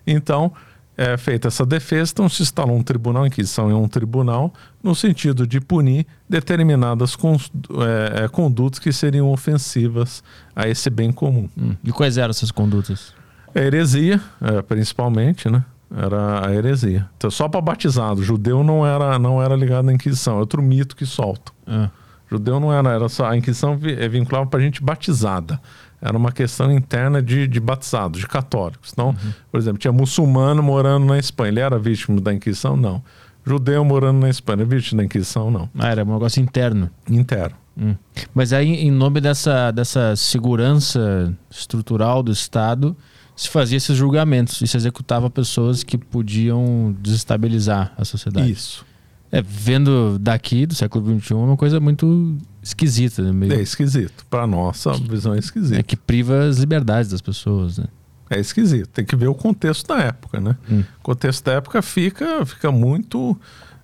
[0.06, 0.52] Então,
[0.97, 5.47] é feita essa defesa, então se instalou um tribunal, Inquisição é um tribunal, no sentido
[5.47, 10.23] de punir determinadas é, é, condutas que seriam ofensivas
[10.55, 11.48] a esse bem comum.
[11.59, 11.74] Hum.
[11.82, 13.12] E quais eram essas condutas?
[13.52, 15.65] A heresia, é, principalmente, né?
[15.97, 17.09] Era a heresia.
[17.16, 20.97] Então, só para batizado, judeu não era, não era ligado à Inquisição, é outro mito
[20.97, 21.52] que solta.
[21.66, 21.89] É.
[22.31, 25.61] Judeu não era, era só, a Inquisição é vinculava para gente batizada
[26.05, 28.90] era uma questão interna de, de batizados, de católicos.
[28.93, 29.32] Então, uhum.
[29.51, 31.48] por exemplo, tinha muçulmano morando na Espanha.
[31.48, 32.76] Ele era vítima da Inquisição?
[32.76, 33.02] Não.
[33.43, 35.51] Judeu morando na Espanha, vítima da Inquisição?
[35.51, 35.70] Não.
[35.78, 36.90] Ah, era um negócio interno.
[37.10, 37.56] Interno.
[37.76, 37.94] Hum.
[38.35, 42.94] Mas aí, em nome dessa, dessa segurança estrutural do Estado,
[43.35, 48.52] se fazia esses julgamentos e se executava pessoas que podiam desestabilizar a sociedade.
[48.52, 48.85] Isso.
[49.32, 53.22] É, vendo daqui do século XXI, é uma coisa muito esquisita.
[53.22, 53.32] Né?
[53.32, 53.52] Meio...
[53.52, 54.24] É esquisito.
[54.28, 55.78] Para nossa visão é esquisito.
[55.78, 57.78] É que priva as liberdades das pessoas.
[57.78, 57.86] Né?
[58.30, 58.88] É esquisito.
[58.88, 60.56] Tem que ver o contexto da época, né?
[60.70, 60.82] Hum.
[61.00, 63.38] O contexto da época fica, fica muito,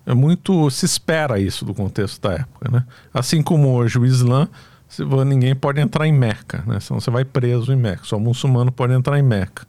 [0.07, 0.70] é muito.
[0.70, 2.85] Se espera isso do contexto da época, né?
[3.12, 4.48] Assim como hoje o Islã,
[5.27, 6.81] ninguém pode entrar em Meca, né?
[6.81, 8.02] Senão você vai preso em Meca.
[8.05, 9.66] Só o muçulmano pode entrar em Meca.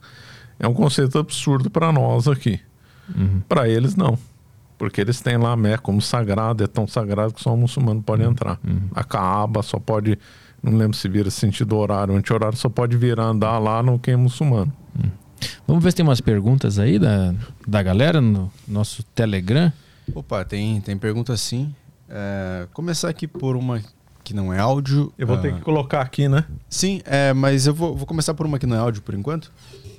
[0.58, 2.60] É um conceito absurdo para nós aqui.
[3.14, 3.42] Uhum.
[3.48, 4.18] Para eles, não.
[4.82, 8.02] Porque eles têm lá a Meca como sagrado, é tão sagrado que só um muçulmano
[8.02, 8.32] pode uhum.
[8.32, 8.60] entrar.
[8.68, 8.90] Uhum.
[8.96, 10.18] A Kaaba só pode,
[10.60, 14.18] não lembro se vira sentido horário, anti-horário, só pode vir andar lá no quem é
[14.18, 14.74] muçulmano.
[14.98, 15.12] Uhum.
[15.68, 17.32] Vamos ver se tem umas perguntas aí da,
[17.68, 19.72] da galera no nosso Telegram.
[20.16, 21.76] Opa, tem, tem pergunta sim.
[22.10, 25.12] É, começar aqui por uma que que não é áudio.
[25.18, 26.46] Eu vou ter Ah, que colocar aqui, né?
[26.70, 29.52] Sim, é, mas eu vou, vou começar por uma que não é áudio por enquanto,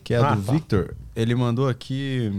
[0.03, 0.53] que é a Ah, do tá.
[0.53, 0.95] Victor.
[1.15, 2.31] Ele mandou aqui.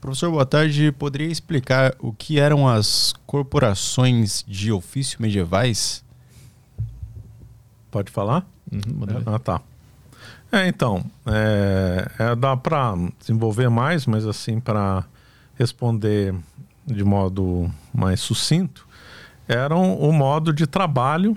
[0.00, 0.90] Professor, boa tarde.
[0.92, 6.04] Poderia explicar o que eram as corporações de ofício medievais?
[7.90, 8.46] Pode falar?
[8.70, 9.22] Uhum, ver.
[9.26, 9.60] Ah, tá.
[10.50, 15.04] É, então, é, é, dá para desenvolver mais, mas assim, para
[15.56, 16.34] responder
[16.86, 18.86] de modo mais sucinto,
[19.48, 21.36] eram o modo de trabalho,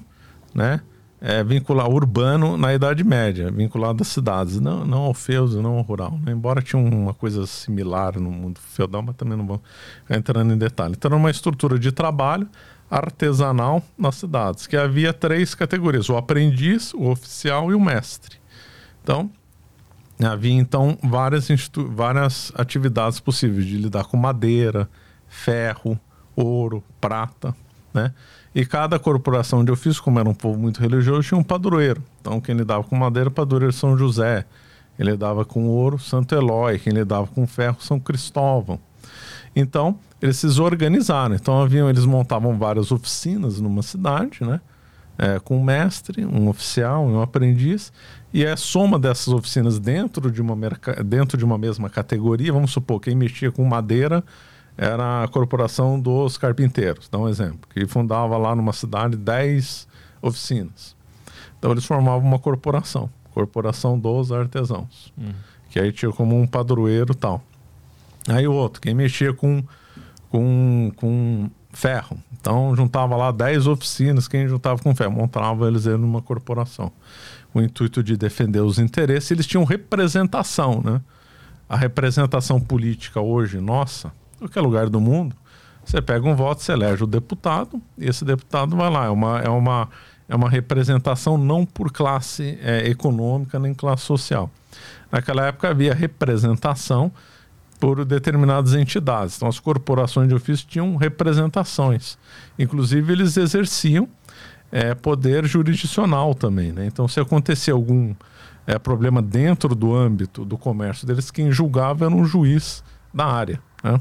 [0.53, 0.81] né?
[1.21, 5.81] É, vincular urbano na Idade Média, vinculado às cidades, não, não ao feudo, não ao
[5.81, 6.17] rural.
[6.23, 6.31] né?
[6.31, 9.61] Embora tinha uma coisa similar no mundo feudal, mas também não vou
[10.09, 10.93] entrando em detalhe.
[10.97, 12.47] Então, era uma estrutura de trabalho
[12.89, 18.37] artesanal nas cidades, que havia três categorias: o aprendiz, o oficial e o mestre.
[19.03, 19.29] Então,
[20.23, 24.89] havia então várias, várias atividades possíveis de lidar com madeira,
[25.27, 25.99] ferro,
[26.35, 27.55] ouro, prata,
[27.93, 28.13] né?
[28.53, 32.03] E cada corporação de ofício, como era um povo muito religioso, tinha um padroeiro.
[32.19, 34.45] Então, quem lidava com madeira, padroeiro São José.
[34.97, 36.79] Quem lidava com ouro, Santo Eloy.
[36.79, 38.79] Quem lidava com ferro, São Cristóvão.
[39.55, 41.35] Então, eles se organizaram.
[41.35, 44.59] Então, haviam, eles montavam várias oficinas numa cidade, né?
[45.17, 47.91] É, com um mestre, um oficial um aprendiz.
[48.33, 50.55] E a soma dessas oficinas dentro de, uma
[51.05, 54.23] dentro de uma mesma categoria, vamos supor, quem mexia com madeira
[54.81, 59.85] era a Corporação dos Carpinteiros, dá um exemplo, que fundava lá numa cidade 10
[60.21, 60.95] oficinas.
[61.57, 65.13] Então, eles formavam uma corporação, Corporação dos Artesãos,
[65.69, 67.43] que aí tinha como um padroeiro tal.
[68.29, 69.61] Aí o outro, quem mexia com,
[70.29, 72.17] com, com ferro.
[72.39, 76.91] Então juntava lá 10 oficinas, quem juntava com ferro, montava eles aí numa corporação.
[77.53, 81.01] O intuito de defender os interesses, eles tinham representação, né?
[81.67, 85.35] A representação política hoje, nossa, qualquer lugar do mundo,
[85.83, 89.05] você pega um voto, você elege o deputado, e esse deputado vai lá.
[89.05, 89.89] É uma, é uma,
[90.27, 94.51] é uma representação não por classe é, econômica nem classe social.
[95.11, 97.11] Naquela época havia representação
[97.79, 99.37] por determinadas entidades.
[99.37, 102.17] Então, as corporações de ofício tinham representações.
[102.57, 104.07] Inclusive, eles exerciam
[104.71, 106.71] é, poder jurisdicional também.
[106.71, 106.85] Né?
[106.85, 108.13] Então, se acontecia algum
[108.67, 112.83] é, problema dentro do âmbito do comércio deles, quem julgava era um juiz
[113.13, 113.59] da área.
[113.83, 113.99] Né?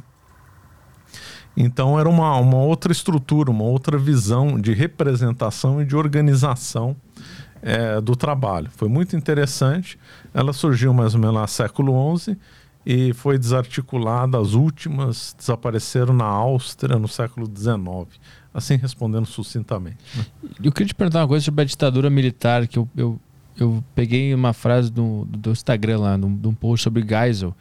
[1.61, 6.95] Então, era uma, uma outra estrutura, uma outra visão de representação e de organização
[7.61, 8.71] é, do trabalho.
[8.77, 9.99] Foi muito interessante.
[10.33, 12.37] Ela surgiu mais ou menos no século XI
[12.87, 14.39] e foi desarticulada.
[14.39, 18.21] As últimas desapareceram na Áustria no século XIX.
[18.55, 19.99] Assim respondendo sucintamente.
[20.17, 20.25] né?
[20.63, 23.21] Eu queria te perguntar uma coisa sobre a ditadura militar, que eu, eu,
[23.59, 27.53] eu peguei uma frase do, do Instagram lá, de um post sobre Geisel,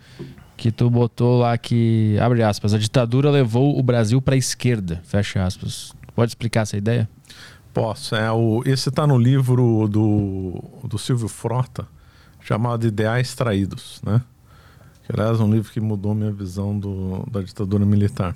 [0.58, 5.00] que tu botou lá que, abre aspas, a ditadura levou o Brasil para a esquerda,
[5.06, 5.94] fecha aspas.
[6.16, 7.08] Pode explicar essa ideia?
[7.74, 8.16] Posso.
[8.16, 11.88] É, o, esse está no livro do, do Silvio Frota,
[12.42, 14.22] chamado Ideais Traídos, né?
[15.06, 18.36] Que, aliás, é um livro que mudou minha visão do, da ditadura militar.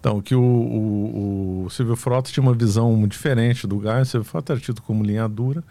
[0.00, 4.08] Então, que o, o, o Silvio Frota tinha uma visão diferente do Gás.
[4.08, 5.62] O Silvio Frota era tido como linha dura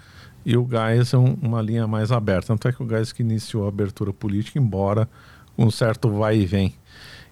[0.46, 2.48] e o Gás é um- uma linha mais aberta.
[2.48, 5.10] Tanto é que o Gás que iniciou a abertura política, embora
[5.66, 6.74] um certo vai e vem.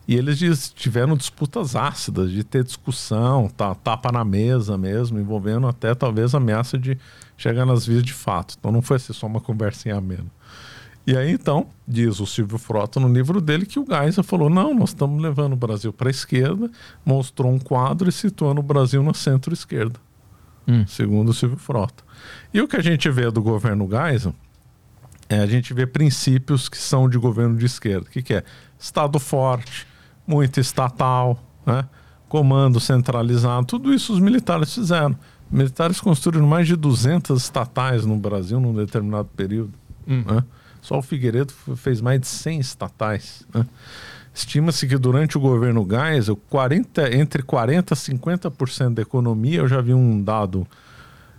[0.07, 5.67] E eles diz- tiveram disputas ácidas de ter discussão, tá, tapa na mesa mesmo, envolvendo
[5.67, 6.97] até talvez ameaça de
[7.35, 8.55] chegar nas vias de fato.
[8.57, 10.25] Então não foi assim só uma conversinha amena.
[11.05, 14.73] E aí então, diz o Silvio Frota no livro dele que o Geisel falou: não,
[14.73, 16.69] nós estamos levando o Brasil para a esquerda,
[17.05, 19.99] mostrou um quadro e situando o Brasil na centro-esquerda,
[20.67, 20.85] Hum.
[20.85, 22.03] segundo o Silvio Frota.
[22.53, 24.33] E o que a gente vê do governo Geisel
[25.29, 28.07] é, a gente vê princípios que são de governo de esquerda.
[28.07, 28.43] O que, que é?
[28.79, 29.87] Estado forte,
[30.25, 31.85] muito estatal, né?
[32.29, 33.65] comando centralizado.
[33.65, 35.17] Tudo isso os militares fizeram.
[35.49, 39.73] Militares construíram mais de 200 estatais no Brasil num determinado período.
[40.05, 40.43] né?
[40.81, 43.45] Só o Figueiredo fez mais de 100 estatais.
[43.53, 43.65] né?
[44.33, 49.81] Estima-se que durante o governo Geisel, 40, entre 40% e 50% da economia, eu já
[49.81, 50.67] vi um dado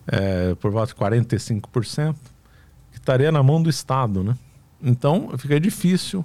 [0.06, 2.18] é, por volta de 45%, que
[3.08, 4.22] estaria na mão do Estado.
[4.22, 4.36] Né?
[4.82, 6.24] Então fica difícil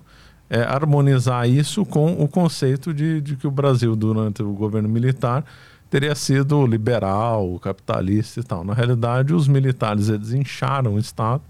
[0.50, 5.46] é, harmonizar isso com o conceito de, de que o Brasil, durante o governo militar,
[5.90, 8.64] teria sido liberal, capitalista e tal.
[8.64, 11.42] Na realidade, os militares eles incharam o Estado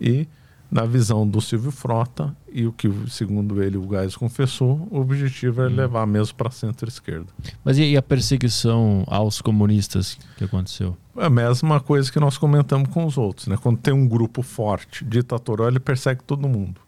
[0.00, 0.28] e,
[0.72, 5.60] na visão do Silvio Frota, e o que, segundo ele, o Gás confessou, o objetivo
[5.60, 7.26] é levar mesmo para a centro-esquerda.
[7.62, 10.96] Mas e a perseguição aos comunistas que aconteceu?
[11.18, 13.58] É a mesma coisa que nós comentamos com os outros, né?
[13.58, 16.80] Quando tem um grupo forte, ditatorial, ele persegue todo mundo.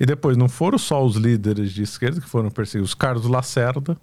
[0.00, 2.92] E depois, não foram só os líderes de esquerda que foram perseguidos.
[2.92, 3.96] Carlos Lacerda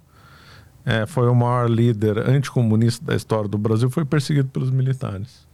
[0.82, 5.46] é, foi o maior líder anticomunista da história do Brasil, foi perseguido pelos militares.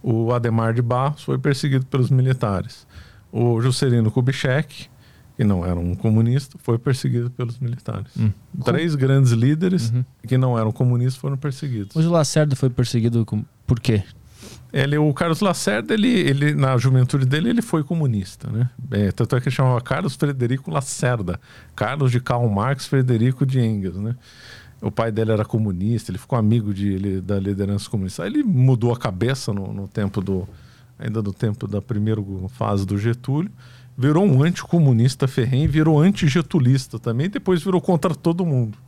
[0.00, 2.86] O Ademar de Barros foi perseguido pelos militares.
[3.36, 4.86] O Juscelino Kubitschek,
[5.36, 8.16] que não era um comunista, foi perseguido pelos militares.
[8.16, 8.30] Hum.
[8.64, 10.04] Três grandes líderes uhum.
[10.24, 11.96] que não eram comunistas foram perseguidos.
[11.96, 13.44] Mas o Lacerda foi perseguido com...
[13.66, 14.04] por quê?
[14.72, 18.70] Ele, o Carlos Lacerda, ele, ele, na juventude dele, ele foi comunista, né?
[18.92, 21.40] É, tanto é que ele chamava Carlos Frederico Lacerda.
[21.74, 24.14] Carlos de Karl Marx, Frederico de Engels, né?
[24.80, 28.22] O pai dele era comunista, ele ficou amigo de, ele, da liderança comunista.
[28.22, 30.46] Aí ele mudou a cabeça no, no tempo do...
[30.98, 33.50] Ainda no tempo da primeira fase do Getúlio.
[33.96, 37.28] Virou um anticomunista ferrenho, virou antigetulista também.
[37.28, 38.78] Depois virou contra todo mundo.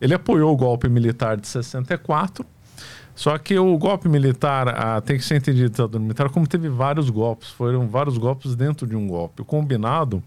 [0.00, 2.44] Ele apoiou o golpe militar de 64
[3.16, 7.48] só que o golpe militar ah, tem que ser entendido militar como teve vários golpes,
[7.48, 9.40] foram vários golpes dentro de um golpe.
[9.40, 10.22] O combinado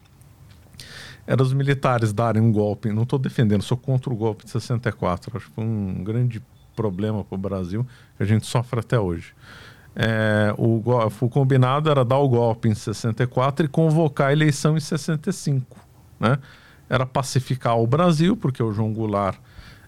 [1.27, 2.91] era os militares darem um golpe.
[2.91, 5.37] Não estou defendendo, sou contra o golpe de 64.
[5.37, 6.41] Acho que foi um grande
[6.75, 7.85] problema para o Brasil
[8.17, 9.35] que a gente sofre até hoje.
[10.01, 10.81] É, o,
[11.19, 15.75] o combinado era dar o golpe em 64 e convocar a eleição em 65.
[16.17, 16.37] Né?
[16.89, 19.37] Era pacificar o Brasil, porque o João Goulart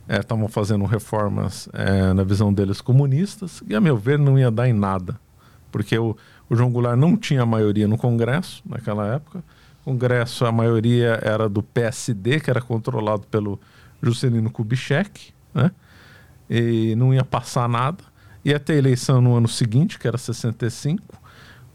[0.10, 4.52] estavam é, fazendo reformas é, na visão deles comunistas, e a meu ver não ia
[4.52, 5.18] dar em nada,
[5.72, 6.18] porque o,
[6.50, 9.42] o João Goulart não tinha maioria no Congresso naquela época.
[9.82, 13.58] O Congresso, a maioria era do PSD, que era controlado pelo
[14.04, 15.72] Juscelino Kubitschek, né?
[16.50, 18.11] e não ia passar nada.
[18.44, 21.04] Ia ter eleição no ano seguinte, que era 65.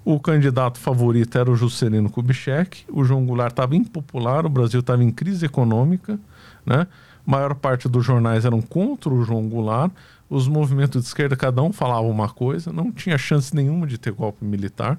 [0.05, 2.85] O candidato favorito era o Juscelino Kubitschek.
[2.89, 6.19] O João Goulart estava impopular, o Brasil estava em crise econômica,
[6.65, 6.87] né?
[7.27, 9.91] maior parte dos jornais eram contra o João Goulart,
[10.31, 14.13] os movimentos de esquerda, cada um falava uma coisa, não tinha chance nenhuma de ter
[14.13, 14.99] golpe militar,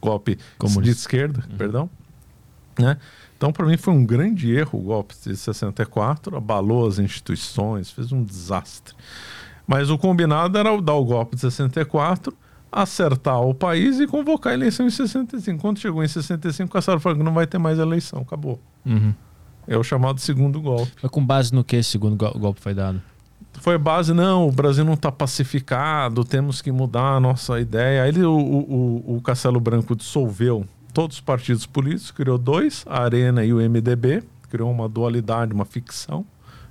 [0.00, 0.82] golpe Comunista.
[0.82, 1.56] de esquerda, uhum.
[1.56, 1.90] perdão.
[2.78, 2.96] Né?
[3.36, 8.10] Então, para mim, foi um grande erro o golpe de 64, abalou as instituições, fez
[8.10, 8.94] um desastre.
[9.68, 12.34] Mas o combinado era dar o golpe de 64,
[12.72, 15.60] acertar o país e convocar a eleição em 65.
[15.60, 18.58] Quando chegou em 65, o Castelo falou que não vai ter mais eleição, acabou.
[18.86, 19.12] Uhum.
[19.66, 20.92] É o chamado segundo golpe.
[21.02, 23.02] Mas com base no que esse segundo golpe foi dado?
[23.60, 28.04] Foi base, não, o Brasil não está pacificado, temos que mudar a nossa ideia.
[28.04, 30.64] Aí ele, o, o, o Castelo Branco dissolveu
[30.94, 35.66] todos os partidos políticos, criou dois, a Arena e o MDB, criou uma dualidade, uma
[35.66, 36.24] ficção.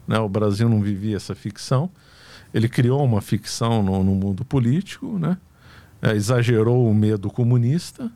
[0.07, 0.17] Né?
[0.17, 1.91] O Brasil não vivia essa ficção.
[2.53, 5.37] Ele criou uma ficção no, no mundo político, né?
[6.01, 8.11] É, exagerou o medo comunista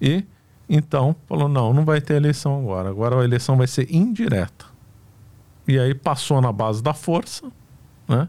[0.00, 0.24] e
[0.68, 2.88] então, falou: não, não vai ter eleição agora.
[2.88, 4.66] Agora a eleição vai ser indireta.
[5.66, 7.50] E aí passou na base da força,
[8.08, 8.28] né?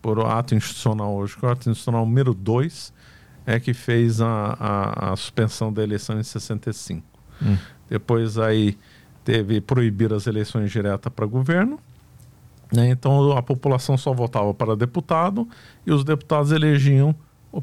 [0.00, 2.92] Por ato institucional hoje, que o ato institucional número 2
[3.44, 7.04] é que fez a, a, a, suspensão da eleição em 65.
[7.42, 7.56] Hum.
[7.88, 8.76] Depois aí
[9.24, 11.78] teve proibir as eleições diretas para governo.
[12.72, 12.90] Né?
[12.90, 15.48] Então a população só votava para deputado
[15.86, 17.14] e os deputados elegiam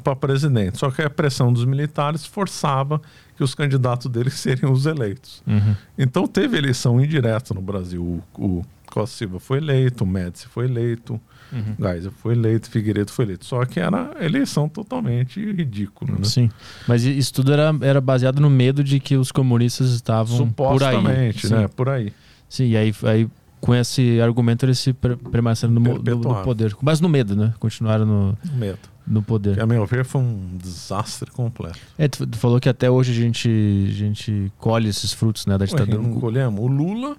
[0.02, 0.78] para presidente.
[0.78, 3.00] Só que a pressão dos militares forçava
[3.36, 5.42] que os candidatos deles seriam os eleitos.
[5.46, 5.74] Uhum.
[5.96, 8.22] Então teve eleição indireta no Brasil.
[8.36, 11.20] O, o Costa Silva foi eleito, o Médici foi eleito,
[11.52, 11.74] uhum.
[11.80, 13.44] Geisel foi eleito, Figueiredo foi eleito.
[13.44, 16.12] Só que era eleição totalmente ridícula.
[16.12, 16.24] Né?
[16.24, 16.50] Sim,
[16.86, 20.94] mas isso tudo era, era baseado no medo de que os comunistas estavam por aí.
[20.94, 21.68] Supostamente, né?
[21.68, 22.12] Por aí.
[22.48, 23.28] Sim, e aí, aí
[23.64, 26.76] com esse argumento eles se permaneceram no, poder.
[26.82, 27.54] Mas no medo, né?
[27.58, 29.54] Continuaram no, no medo no poder.
[29.54, 31.78] Que, a meu ver, foi um desastre completo.
[31.96, 33.48] É, tu, tu, falou que até hoje a gente,
[33.88, 35.98] a gente colhe esses frutos né, da ditadura.
[35.98, 36.60] Ué, não colhemos.
[36.60, 37.16] O Lula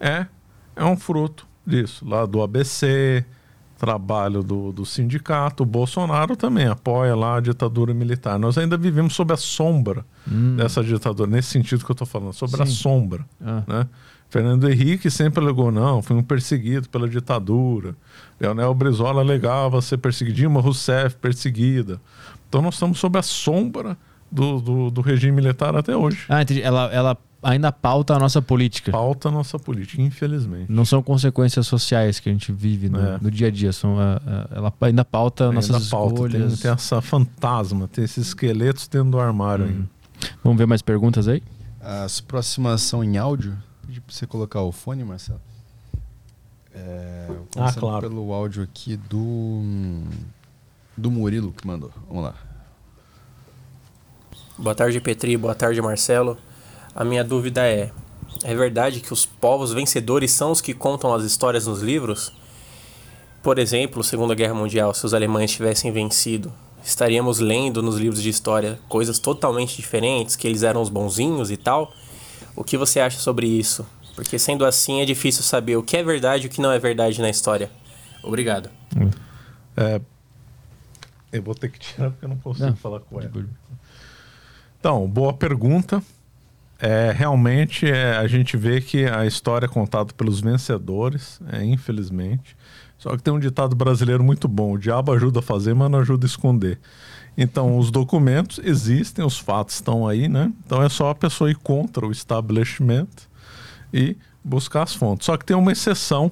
[0.00, 0.26] é,
[0.74, 2.08] é um fruto disso.
[2.08, 3.22] Lá do ABC,
[3.76, 5.62] trabalho do, do sindicato.
[5.62, 8.38] O Bolsonaro também apoia lá a ditadura militar.
[8.38, 10.56] Nós ainda vivemos sob a sombra hum.
[10.56, 12.62] dessa ditadura, nesse sentido que eu estou falando, sobre Sim.
[12.62, 13.26] a sombra.
[13.44, 13.62] Ah.
[13.66, 13.86] Né?
[14.32, 17.94] Fernando Henrique sempre alegou, não, foi um perseguido pela ditadura.
[18.40, 22.00] Leonel Brizola alegava ser perseguido, Dilma Rousseff perseguida.
[22.48, 23.94] Então nós estamos sob a sombra
[24.30, 26.24] do, do, do, regime militar até hoje.
[26.30, 26.62] Ah, entendi.
[26.62, 28.90] Ela, ela ainda pauta a nossa política.
[28.90, 30.72] Pauta a nossa política, infelizmente.
[30.72, 33.18] Não são consequências sociais que a gente vive no, é.
[33.20, 33.70] no dia a dia.
[33.70, 36.14] São, a, a, ela ainda pauta ainda nossas pauta.
[36.14, 36.52] escolhas.
[36.54, 39.84] Tem, tem, essa fantasma, tem esses esqueletos dentro do armário hum.
[40.42, 41.42] Vamos ver mais perguntas aí?
[41.82, 43.54] As próximas são em áudio
[43.86, 45.40] pedir para você colocar o fone, Marcelo.
[46.74, 48.08] É, ah, claro.
[48.08, 49.62] pelo áudio aqui do
[50.96, 51.90] do Murilo que mandou.
[52.08, 52.34] Vamos lá.
[54.56, 55.36] Boa tarde, Petri.
[55.36, 56.38] Boa tarde, Marcelo.
[56.94, 57.90] A minha dúvida é:
[58.42, 62.32] é verdade que os povos vencedores são os que contam as histórias nos livros?
[63.42, 66.52] Por exemplo, Segunda Guerra Mundial, se os alemães tivessem vencido,
[66.84, 71.56] estaríamos lendo nos livros de história coisas totalmente diferentes, que eles eram os bonzinhos e
[71.56, 71.92] tal?
[72.54, 73.86] O que você acha sobre isso?
[74.14, 76.78] Porque sendo assim é difícil saber o que é verdade e o que não é
[76.78, 77.70] verdade na história.
[78.22, 78.70] Obrigado.
[79.76, 80.00] É,
[81.32, 82.76] eu vou ter que tirar porque eu não consigo não.
[82.76, 83.32] falar com ela.
[84.78, 86.02] Então, boa pergunta.
[86.78, 92.56] É, realmente é, a gente vê que a história é contada pelos vencedores, é, infelizmente.
[93.02, 95.98] Só que tem um ditado brasileiro muito bom: o diabo ajuda a fazer, mas não
[95.98, 96.78] ajuda a esconder.
[97.36, 100.52] Então, os documentos existem, os fatos estão aí, né?
[100.64, 103.28] Então é só a pessoa ir contra o estabelecimento
[103.92, 105.26] e buscar as fontes.
[105.26, 106.30] Só que tem uma exceção,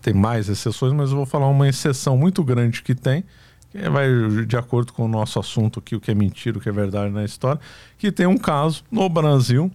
[0.00, 3.22] tem mais exceções, mas eu vou falar uma exceção muito grande que tem,
[3.70, 4.08] que vai
[4.44, 7.12] de acordo com o nosso assunto aqui, o que é mentira, o que é verdade
[7.12, 7.60] na história,
[7.96, 9.70] que tem um caso no Brasil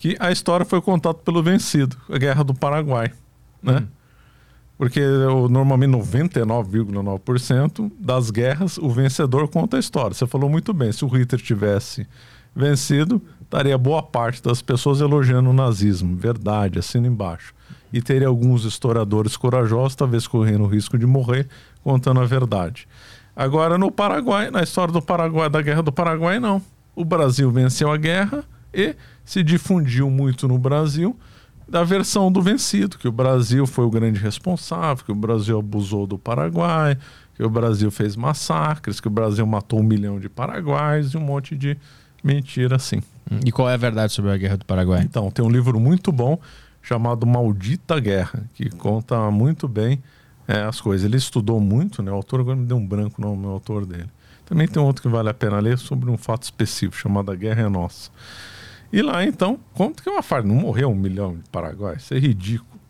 [0.00, 3.12] que a história foi contada pelo vencido, a Guerra do Paraguai,
[3.62, 3.80] né?
[3.80, 3.99] Hum.
[4.80, 5.02] Porque
[5.50, 10.14] normalmente 99,9% das guerras, o vencedor conta a história.
[10.14, 12.08] Você falou muito bem, se o Hitler tivesse
[12.56, 16.16] vencido, estaria boa parte das pessoas elogiando o nazismo.
[16.16, 17.52] Verdade, assina embaixo.
[17.92, 21.46] E teria alguns historiadores corajosos, talvez correndo o risco de morrer,
[21.84, 22.88] contando a verdade.
[23.36, 26.62] Agora, no Paraguai, na história do Paraguai, da Guerra do Paraguai, não.
[26.96, 28.42] O Brasil venceu a guerra
[28.72, 28.96] e
[29.26, 31.14] se difundiu muito no Brasil
[31.70, 36.04] da versão do vencido, que o Brasil foi o grande responsável, que o Brasil abusou
[36.04, 36.98] do Paraguai,
[37.36, 41.20] que o Brasil fez massacres, que o Brasil matou um milhão de paraguaios e um
[41.20, 41.78] monte de
[42.24, 43.00] mentira assim.
[43.46, 45.02] E qual é a verdade sobre a Guerra do Paraguai?
[45.02, 46.38] Então, tem um livro muito bom
[46.82, 50.02] chamado Maldita Guerra, que conta muito bem
[50.48, 51.06] é, as coisas.
[51.06, 52.10] Ele estudou muito, né?
[52.10, 54.08] O autor agora me deu um branco no autor dele.
[54.44, 57.62] Também tem outro que vale a pena ler sobre um fato específico chamado A Guerra
[57.62, 58.10] é Nossa.
[58.92, 60.48] E lá, então, conta que é uma farda.
[60.48, 62.02] Não morreu um milhão de paraguaios.
[62.02, 62.80] Isso é ridículo.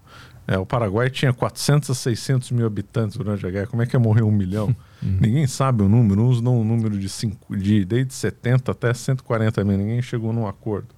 [0.46, 3.66] É, o Paraguai tinha 400 a 600 mil habitantes durante a guerra.
[3.68, 4.74] Como é que ia morrer um milhão?
[5.02, 5.16] Uhum.
[5.18, 6.20] Ninguém sabe o número.
[6.20, 9.78] Uns dão um número de, cinco, de desde 70 até 140 mil.
[9.78, 10.88] Ninguém chegou num acordo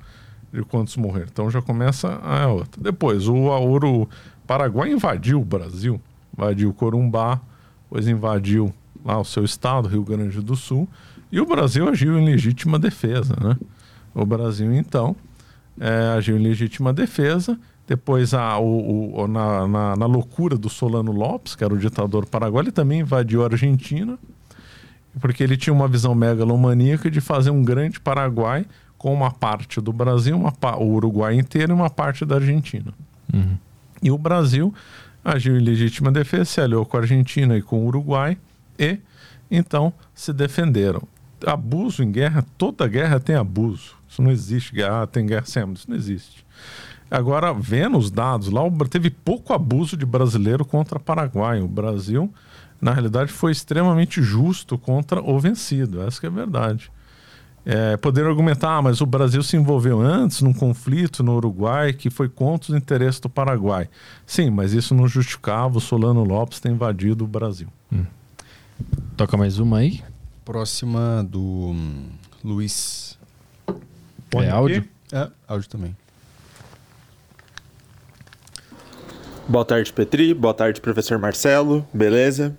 [0.52, 1.28] de quantos morreram.
[1.30, 2.82] Então já começa a outra.
[2.82, 4.08] Depois, o, o
[4.44, 6.00] Paraguai invadiu o Brasil.
[6.36, 7.40] Invadiu Corumbá,
[7.84, 8.74] depois invadiu
[9.04, 10.88] lá o seu estado, Rio Grande do Sul.
[11.30, 13.56] E o Brasil agiu em legítima defesa, né?
[14.14, 15.16] O Brasil, então,
[15.80, 17.58] é, agiu em legítima defesa.
[17.86, 22.26] Depois, a, o, o, na, na, na, loucura do Solano Lopes, que era o ditador
[22.26, 24.18] paraguaio, ele também invadiu a Argentina,
[25.20, 28.64] porque ele tinha uma visão megalomaníaca de fazer um grande Paraguai
[28.96, 32.94] com uma parte do Brasil, uma, o Uruguai inteiro e uma parte da Argentina.
[33.32, 33.58] Uhum.
[34.00, 34.72] E o Brasil
[35.24, 38.38] agiu em legítima defesa, se aliou com a Argentina e com o Uruguai
[38.78, 38.98] e
[39.50, 41.02] então se defenderam.
[41.44, 43.96] Abuso em guerra, toda guerra tem abuso.
[44.12, 44.82] Isso não existe.
[44.82, 46.44] Ah, tem guerra sem Isso não existe.
[47.10, 48.60] Agora, vendo os dados lá,
[48.90, 51.62] teve pouco abuso de brasileiro contra Paraguai.
[51.62, 52.32] O Brasil,
[52.80, 56.02] na realidade, foi extremamente justo contra o vencido.
[56.02, 56.92] Essa é a verdade.
[57.64, 62.10] É, poder argumentar, ah, mas o Brasil se envolveu antes num conflito no Uruguai que
[62.10, 63.88] foi contra os interesses do Paraguai.
[64.26, 67.68] Sim, mas isso não justificava o Solano Lopes ter invadido o Brasil.
[67.90, 68.04] Hum.
[69.16, 70.02] Toca mais uma aí.
[70.44, 72.08] Próxima do hum,
[72.42, 73.16] Luiz
[74.32, 74.88] Põe é áudio?
[75.12, 75.94] É, áudio também.
[79.46, 80.32] Boa tarde, Petri.
[80.32, 81.86] Boa tarde, professor Marcelo.
[81.92, 82.56] Beleza?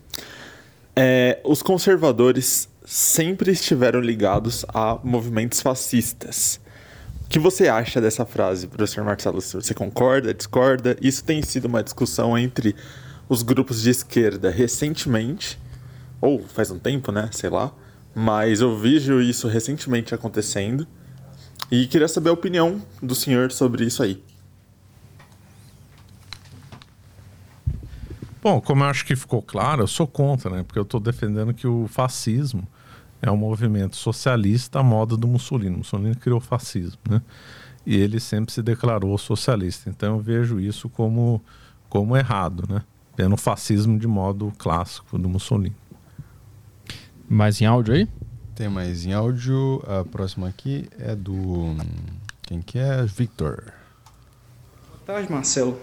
[0.96, 6.62] É, os conservadores sempre estiveram ligados a movimentos fascistas.
[7.26, 9.42] O que você acha dessa frase, professor Marcelo?
[9.42, 10.96] Você concorda, discorda?
[11.02, 12.76] Isso tem sido uma discussão entre
[13.28, 15.58] os grupos de esquerda recentemente,
[16.22, 17.30] ou faz um tempo, né?
[17.32, 17.72] Sei lá.
[18.14, 20.88] Mas eu vejo isso recentemente acontecendo.
[21.72, 24.22] E queria saber a opinião do senhor sobre isso aí.
[28.42, 30.64] Bom, como eu acho que ficou claro, eu sou contra, né?
[30.64, 32.68] Porque eu estou defendendo que o fascismo
[33.22, 35.78] é um movimento socialista à moda do Mussolini.
[35.78, 37.22] Mussolini criou o fascismo, né?
[37.86, 39.90] E ele sempre se declarou socialista.
[39.90, 41.42] Então eu vejo isso como,
[41.88, 42.82] como errado, né?
[43.16, 45.74] Vendo o fascismo de modo clássico do Mussolini.
[47.30, 48.10] Mais em áudio aí?
[48.56, 49.84] Tem mais em áudio.
[49.88, 51.76] A próxima aqui é do.
[52.44, 53.04] Quem que é?
[53.04, 53.74] Victor.
[54.90, 55.80] Boa tarde, Marcelo.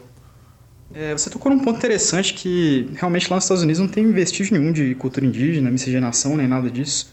[0.94, 4.58] É, você tocou num ponto interessante que realmente lá nos Estados Unidos não tem vestígio
[4.58, 7.12] nenhum de cultura indígena, miscigenação, nem nada disso.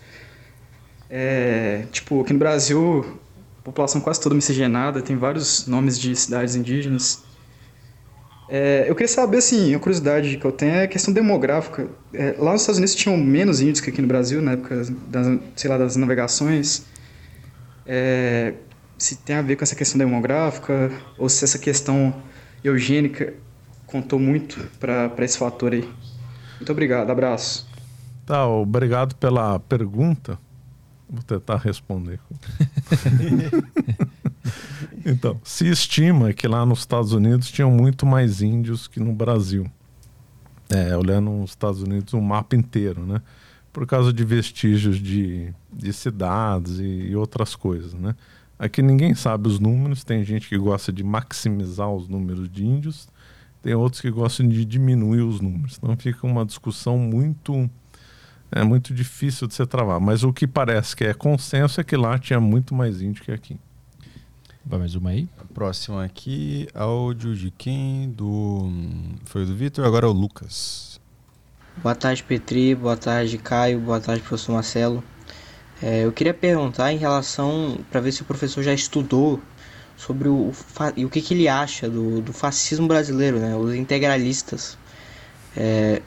[1.10, 3.20] É, tipo, aqui no Brasil,
[3.60, 7.24] a população quase toda miscigenada, tem vários nomes de cidades indígenas.
[8.50, 11.88] É, eu queria saber, assim, a curiosidade que eu tenho é a questão demográfica.
[12.14, 15.40] É, lá nos Estados Unidos tinham menos índios que aqui no Brasil, na época das,
[15.56, 16.86] sei lá, das navegações.
[17.86, 18.54] É,
[18.98, 22.14] se tem a ver com essa questão demográfica ou se essa questão
[22.64, 23.34] eugênica
[23.86, 25.88] contou muito para esse fator aí.
[26.56, 27.68] Muito obrigado, abraço.
[28.26, 30.38] Tá, obrigado pela pergunta.
[31.10, 32.20] Vou tentar responder.
[35.10, 39.66] Então, se estima que lá nos Estados Unidos tinham muito mais índios que no Brasil.
[40.70, 43.22] é, olhando os Estados Unidos, um mapa inteiro, né?
[43.72, 48.14] Por causa de vestígios de, de cidades e, e outras coisas, né?
[48.60, 53.08] Aqui ninguém sabe os números, tem gente que gosta de maximizar os números de índios,
[53.62, 55.78] tem outros que gostam de diminuir os números.
[55.78, 57.70] Então fica uma discussão muito
[58.52, 60.02] é muito difícil de se travar.
[60.02, 63.32] Mas o que parece que é consenso é que lá tinha muito mais índio que
[63.32, 63.58] aqui.
[64.70, 65.30] Vai mais uma aí?
[65.54, 68.10] Próximo aqui, áudio de quem?
[68.10, 68.70] Do.
[69.24, 71.00] Foi do Vitor, agora é o Lucas.
[71.78, 72.76] Boa tarde, Petri.
[72.76, 73.80] Boa tarde, Caio.
[73.80, 75.02] Boa tarde, professor Marcelo.
[75.82, 77.78] É, eu queria perguntar em relação.
[77.90, 79.40] para ver se o professor já estudou
[79.96, 80.52] sobre o,
[80.98, 83.56] e o que, que ele acha do, do fascismo brasileiro, né?
[83.56, 84.78] Os integralistas.
[85.56, 86.02] É,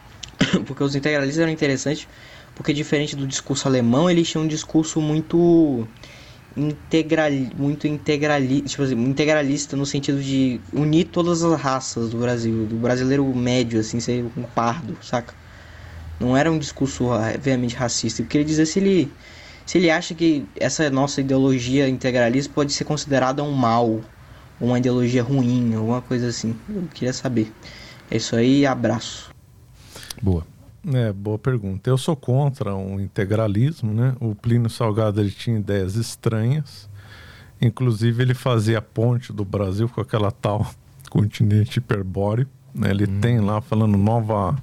[0.66, 2.08] porque os integralistas eram interessantes,
[2.54, 5.86] porque diferente do discurso alemão, eles tinham um discurso muito
[6.58, 12.66] integral, muito integralista, tipo assim, integralista no sentido de unir todas as raças do Brasil,
[12.66, 15.34] do brasileiro médio, assim, ser um pardo, saca?
[16.18, 17.08] Não era um discurso
[17.40, 18.22] veemente racista.
[18.22, 19.12] Eu queria dizer se ele,
[19.64, 24.00] se ele acha que essa nossa ideologia integralista pode ser considerada um mal,
[24.60, 26.56] uma ideologia ruim, alguma coisa assim.
[26.68, 27.52] Eu queria saber.
[28.10, 29.30] É isso aí, abraço.
[30.20, 30.57] Boa.
[30.86, 31.90] É, boa pergunta.
[31.90, 34.14] Eu sou contra o integralismo, né?
[34.20, 36.88] O Plínio Salgado ele tinha ideias estranhas.
[37.60, 40.70] Inclusive ele fazia a ponte do Brasil com aquela tal
[41.10, 42.46] continente hiperbóreo.
[42.74, 42.90] Né?
[42.90, 43.20] Ele hum.
[43.20, 44.56] tem lá falando nova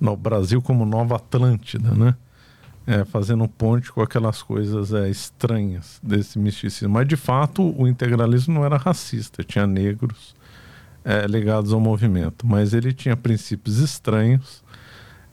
[0.00, 2.16] no Brasil como Nova Atlântida, né?
[2.84, 6.94] É, fazendo ponte com aquelas coisas é, estranhas desse misticismo.
[6.94, 10.34] Mas de fato o integralismo não era racista, tinha negros
[11.04, 14.64] é, ligados ao movimento, mas ele tinha princípios estranhos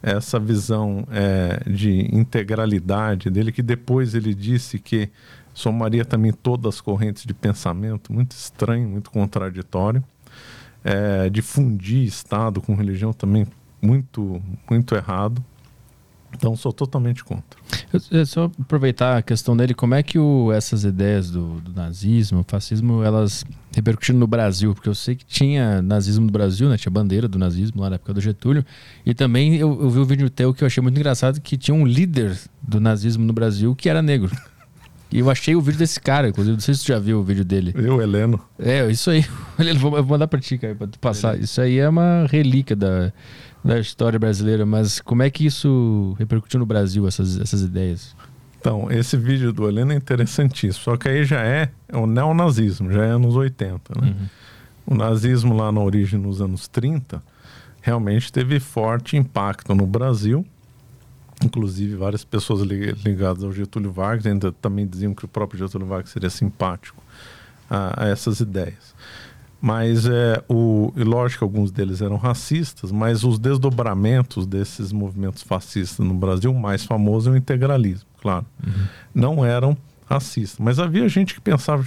[0.02, 5.10] essa visão é, de integralidade dele, que depois ele disse que
[5.52, 10.02] somaria também todas as correntes de pensamento, muito estranho, muito contraditório.
[10.82, 13.46] É, de fundir Estado com religião também
[13.82, 15.44] muito, muito errado.
[16.34, 17.60] Então, sou totalmente contra.
[18.10, 22.44] Eu, só aproveitar a questão dele, como é que o, essas ideias do, do nazismo,
[22.46, 23.44] fascismo, elas
[23.74, 24.74] repercutiram no Brasil?
[24.74, 26.76] Porque eu sei que tinha nazismo no Brasil, né?
[26.76, 28.64] Tinha bandeira do nazismo lá na época do Getúlio.
[29.04, 31.74] E também eu, eu vi um vídeo teu que eu achei muito engraçado, que tinha
[31.74, 34.30] um líder do nazismo no Brasil que era negro.
[35.12, 37.24] E eu achei o vídeo desse cara, inclusive, não sei se tu já viu o
[37.24, 37.72] vídeo dele.
[37.74, 38.40] Eu, Heleno.
[38.56, 39.24] É, isso aí.
[39.58, 41.38] Eu vou, mandar pra ti, cara, pra tu passar.
[41.38, 43.12] Isso aí é uma relíquia da,
[43.64, 48.14] da história brasileira, mas como é que isso repercutiu no Brasil, essas, essas ideias?
[48.60, 53.04] Então, esse vídeo do Helena é interessantíssimo, só que aí já é, o neonazismo, já
[53.04, 54.08] é anos 80, né?
[54.08, 54.26] Uhum.
[54.86, 57.22] O nazismo lá na origem, nos anos 30,
[57.80, 60.44] realmente teve forte impacto no Brasil,
[61.42, 66.10] inclusive várias pessoas ligadas ao Getúlio Vargas ainda também diziam que o próprio Getúlio Vargas
[66.10, 67.02] seria simpático
[67.70, 68.94] a, a essas ideias.
[69.60, 75.42] Mas é o e lógico que alguns deles eram racistas, mas os desdobramentos desses movimentos
[75.42, 78.46] fascistas no Brasil, o mais famoso é o integralismo, claro.
[78.66, 78.86] Uhum.
[79.14, 79.76] Não eram
[80.06, 81.84] racistas, mas havia gente que pensava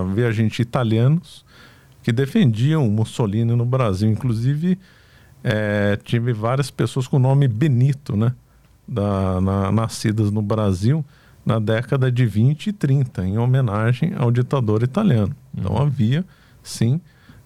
[0.00, 1.44] havia gente italianos
[2.02, 4.78] que defendiam Mussolini no Brasil, inclusive
[5.42, 8.32] é, tive várias pessoas com o nome Benito, né,
[8.86, 11.04] da, na, nascidas no Brasil
[11.44, 15.34] na década de 20 e 30, em homenagem ao ditador italiano.
[15.56, 15.82] Então uhum.
[15.82, 16.24] havia
[16.62, 17.00] sim,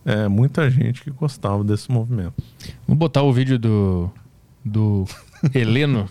[0.05, 2.35] é, muita gente que gostava desse movimento.
[2.86, 4.11] Vamos botar o vídeo do,
[4.65, 5.07] do
[5.55, 6.09] Heleno.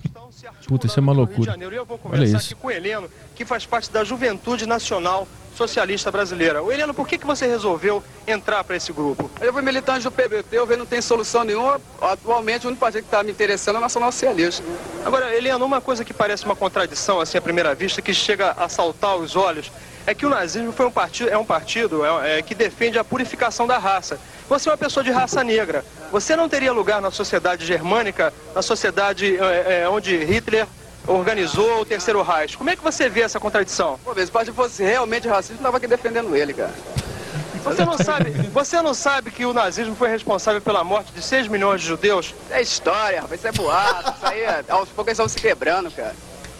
[0.67, 1.55] Puta, isso é uma loucura.
[1.59, 2.53] Eu vou conversar Olha isso.
[2.53, 6.63] aqui com o Heleno, que faz parte da Juventude Nacional Socialista Brasileira.
[6.63, 9.29] O Heleno, por que, que você resolveu entrar para esse grupo?
[9.39, 11.79] Eu fui militante do PBT, eu vejo não tem solução nenhuma.
[12.01, 14.63] Atualmente, o único partido que está me interessando é o Nacional Socialista.
[15.05, 18.67] Agora, Heleno, uma coisa que parece uma contradição, assim, à primeira vista, que chega a
[18.67, 19.71] saltar os olhos,
[20.05, 23.03] é que o nazismo foi um partido, é um partido é, é, que defende a
[23.03, 24.19] purificação da raça.
[24.49, 25.85] Você é uma pessoa de raça negra.
[26.11, 30.67] Você não teria lugar na sociedade germânica, na sociedade é, é onde Hitler
[31.07, 32.57] organizou o Terceiro Reich.
[32.57, 33.99] Como é que você vê essa contradição?
[34.03, 36.73] Pô, se o partido fosse realmente racista, não estava aqui defendendo ele, cara.
[37.63, 41.47] Você não sabe, você não sabe que o nazismo foi responsável pela morte de 6
[41.47, 42.35] milhões de judeus?
[42.49, 45.89] É história, rapaz, isso é boato, isso aí, é, aos poucos eles estão se quebrando,
[45.89, 46.13] cara.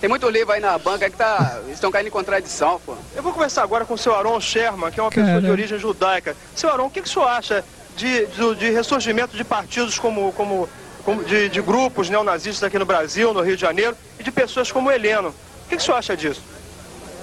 [0.04, 2.94] Tem muito livro aí na banca que tá, estão caindo em contradição, pô.
[3.16, 5.28] Eu vou conversar agora com o seu Aron Sherman, que é uma Cara.
[5.28, 6.36] pessoa de origem judaica.
[6.54, 7.64] Seu Aron, o que, que o senhor acha
[7.96, 10.68] de, de, de ressurgimento de partidos como, como,
[11.06, 14.70] como de, de, grupos neonazistas aqui no Brasil, no Rio de Janeiro, e de pessoas
[14.70, 15.30] como o Heleno?
[15.30, 16.42] O que, que o senhor acha disso?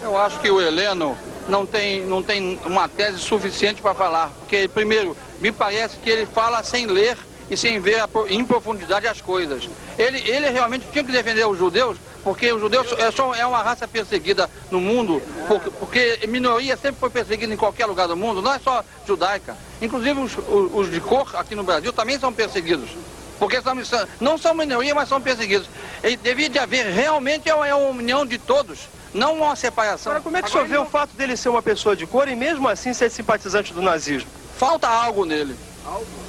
[0.01, 1.15] Eu acho que o Heleno
[1.51, 4.31] não tem, não tem uma tese suficiente para falar.
[4.39, 7.19] Porque, primeiro, me parece que ele fala sem ler
[7.51, 9.69] e sem ver em profundidade as coisas.
[9.99, 13.63] Ele, ele realmente tinha que defender os judeus porque os judeus é, só, é uma
[13.63, 18.43] raça perseguida no mundo, porque, porque minoria sempre foi perseguida em qualquer lugar do mundo,
[18.43, 19.57] não é só judaica.
[19.81, 22.91] Inclusive os, os, os de cor aqui no Brasil também são perseguidos.
[23.39, 23.75] Porque são,
[24.21, 25.67] não são minoria, mas são perseguidos.
[26.05, 28.81] E devia de haver realmente é uma é uma união de todos,
[29.15, 30.13] não uma separação.
[30.13, 32.29] Agora, como é que o senhor vê o fato dele ser uma pessoa de cor
[32.29, 34.29] e mesmo assim ser simpatizante do nazismo?
[34.59, 35.57] Falta algo nele.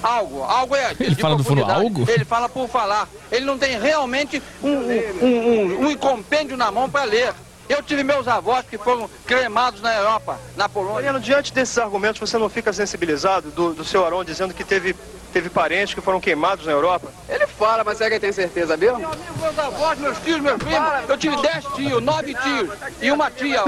[0.02, 0.92] Algo, algo é.
[1.00, 2.10] Ele de fala do fundo algo?
[2.10, 3.08] Ele fala por falar.
[3.32, 7.34] Ele não tem realmente um, um, um, um compêndio na mão para ler.
[7.70, 10.96] Eu tive meus avós que foram cremados na Europa, na Polônia.
[10.96, 14.94] Mariano, diante desses argumentos, você não fica sensibilizado do, do seu Aron dizendo que teve,
[15.32, 17.12] teve parentes que foram queimados na Europa?
[17.28, 19.00] Ele fala, mas será que ele tem certeza mesmo?
[19.00, 21.10] Meu amigo, meus avós, meus tios, meus primos.
[21.10, 22.70] Eu tive dez tios, nove tios
[23.02, 23.64] e uma tia.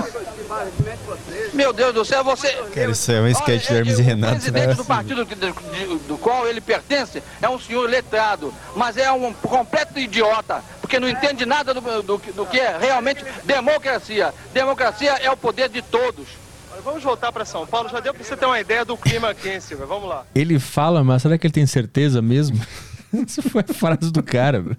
[1.53, 2.51] Meu Deus do céu, você.
[2.73, 4.33] Cara, isso é um sketch do Hermes e o Renato.
[4.33, 4.73] presidente né?
[4.73, 10.63] do partido do, qual ele pertence é um senhor letrado, mas é um completo idiota,
[10.81, 14.33] porque não entende nada do, do, do que é realmente democracia.
[14.53, 16.42] Democracia é o poder de todos.
[16.83, 19.49] Vamos voltar para São Paulo, já deu para você ter uma ideia do clima aqui,
[19.49, 19.85] hein, Silvia?
[19.85, 20.25] Vamos lá.
[20.35, 22.59] Ele fala, mas será que ele tem certeza mesmo?
[23.25, 24.77] Isso foi a frase do cara.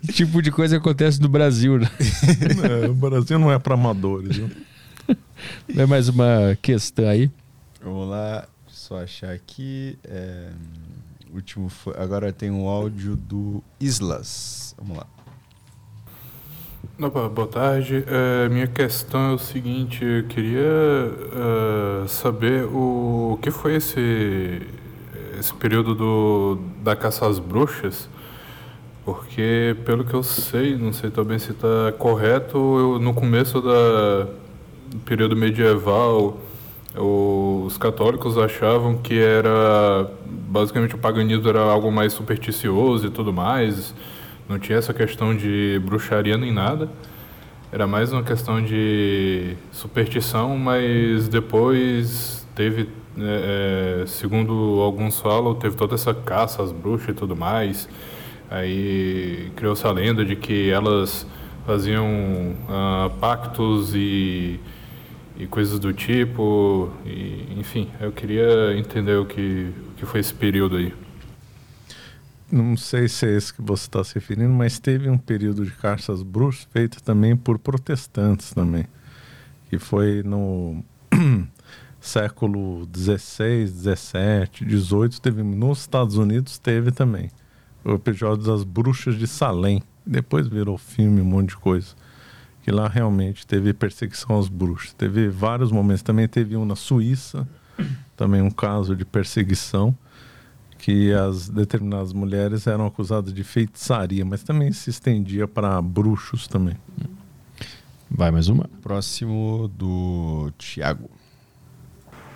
[0.00, 1.90] Que tipo de coisa que acontece no Brasil, né?
[2.84, 4.36] É, o Brasil não é para amadores.
[4.36, 4.50] Viu?
[5.76, 7.30] É mais uma questão aí.
[7.82, 9.98] Vamos lá, só achar aqui.
[10.04, 10.48] é,
[11.32, 14.74] último foi, agora tem um áudio do Islas.
[14.78, 15.06] Vamos lá.
[16.98, 18.04] Opa, boa tarde.
[18.06, 20.62] É, minha questão é o seguinte, eu queria
[22.04, 24.62] é, saber o, o que foi esse,
[25.38, 28.08] esse período do, da caça às bruxas,
[29.04, 34.28] porque pelo que eu sei, não sei também se está correto, eu, no começo do
[35.04, 36.38] período medieval,
[36.94, 40.10] os católicos achavam que era
[40.48, 43.94] basicamente o paganismo era algo mais supersticioso e tudo mais.
[44.48, 46.88] Não tinha essa questão de bruxaria nem nada.
[47.72, 55.74] Era mais uma questão de superstição, mas depois teve, é, é, segundo alguns falam, teve
[55.74, 57.88] toda essa caça às bruxas e tudo mais.
[58.48, 61.26] Aí criou-se a lenda de que elas
[61.66, 64.60] faziam ah, pactos e,
[65.36, 66.88] e coisas do tipo.
[67.04, 70.92] E, enfim, eu queria entender o que, o que foi esse período aí.
[72.50, 75.72] Não sei se é esse que você está se referindo, mas teve um período de
[75.72, 78.86] caça às bruxas feito também por protestantes também,
[79.68, 80.84] que foi no
[82.00, 87.30] século 16, 17, 18, teve nos Estados Unidos teve também
[87.84, 89.82] o episódio das bruxas de Salem.
[90.04, 91.94] Depois virou filme, um monte de coisa.
[92.62, 94.92] Que lá realmente teve perseguição às bruxas.
[94.92, 96.02] Teve vários momentos.
[96.02, 97.46] Também teve um na Suíça,
[98.16, 99.96] também um caso de perseguição
[100.86, 106.76] que as determinadas mulheres eram acusadas de feitiçaria, mas também se estendia para bruxos também.
[108.08, 108.70] Vai mais uma.
[108.84, 111.10] Próximo do Tiago.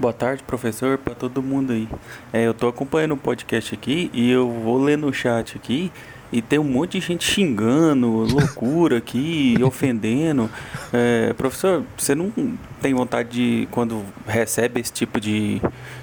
[0.01, 1.89] Boa tarde, professor, para todo mundo aí.
[2.32, 5.93] É, eu tô acompanhando o podcast aqui e eu vou ler no chat aqui
[6.32, 10.51] e tem um monte de gente xingando, loucura aqui, ofendendo.
[10.93, 12.32] É, professor, você não
[12.81, 15.60] tem vontade de, quando recebe esse tipo de,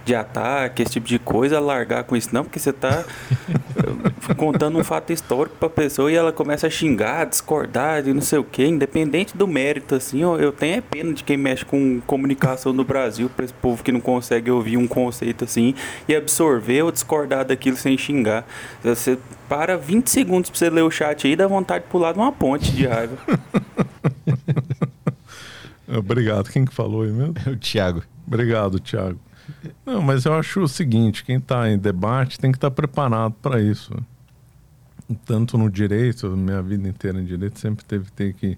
[0.08, 2.44] de ataque, esse tipo de coisa, largar com isso, não?
[2.44, 3.04] Porque você tá
[4.30, 8.22] eh, contando um fato histórico pra pessoa e ela começa a xingar, discordar e não
[8.22, 11.66] sei o que, independente do mérito, assim, ó, eu tenho é pena de quem mexe
[11.66, 15.76] com comunicação no Brasil, pra esse povo que não consegue ouvir um conceito assim
[16.08, 18.46] e absorver ou discordar daquilo sem xingar.
[18.84, 19.18] Você
[19.50, 22.32] para 20 segundos pra você ler o chat aí, dá vontade de pular de uma
[22.32, 23.18] ponte de raiva.
[25.88, 26.50] Obrigado.
[26.50, 27.34] Quem que falou aí mesmo?
[27.48, 28.04] O Tiago.
[28.26, 29.20] Obrigado, Tiago.
[29.86, 33.62] Não, mas eu acho o seguinte, quem está em debate tem que estar preparado para
[33.62, 33.94] isso.
[35.26, 38.58] Tanto no direito, minha vida inteira em direito, sempre teve ter que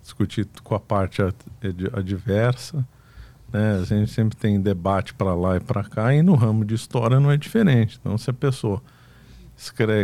[0.00, 2.86] discutir com a parte ad- ad- adversa.
[3.52, 3.80] Né?
[3.80, 7.18] A gente sempre tem debate para lá e para cá, e no ramo de história
[7.18, 7.98] não é diferente.
[8.00, 8.80] Então, se a pessoa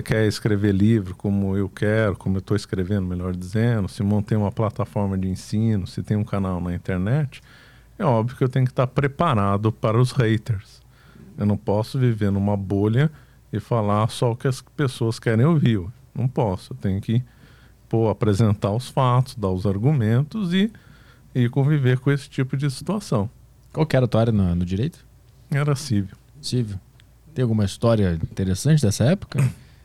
[0.04, 4.50] quer escrever livro como eu quero, como eu estou escrevendo, melhor dizendo, se montei uma
[4.50, 7.40] plataforma de ensino, se tem um canal na internet,
[7.98, 10.82] é óbvio que eu tenho que estar preparado para os haters.
[11.36, 13.10] Eu não posso viver numa bolha
[13.52, 15.80] e falar só o que as pessoas querem ouvir.
[16.14, 16.72] Não posso.
[16.72, 17.22] Eu tenho que
[17.88, 20.72] pô, apresentar os fatos, dar os argumentos e,
[21.34, 23.28] e conviver com esse tipo de situação.
[23.72, 25.04] Qual que era a tua área no, no direito?
[25.50, 26.16] Era cível.
[26.40, 26.78] Cível.
[27.34, 29.38] Tem alguma história interessante dessa época?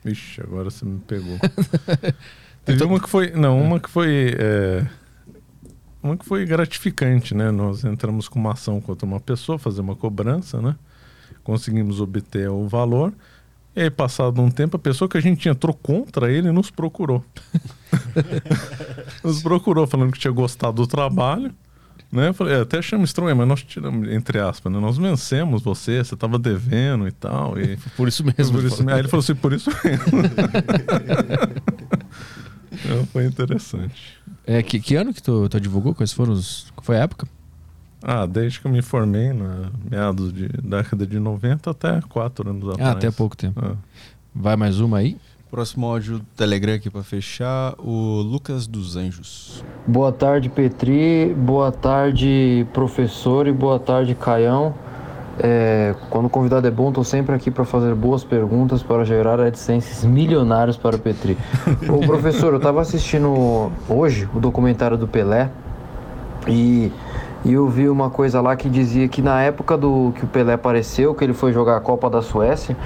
[0.04, 1.38] Ixi, agora você me pegou.
[2.64, 3.30] Teve uma que foi.
[3.32, 4.36] Não, uma que foi.
[4.38, 4.86] é,
[6.02, 7.50] uma que foi gratificante, né?
[7.50, 10.76] Nós entramos com uma ação contra uma pessoa, fazer uma cobrança, né?
[11.44, 13.12] Conseguimos obter o valor.
[13.74, 17.24] E aí, passado um tempo, a pessoa que a gente entrou contra ele nos procurou.
[19.22, 21.54] nos procurou, falando que tinha gostado do trabalho.
[22.10, 22.28] Né?
[22.28, 24.80] Eu falei, é, até chama estranho, mas nós tiramos, entre aspas, né?
[24.80, 27.56] nós vencemos você, você estava devendo e tal.
[27.58, 28.58] E, por isso mesmo.
[28.58, 30.22] Por isso, aí ele falou assim, por isso mesmo.
[32.72, 34.19] então, foi interessante.
[34.50, 35.94] É, que, que ano que tu, tu divulgou?
[35.94, 36.72] Quais foram os.
[36.74, 37.28] Qual foi a época?
[38.02, 42.68] Ah, desde que eu me formei, na meados de década de 90 até quatro anos
[42.70, 42.90] ah, atrás.
[42.96, 43.60] até pouco tempo.
[43.64, 43.76] Ah.
[44.34, 45.16] Vai mais uma aí?
[45.52, 49.64] Próximo áudio do Telegram aqui para fechar, o Lucas dos Anjos.
[49.86, 51.32] Boa tarde, Petri.
[51.32, 53.46] Boa tarde, professor.
[53.46, 54.74] E boa tarde, Caião.
[55.42, 59.40] É, quando o convidado é bom, estou sempre aqui para fazer boas perguntas para gerar
[59.40, 61.36] AdSenses milionários para o Petri.
[61.88, 65.48] Ô, professor, eu estava assistindo hoje o documentário do Pelé
[66.46, 66.92] e
[67.42, 70.52] e eu vi uma coisa lá que dizia que na época do que o Pelé
[70.52, 72.76] apareceu, que ele foi jogar a Copa da Suécia,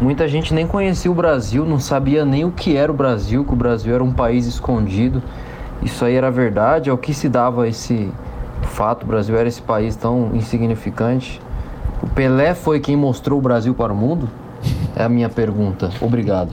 [0.00, 3.52] muita gente nem conhecia o Brasil, não sabia nem o que era o Brasil, que
[3.52, 5.22] o Brasil era um país escondido.
[5.80, 6.90] Isso aí era verdade?
[6.90, 8.10] Ao que se dava esse
[8.62, 9.04] fato?
[9.04, 11.40] O Brasil era esse país tão insignificante?
[12.02, 14.28] O Pelé foi quem mostrou o Brasil para o mundo?
[14.96, 15.90] É a minha pergunta.
[16.00, 16.52] Obrigado.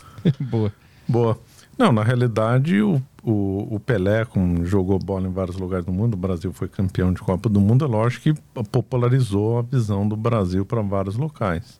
[0.40, 0.72] Boa.
[1.06, 1.38] Boa.
[1.76, 6.14] Não, na realidade, o o, o Pelé, como jogou bola em vários lugares do mundo,
[6.14, 10.16] o Brasil foi campeão de Copa do Mundo, é lógico que popularizou a visão do
[10.16, 11.78] Brasil para vários locais.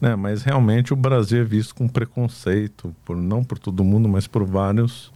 [0.00, 0.16] Né?
[0.16, 4.44] Mas realmente o Brasil é visto com preconceito, por, não por todo mundo, mas por
[4.44, 5.12] vários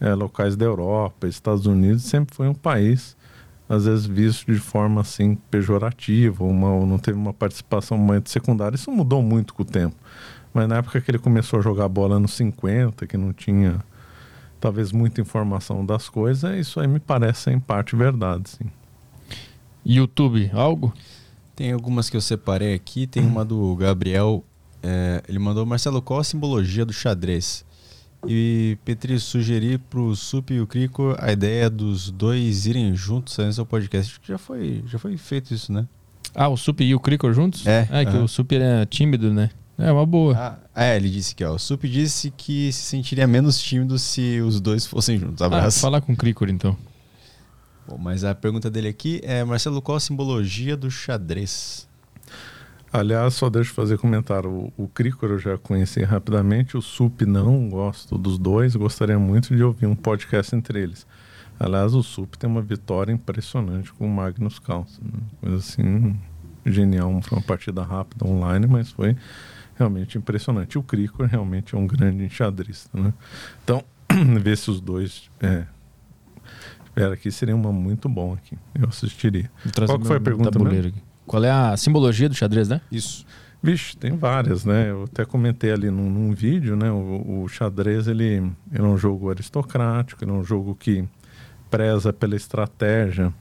[0.00, 3.16] é, locais da Europa, Estados Unidos, sempre foi um país
[3.68, 8.76] às vezes visto de forma assim pejorativa, uma, ou não teve uma participação muito secundária.
[8.76, 9.96] Isso mudou muito com o tempo.
[10.54, 13.84] Mas na época que ele começou a jogar bola nos 50, que não tinha
[14.58, 18.70] talvez muita informação das coisas, isso aí me parece em parte verdade, sim.
[19.84, 20.92] YouTube, algo?
[21.54, 24.44] Tem algumas que eu separei aqui, tem uma do Gabriel,
[24.82, 27.64] é, ele mandou, Marcelo, qual a simbologia do xadrez?
[28.26, 33.64] E Petri, sugeri pro Sup e o Crico a ideia dos dois irem juntos nesse
[33.64, 34.12] podcast.
[34.12, 35.86] Acho que já foi, já foi feito isso, né?
[36.34, 37.66] Ah, o Sup e o Crico juntos?
[37.66, 37.88] É.
[37.90, 39.50] É, que o Sup é tímido, né?
[39.78, 40.36] É uma boa.
[40.36, 44.40] Ah, é, ele disse que ó, o Sup disse que se sentiria menos tímido se
[44.40, 45.40] os dois fossem juntos.
[45.40, 45.80] Ah, Abraço.
[45.80, 46.76] falar com o Cricor então.
[47.86, 51.87] Bom, mas a pergunta dele aqui é, Marcelo, qual a simbologia do xadrez?
[52.92, 54.50] Aliás, só deixa eu fazer comentário.
[54.50, 59.54] O, o Cricor eu já conheci rapidamente, o Sup não, gosto dos dois, gostaria muito
[59.54, 61.06] de ouvir um podcast entre eles.
[61.60, 65.04] Aliás, o Sup tem uma vitória impressionante com o Magnus Carlsen.
[65.04, 65.20] Né?
[65.40, 66.16] Coisa assim,
[66.64, 69.16] genial, foi uma partida rápida online, mas foi
[69.76, 70.78] realmente impressionante.
[70.78, 73.12] O Cricor realmente é um grande enxadrista, né?
[73.62, 73.84] Então,
[74.40, 75.30] ver se os dois.
[75.40, 75.64] É,
[76.84, 78.56] espera aqui, seria uma muito bom aqui.
[78.74, 79.50] Eu assistiria.
[79.86, 80.88] Qual que foi a pergunta mesmo?
[80.88, 81.07] Aqui.
[81.28, 82.80] Qual é a simbologia do xadrez, né?
[82.90, 83.24] Isso.
[83.62, 84.90] Vixe, tem várias, né?
[84.90, 86.90] Eu até comentei ali num, num vídeo, né?
[86.90, 91.06] O, o, xadrez, ele, ele é um jogo aristocrático, ele é um jogo que
[91.68, 93.32] preza pela estratégia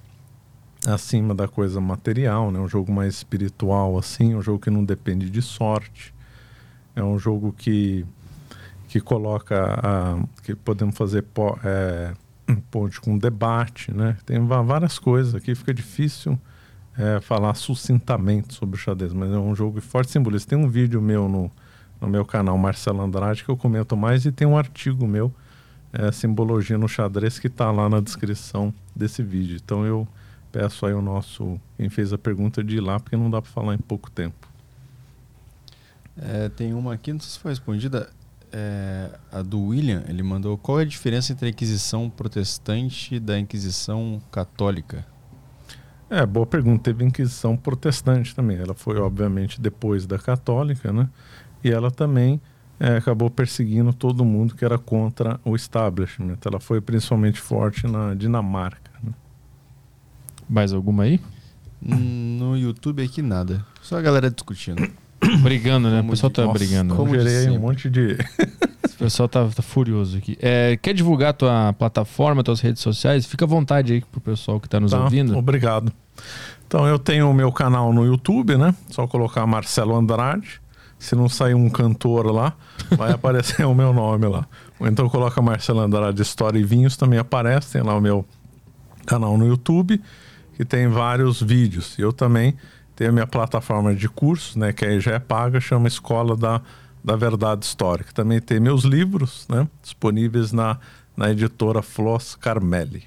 [0.86, 2.60] acima da coisa material, né?
[2.60, 6.14] Um jogo mais espiritual, assim, um jogo que não depende de sorte.
[6.94, 8.06] É um jogo que,
[8.90, 11.24] que coloca a, que podemos fazer
[11.64, 12.14] é,
[12.70, 14.18] ponte com debate, né?
[14.26, 16.38] Tem várias coisas aqui, fica difícil
[16.98, 20.50] é, falar sucintamente sobre o xadrez, mas é um jogo de forte simbolismo.
[20.50, 21.52] Tem um vídeo meu no,
[22.02, 25.34] no meu canal Marcelo Andrade que eu comento mais e tem um artigo meu,
[25.94, 29.60] é, Simbologia no Xadrez, que está lá na descrição desse vídeo.
[29.64, 30.08] Então eu
[30.52, 33.52] peço aí o nosso, quem fez a pergunta, de ir lá, porque não dá para
[33.52, 34.48] falar em pouco tempo.
[36.20, 38.10] É, tem uma aqui, não sei se foi respondida.
[38.50, 43.20] É, a do William, ele mandou qual é a diferença entre a Inquisição protestante e
[43.20, 45.06] da Inquisição católica?
[46.10, 46.84] É, boa pergunta.
[46.84, 48.58] Teve Inquisição protestante também.
[48.58, 51.10] Ela foi, obviamente, depois da católica, né?
[51.64, 52.40] E ela também
[52.80, 56.38] é, acabou perseguindo todo mundo que era contra o establishment.
[56.46, 58.92] Ela foi principalmente forte na Dinamarca.
[59.04, 59.12] Né?
[60.50, 61.20] Mais alguma aí?
[61.82, 63.66] No YouTube aqui nada.
[63.82, 64.90] Só a galera discutindo.
[65.42, 65.98] brigando, né?
[65.98, 66.96] Como o pessoal tá Nossa, brigando.
[66.96, 68.18] Como gerei um monte de.
[68.98, 70.36] o pessoal tá, tá furioso aqui.
[70.42, 73.28] É, quer divulgar tua plataforma, tuas redes sociais?
[73.28, 75.38] Fica à vontade aí pro pessoal que tá nos tá, ouvindo.
[75.38, 75.94] Obrigado.
[76.66, 78.74] Então eu tenho o meu canal no YouTube, né?
[78.90, 80.60] Só colocar Marcelo Andrade.
[80.98, 82.54] Se não sair um cantor lá,
[82.98, 84.48] vai aparecer o meu nome lá.
[84.80, 87.74] Ou então coloca Marcelo Andrade História e Vinhos, também aparece.
[87.74, 88.26] Tem lá o meu
[89.06, 90.02] canal no YouTube,
[90.56, 91.94] que tem vários vídeos.
[92.00, 92.58] Eu também
[92.96, 94.74] tenho a minha plataforma de cursos, né?
[94.74, 96.64] Que aí já é paga, chama Escola da,
[97.08, 98.12] da Verdade Histórica.
[98.14, 99.66] Também tem meus livros, né?
[99.82, 100.78] Disponíveis na,
[101.16, 103.06] na editora Floss Carmelli.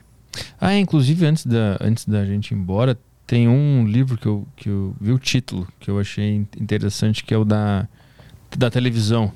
[0.59, 4.71] Ah, inclusive antes da, antes da gente ir embora, tem um livro que eu, que
[4.71, 7.87] eu vi o título, que eu achei interessante, que é o da,
[8.57, 9.31] da televisão.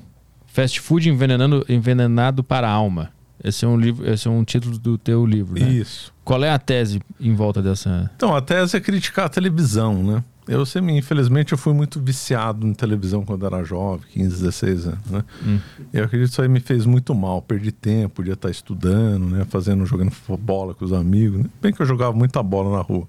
[0.47, 3.11] Fast Food envenenando, envenenado para a alma.
[3.43, 5.69] Esse é um livro, esse é um título do teu livro, né?
[5.69, 6.11] Isso.
[6.23, 8.09] Qual é a tese em volta dessa?
[8.15, 10.23] Então, a tese é criticar a televisão, né?
[10.47, 15.05] Eu sempre, infelizmente, eu fui muito viciado em televisão quando era jovem, 15, 16 anos,
[15.09, 15.23] né?
[15.45, 15.59] Hum.
[15.91, 17.41] Eu acredito que isso aí me fez muito mal.
[17.41, 19.45] Perdi tempo, podia estar estudando, né?
[19.49, 21.39] Fazendo, jogando bola com os amigos.
[21.39, 21.49] Né?
[21.61, 23.07] Bem que eu jogava muita bola na rua.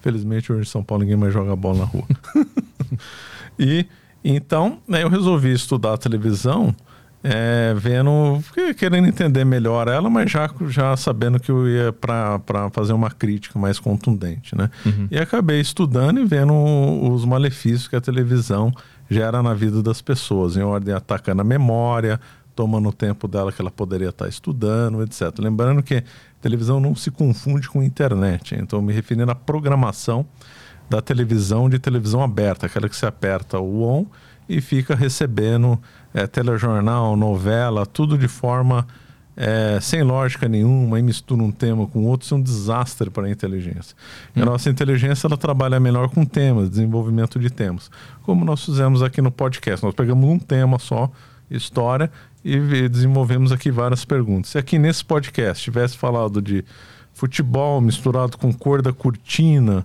[0.00, 2.04] Felizmente, hoje em São Paulo ninguém mais joga bola na rua.
[3.58, 3.86] e
[4.24, 6.74] então, né, eu resolvi estudar a televisão,
[7.26, 8.38] é, vendo,
[8.76, 13.58] querendo entender melhor ela, mas já, já sabendo que eu ia para fazer uma crítica
[13.58, 14.70] mais contundente, né?
[14.84, 15.08] Uhum.
[15.10, 18.70] E acabei estudando e vendo os malefícios que a televisão
[19.08, 22.20] gera na vida das pessoas, em ordem atacando a memória,
[22.54, 25.32] tomando o tempo dela que ela poderia estar estudando, etc.
[25.38, 26.04] Lembrando que
[26.42, 30.26] televisão não se confunde com internet, então me referindo à programação
[30.90, 34.06] da televisão de televisão aberta, aquela que se aperta o on
[34.46, 35.80] e fica recebendo
[36.14, 38.86] é, telejornal, novela, tudo de forma
[39.36, 43.26] é, sem lógica nenhuma, e mistura um tema com outro, isso é um desastre para
[43.26, 43.96] a inteligência.
[44.34, 47.90] E a nossa inteligência ela trabalha melhor com temas, desenvolvimento de temas,
[48.22, 49.84] como nós fizemos aqui no podcast.
[49.84, 51.10] Nós pegamos um tema só,
[51.50, 52.10] história,
[52.44, 54.50] e desenvolvemos aqui várias perguntas.
[54.50, 56.64] Se aqui nesse podcast tivesse falado de
[57.12, 59.84] futebol misturado com cor da cortina,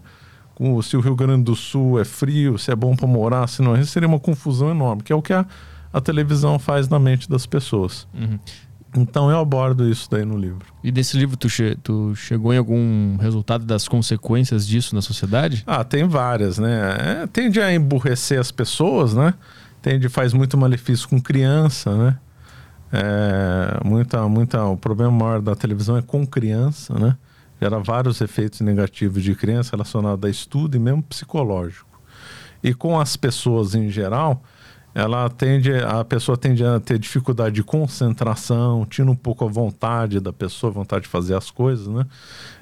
[0.56, 3.62] com se o Rio Grande do Sul é frio, se é bom para morar, se
[3.62, 5.46] não, isso seria uma confusão enorme, que é o que a,
[5.92, 8.08] a televisão faz na mente das pessoas.
[8.14, 8.40] Uhum.
[8.96, 10.66] Então eu abordo isso daí no livro.
[10.84, 15.64] E desse livro tu, che tu chegou em algum resultado das consequências disso na sociedade?
[15.68, 16.98] Ah, tem várias, né?
[17.24, 19.34] É, tende a emburrecer as pessoas, né?
[19.82, 22.18] Tende faz muito malefício com criança, né?
[22.92, 27.16] É, muita, muita, o problema maior da televisão é com criança, né?
[27.62, 31.88] Gera vários efeitos negativos de criança relacionados a estudo e mesmo psicológico.
[32.64, 34.42] E com as pessoas em geral,
[34.94, 40.20] ela tende, a pessoa tende a ter dificuldade de concentração, tira um pouco a vontade
[40.20, 42.06] da pessoa, vontade de fazer as coisas, né?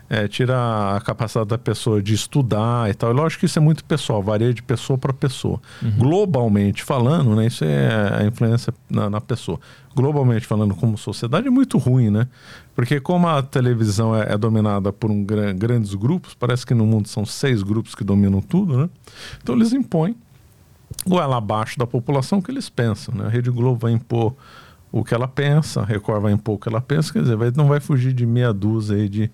[0.10, 3.12] É, tira a capacidade da pessoa de estudar e tal.
[3.12, 5.60] E lógico que isso é muito pessoal, varia de pessoa para pessoa.
[5.82, 5.98] Uhum.
[5.98, 9.60] Globalmente falando, né, isso é a influência na, na, pessoa.
[9.94, 12.26] Globalmente falando, como sociedade, é muito ruim, né?
[12.74, 17.10] Porque como a televisão é, é dominada por um, grandes grupos, parece que no mundo
[17.10, 18.90] são seis grupos que dominam tudo, né?
[19.44, 20.16] Então eles impõem
[21.08, 23.26] goela abaixo da população que eles pensam, né?
[23.26, 24.36] A Rede Globo vai impor
[24.92, 27.52] o que ela pensa, a Record vai impor o que ela pensa, quer dizer, vai,
[27.56, 29.32] não vai fugir de meia dúzia de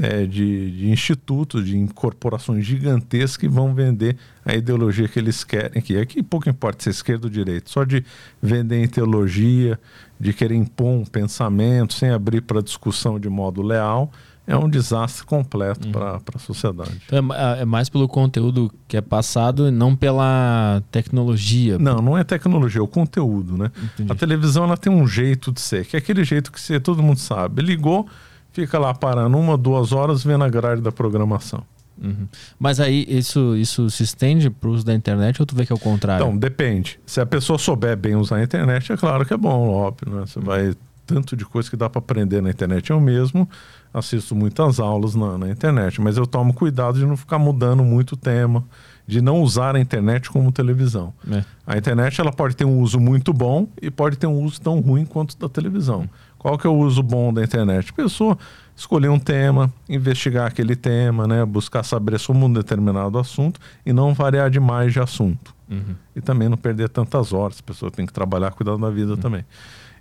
[0.00, 5.80] é, de, de, institutos, de corporações gigantescas que vão vender a ideologia que eles querem.
[5.80, 8.04] Que aqui pouco importa se é esquerda ou direita, só de
[8.42, 9.78] vender ideologia,
[10.18, 14.10] de querer impor um pensamento sem abrir para discussão de modo leal,
[14.46, 15.92] é um desastre completo uhum.
[15.92, 17.00] para a sociedade.
[17.06, 21.78] Então é, é, mais pelo conteúdo que é passado e não pela tecnologia.
[21.78, 23.70] Não, não é tecnologia, é o conteúdo, né?
[23.82, 24.12] Entendi.
[24.12, 27.02] A televisão ela tem um jeito de ser, que é aquele jeito que você, todo
[27.02, 27.62] mundo sabe.
[27.62, 28.06] Ligou,
[28.52, 31.62] fica lá parando uma, duas horas vendo a grade da programação.
[32.02, 32.26] Uhum.
[32.58, 35.72] Mas aí isso, isso se estende para o uso da internet ou tu vê que
[35.72, 36.24] é o contrário?
[36.24, 36.98] Então, depende.
[37.06, 40.12] Se a pessoa souber bem usar a internet, é claro que é bom, óbvio.
[40.12, 40.26] Né?
[40.26, 40.74] Você vai.
[41.06, 42.88] Tanto de coisa que dá para aprender na internet.
[42.88, 43.46] Eu mesmo
[43.94, 48.12] assisto muitas aulas na, na internet, mas eu tomo cuidado de não ficar mudando muito
[48.12, 48.64] o tema,
[49.06, 51.14] de não usar a internet como televisão.
[51.30, 51.44] É.
[51.64, 54.80] A internet ela pode ter um uso muito bom e pode ter um uso tão
[54.80, 56.10] ruim quanto da televisão.
[56.36, 57.90] Qual que é o uso bom da internet?
[57.90, 58.36] A pessoa
[58.76, 61.44] escolher um tema, investigar aquele tema, né?
[61.44, 65.54] buscar saber sobre um determinado assunto e não variar demais de assunto.
[65.70, 65.94] Uhum.
[66.14, 67.60] E também não perder tantas horas.
[67.60, 69.16] A pessoa tem que trabalhar cuidando da vida uhum.
[69.16, 69.44] também.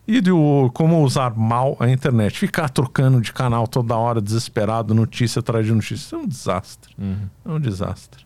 [0.07, 2.37] E de o, como usar mal a internet.
[2.37, 5.95] Ficar trocando de canal toda hora, desesperado, notícia atrás de notícia.
[5.95, 6.93] Isso é um desastre.
[6.97, 7.29] Uhum.
[7.45, 8.25] É um desastre.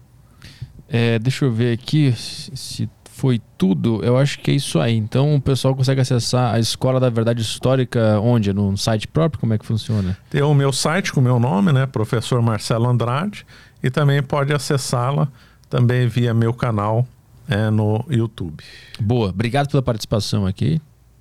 [0.90, 4.96] É, deixa eu ver aqui se foi tudo, eu acho que é isso aí.
[4.96, 8.54] Então o pessoal consegue acessar a Escola da Verdade Histórica onde?
[8.54, 9.40] No site próprio?
[9.40, 10.16] Como é que funciona?
[10.30, 11.88] Tem o meu site com o meu nome, né?
[11.88, 13.44] Professor Marcelo Andrade.
[13.82, 15.28] E também pode acessá-la
[15.68, 17.08] também via meu canal
[17.48, 18.64] é, no YouTube.
[19.00, 20.80] Boa, obrigado pela participação aqui.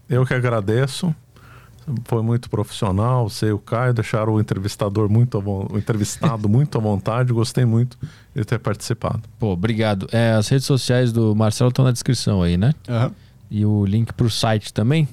[0.09, 1.15] Eu que agradeço
[2.05, 6.81] foi muito profissional, você e o Caio deixaram o entrevistador muito o entrevistado muito à
[6.81, 7.97] vontade, gostei muito
[8.35, 9.23] de ter participado.
[9.39, 10.09] Pô, obrigado.
[10.11, 12.75] É, as redes sociais do Marcelo estão na descrição aí, né?
[12.89, 13.11] Uhum.
[13.51, 15.09] E o link para o site também?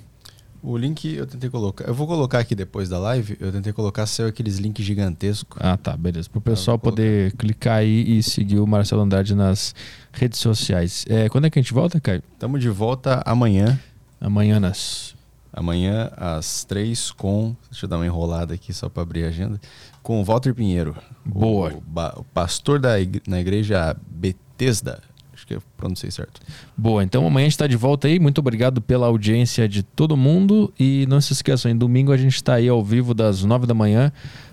[0.63, 1.83] O link eu tentei colocar.
[1.85, 3.35] Eu vou colocar aqui depois da live.
[3.39, 5.59] Eu tentei colocar saiu aqueles links gigantescos.
[5.61, 6.29] Ah, tá, beleza.
[6.29, 9.75] Para o pessoal poder clicar aí e seguir o Marcelo Andrade nas
[10.13, 11.05] redes sociais.
[11.09, 12.23] É, quando é que a gente volta, Caio?
[12.33, 13.77] Estamos de volta amanhã.
[14.23, 15.13] Amanhã nas
[15.55, 17.55] Amanhã às três com.
[17.69, 19.61] Deixa eu dar uma enrolada aqui só para abrir a agenda.
[20.01, 20.95] Com o Walter Pinheiro.
[21.23, 21.73] Boa.
[21.73, 24.99] O, o pastor da igre, na igreja Betesda,
[25.31, 26.39] Acho que eu pronunciei certo.
[26.77, 28.19] Boa, então amanhã a gente está de volta aí.
[28.19, 30.73] Muito obrigado pela audiência de todo mundo.
[30.79, 33.73] E não se esqueçam, em domingo a gente está aí ao vivo das nove da
[33.73, 34.11] manhã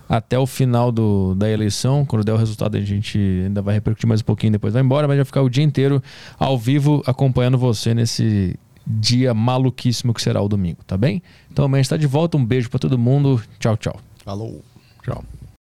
[0.08, 2.04] até o final do, da eleição.
[2.04, 5.06] Quando der o resultado, a gente ainda vai repercutir mais um pouquinho, depois vai embora,
[5.06, 6.02] mas vai ficar o dia inteiro
[6.38, 11.22] ao vivo acompanhando você nesse dia maluquíssimo que será o domingo, tá bem?
[11.50, 12.36] Então amanhã está de volta.
[12.36, 13.42] Um beijo para todo mundo.
[13.58, 14.00] Tchau, tchau.
[14.24, 14.62] Falou.
[15.02, 15.24] Tchau.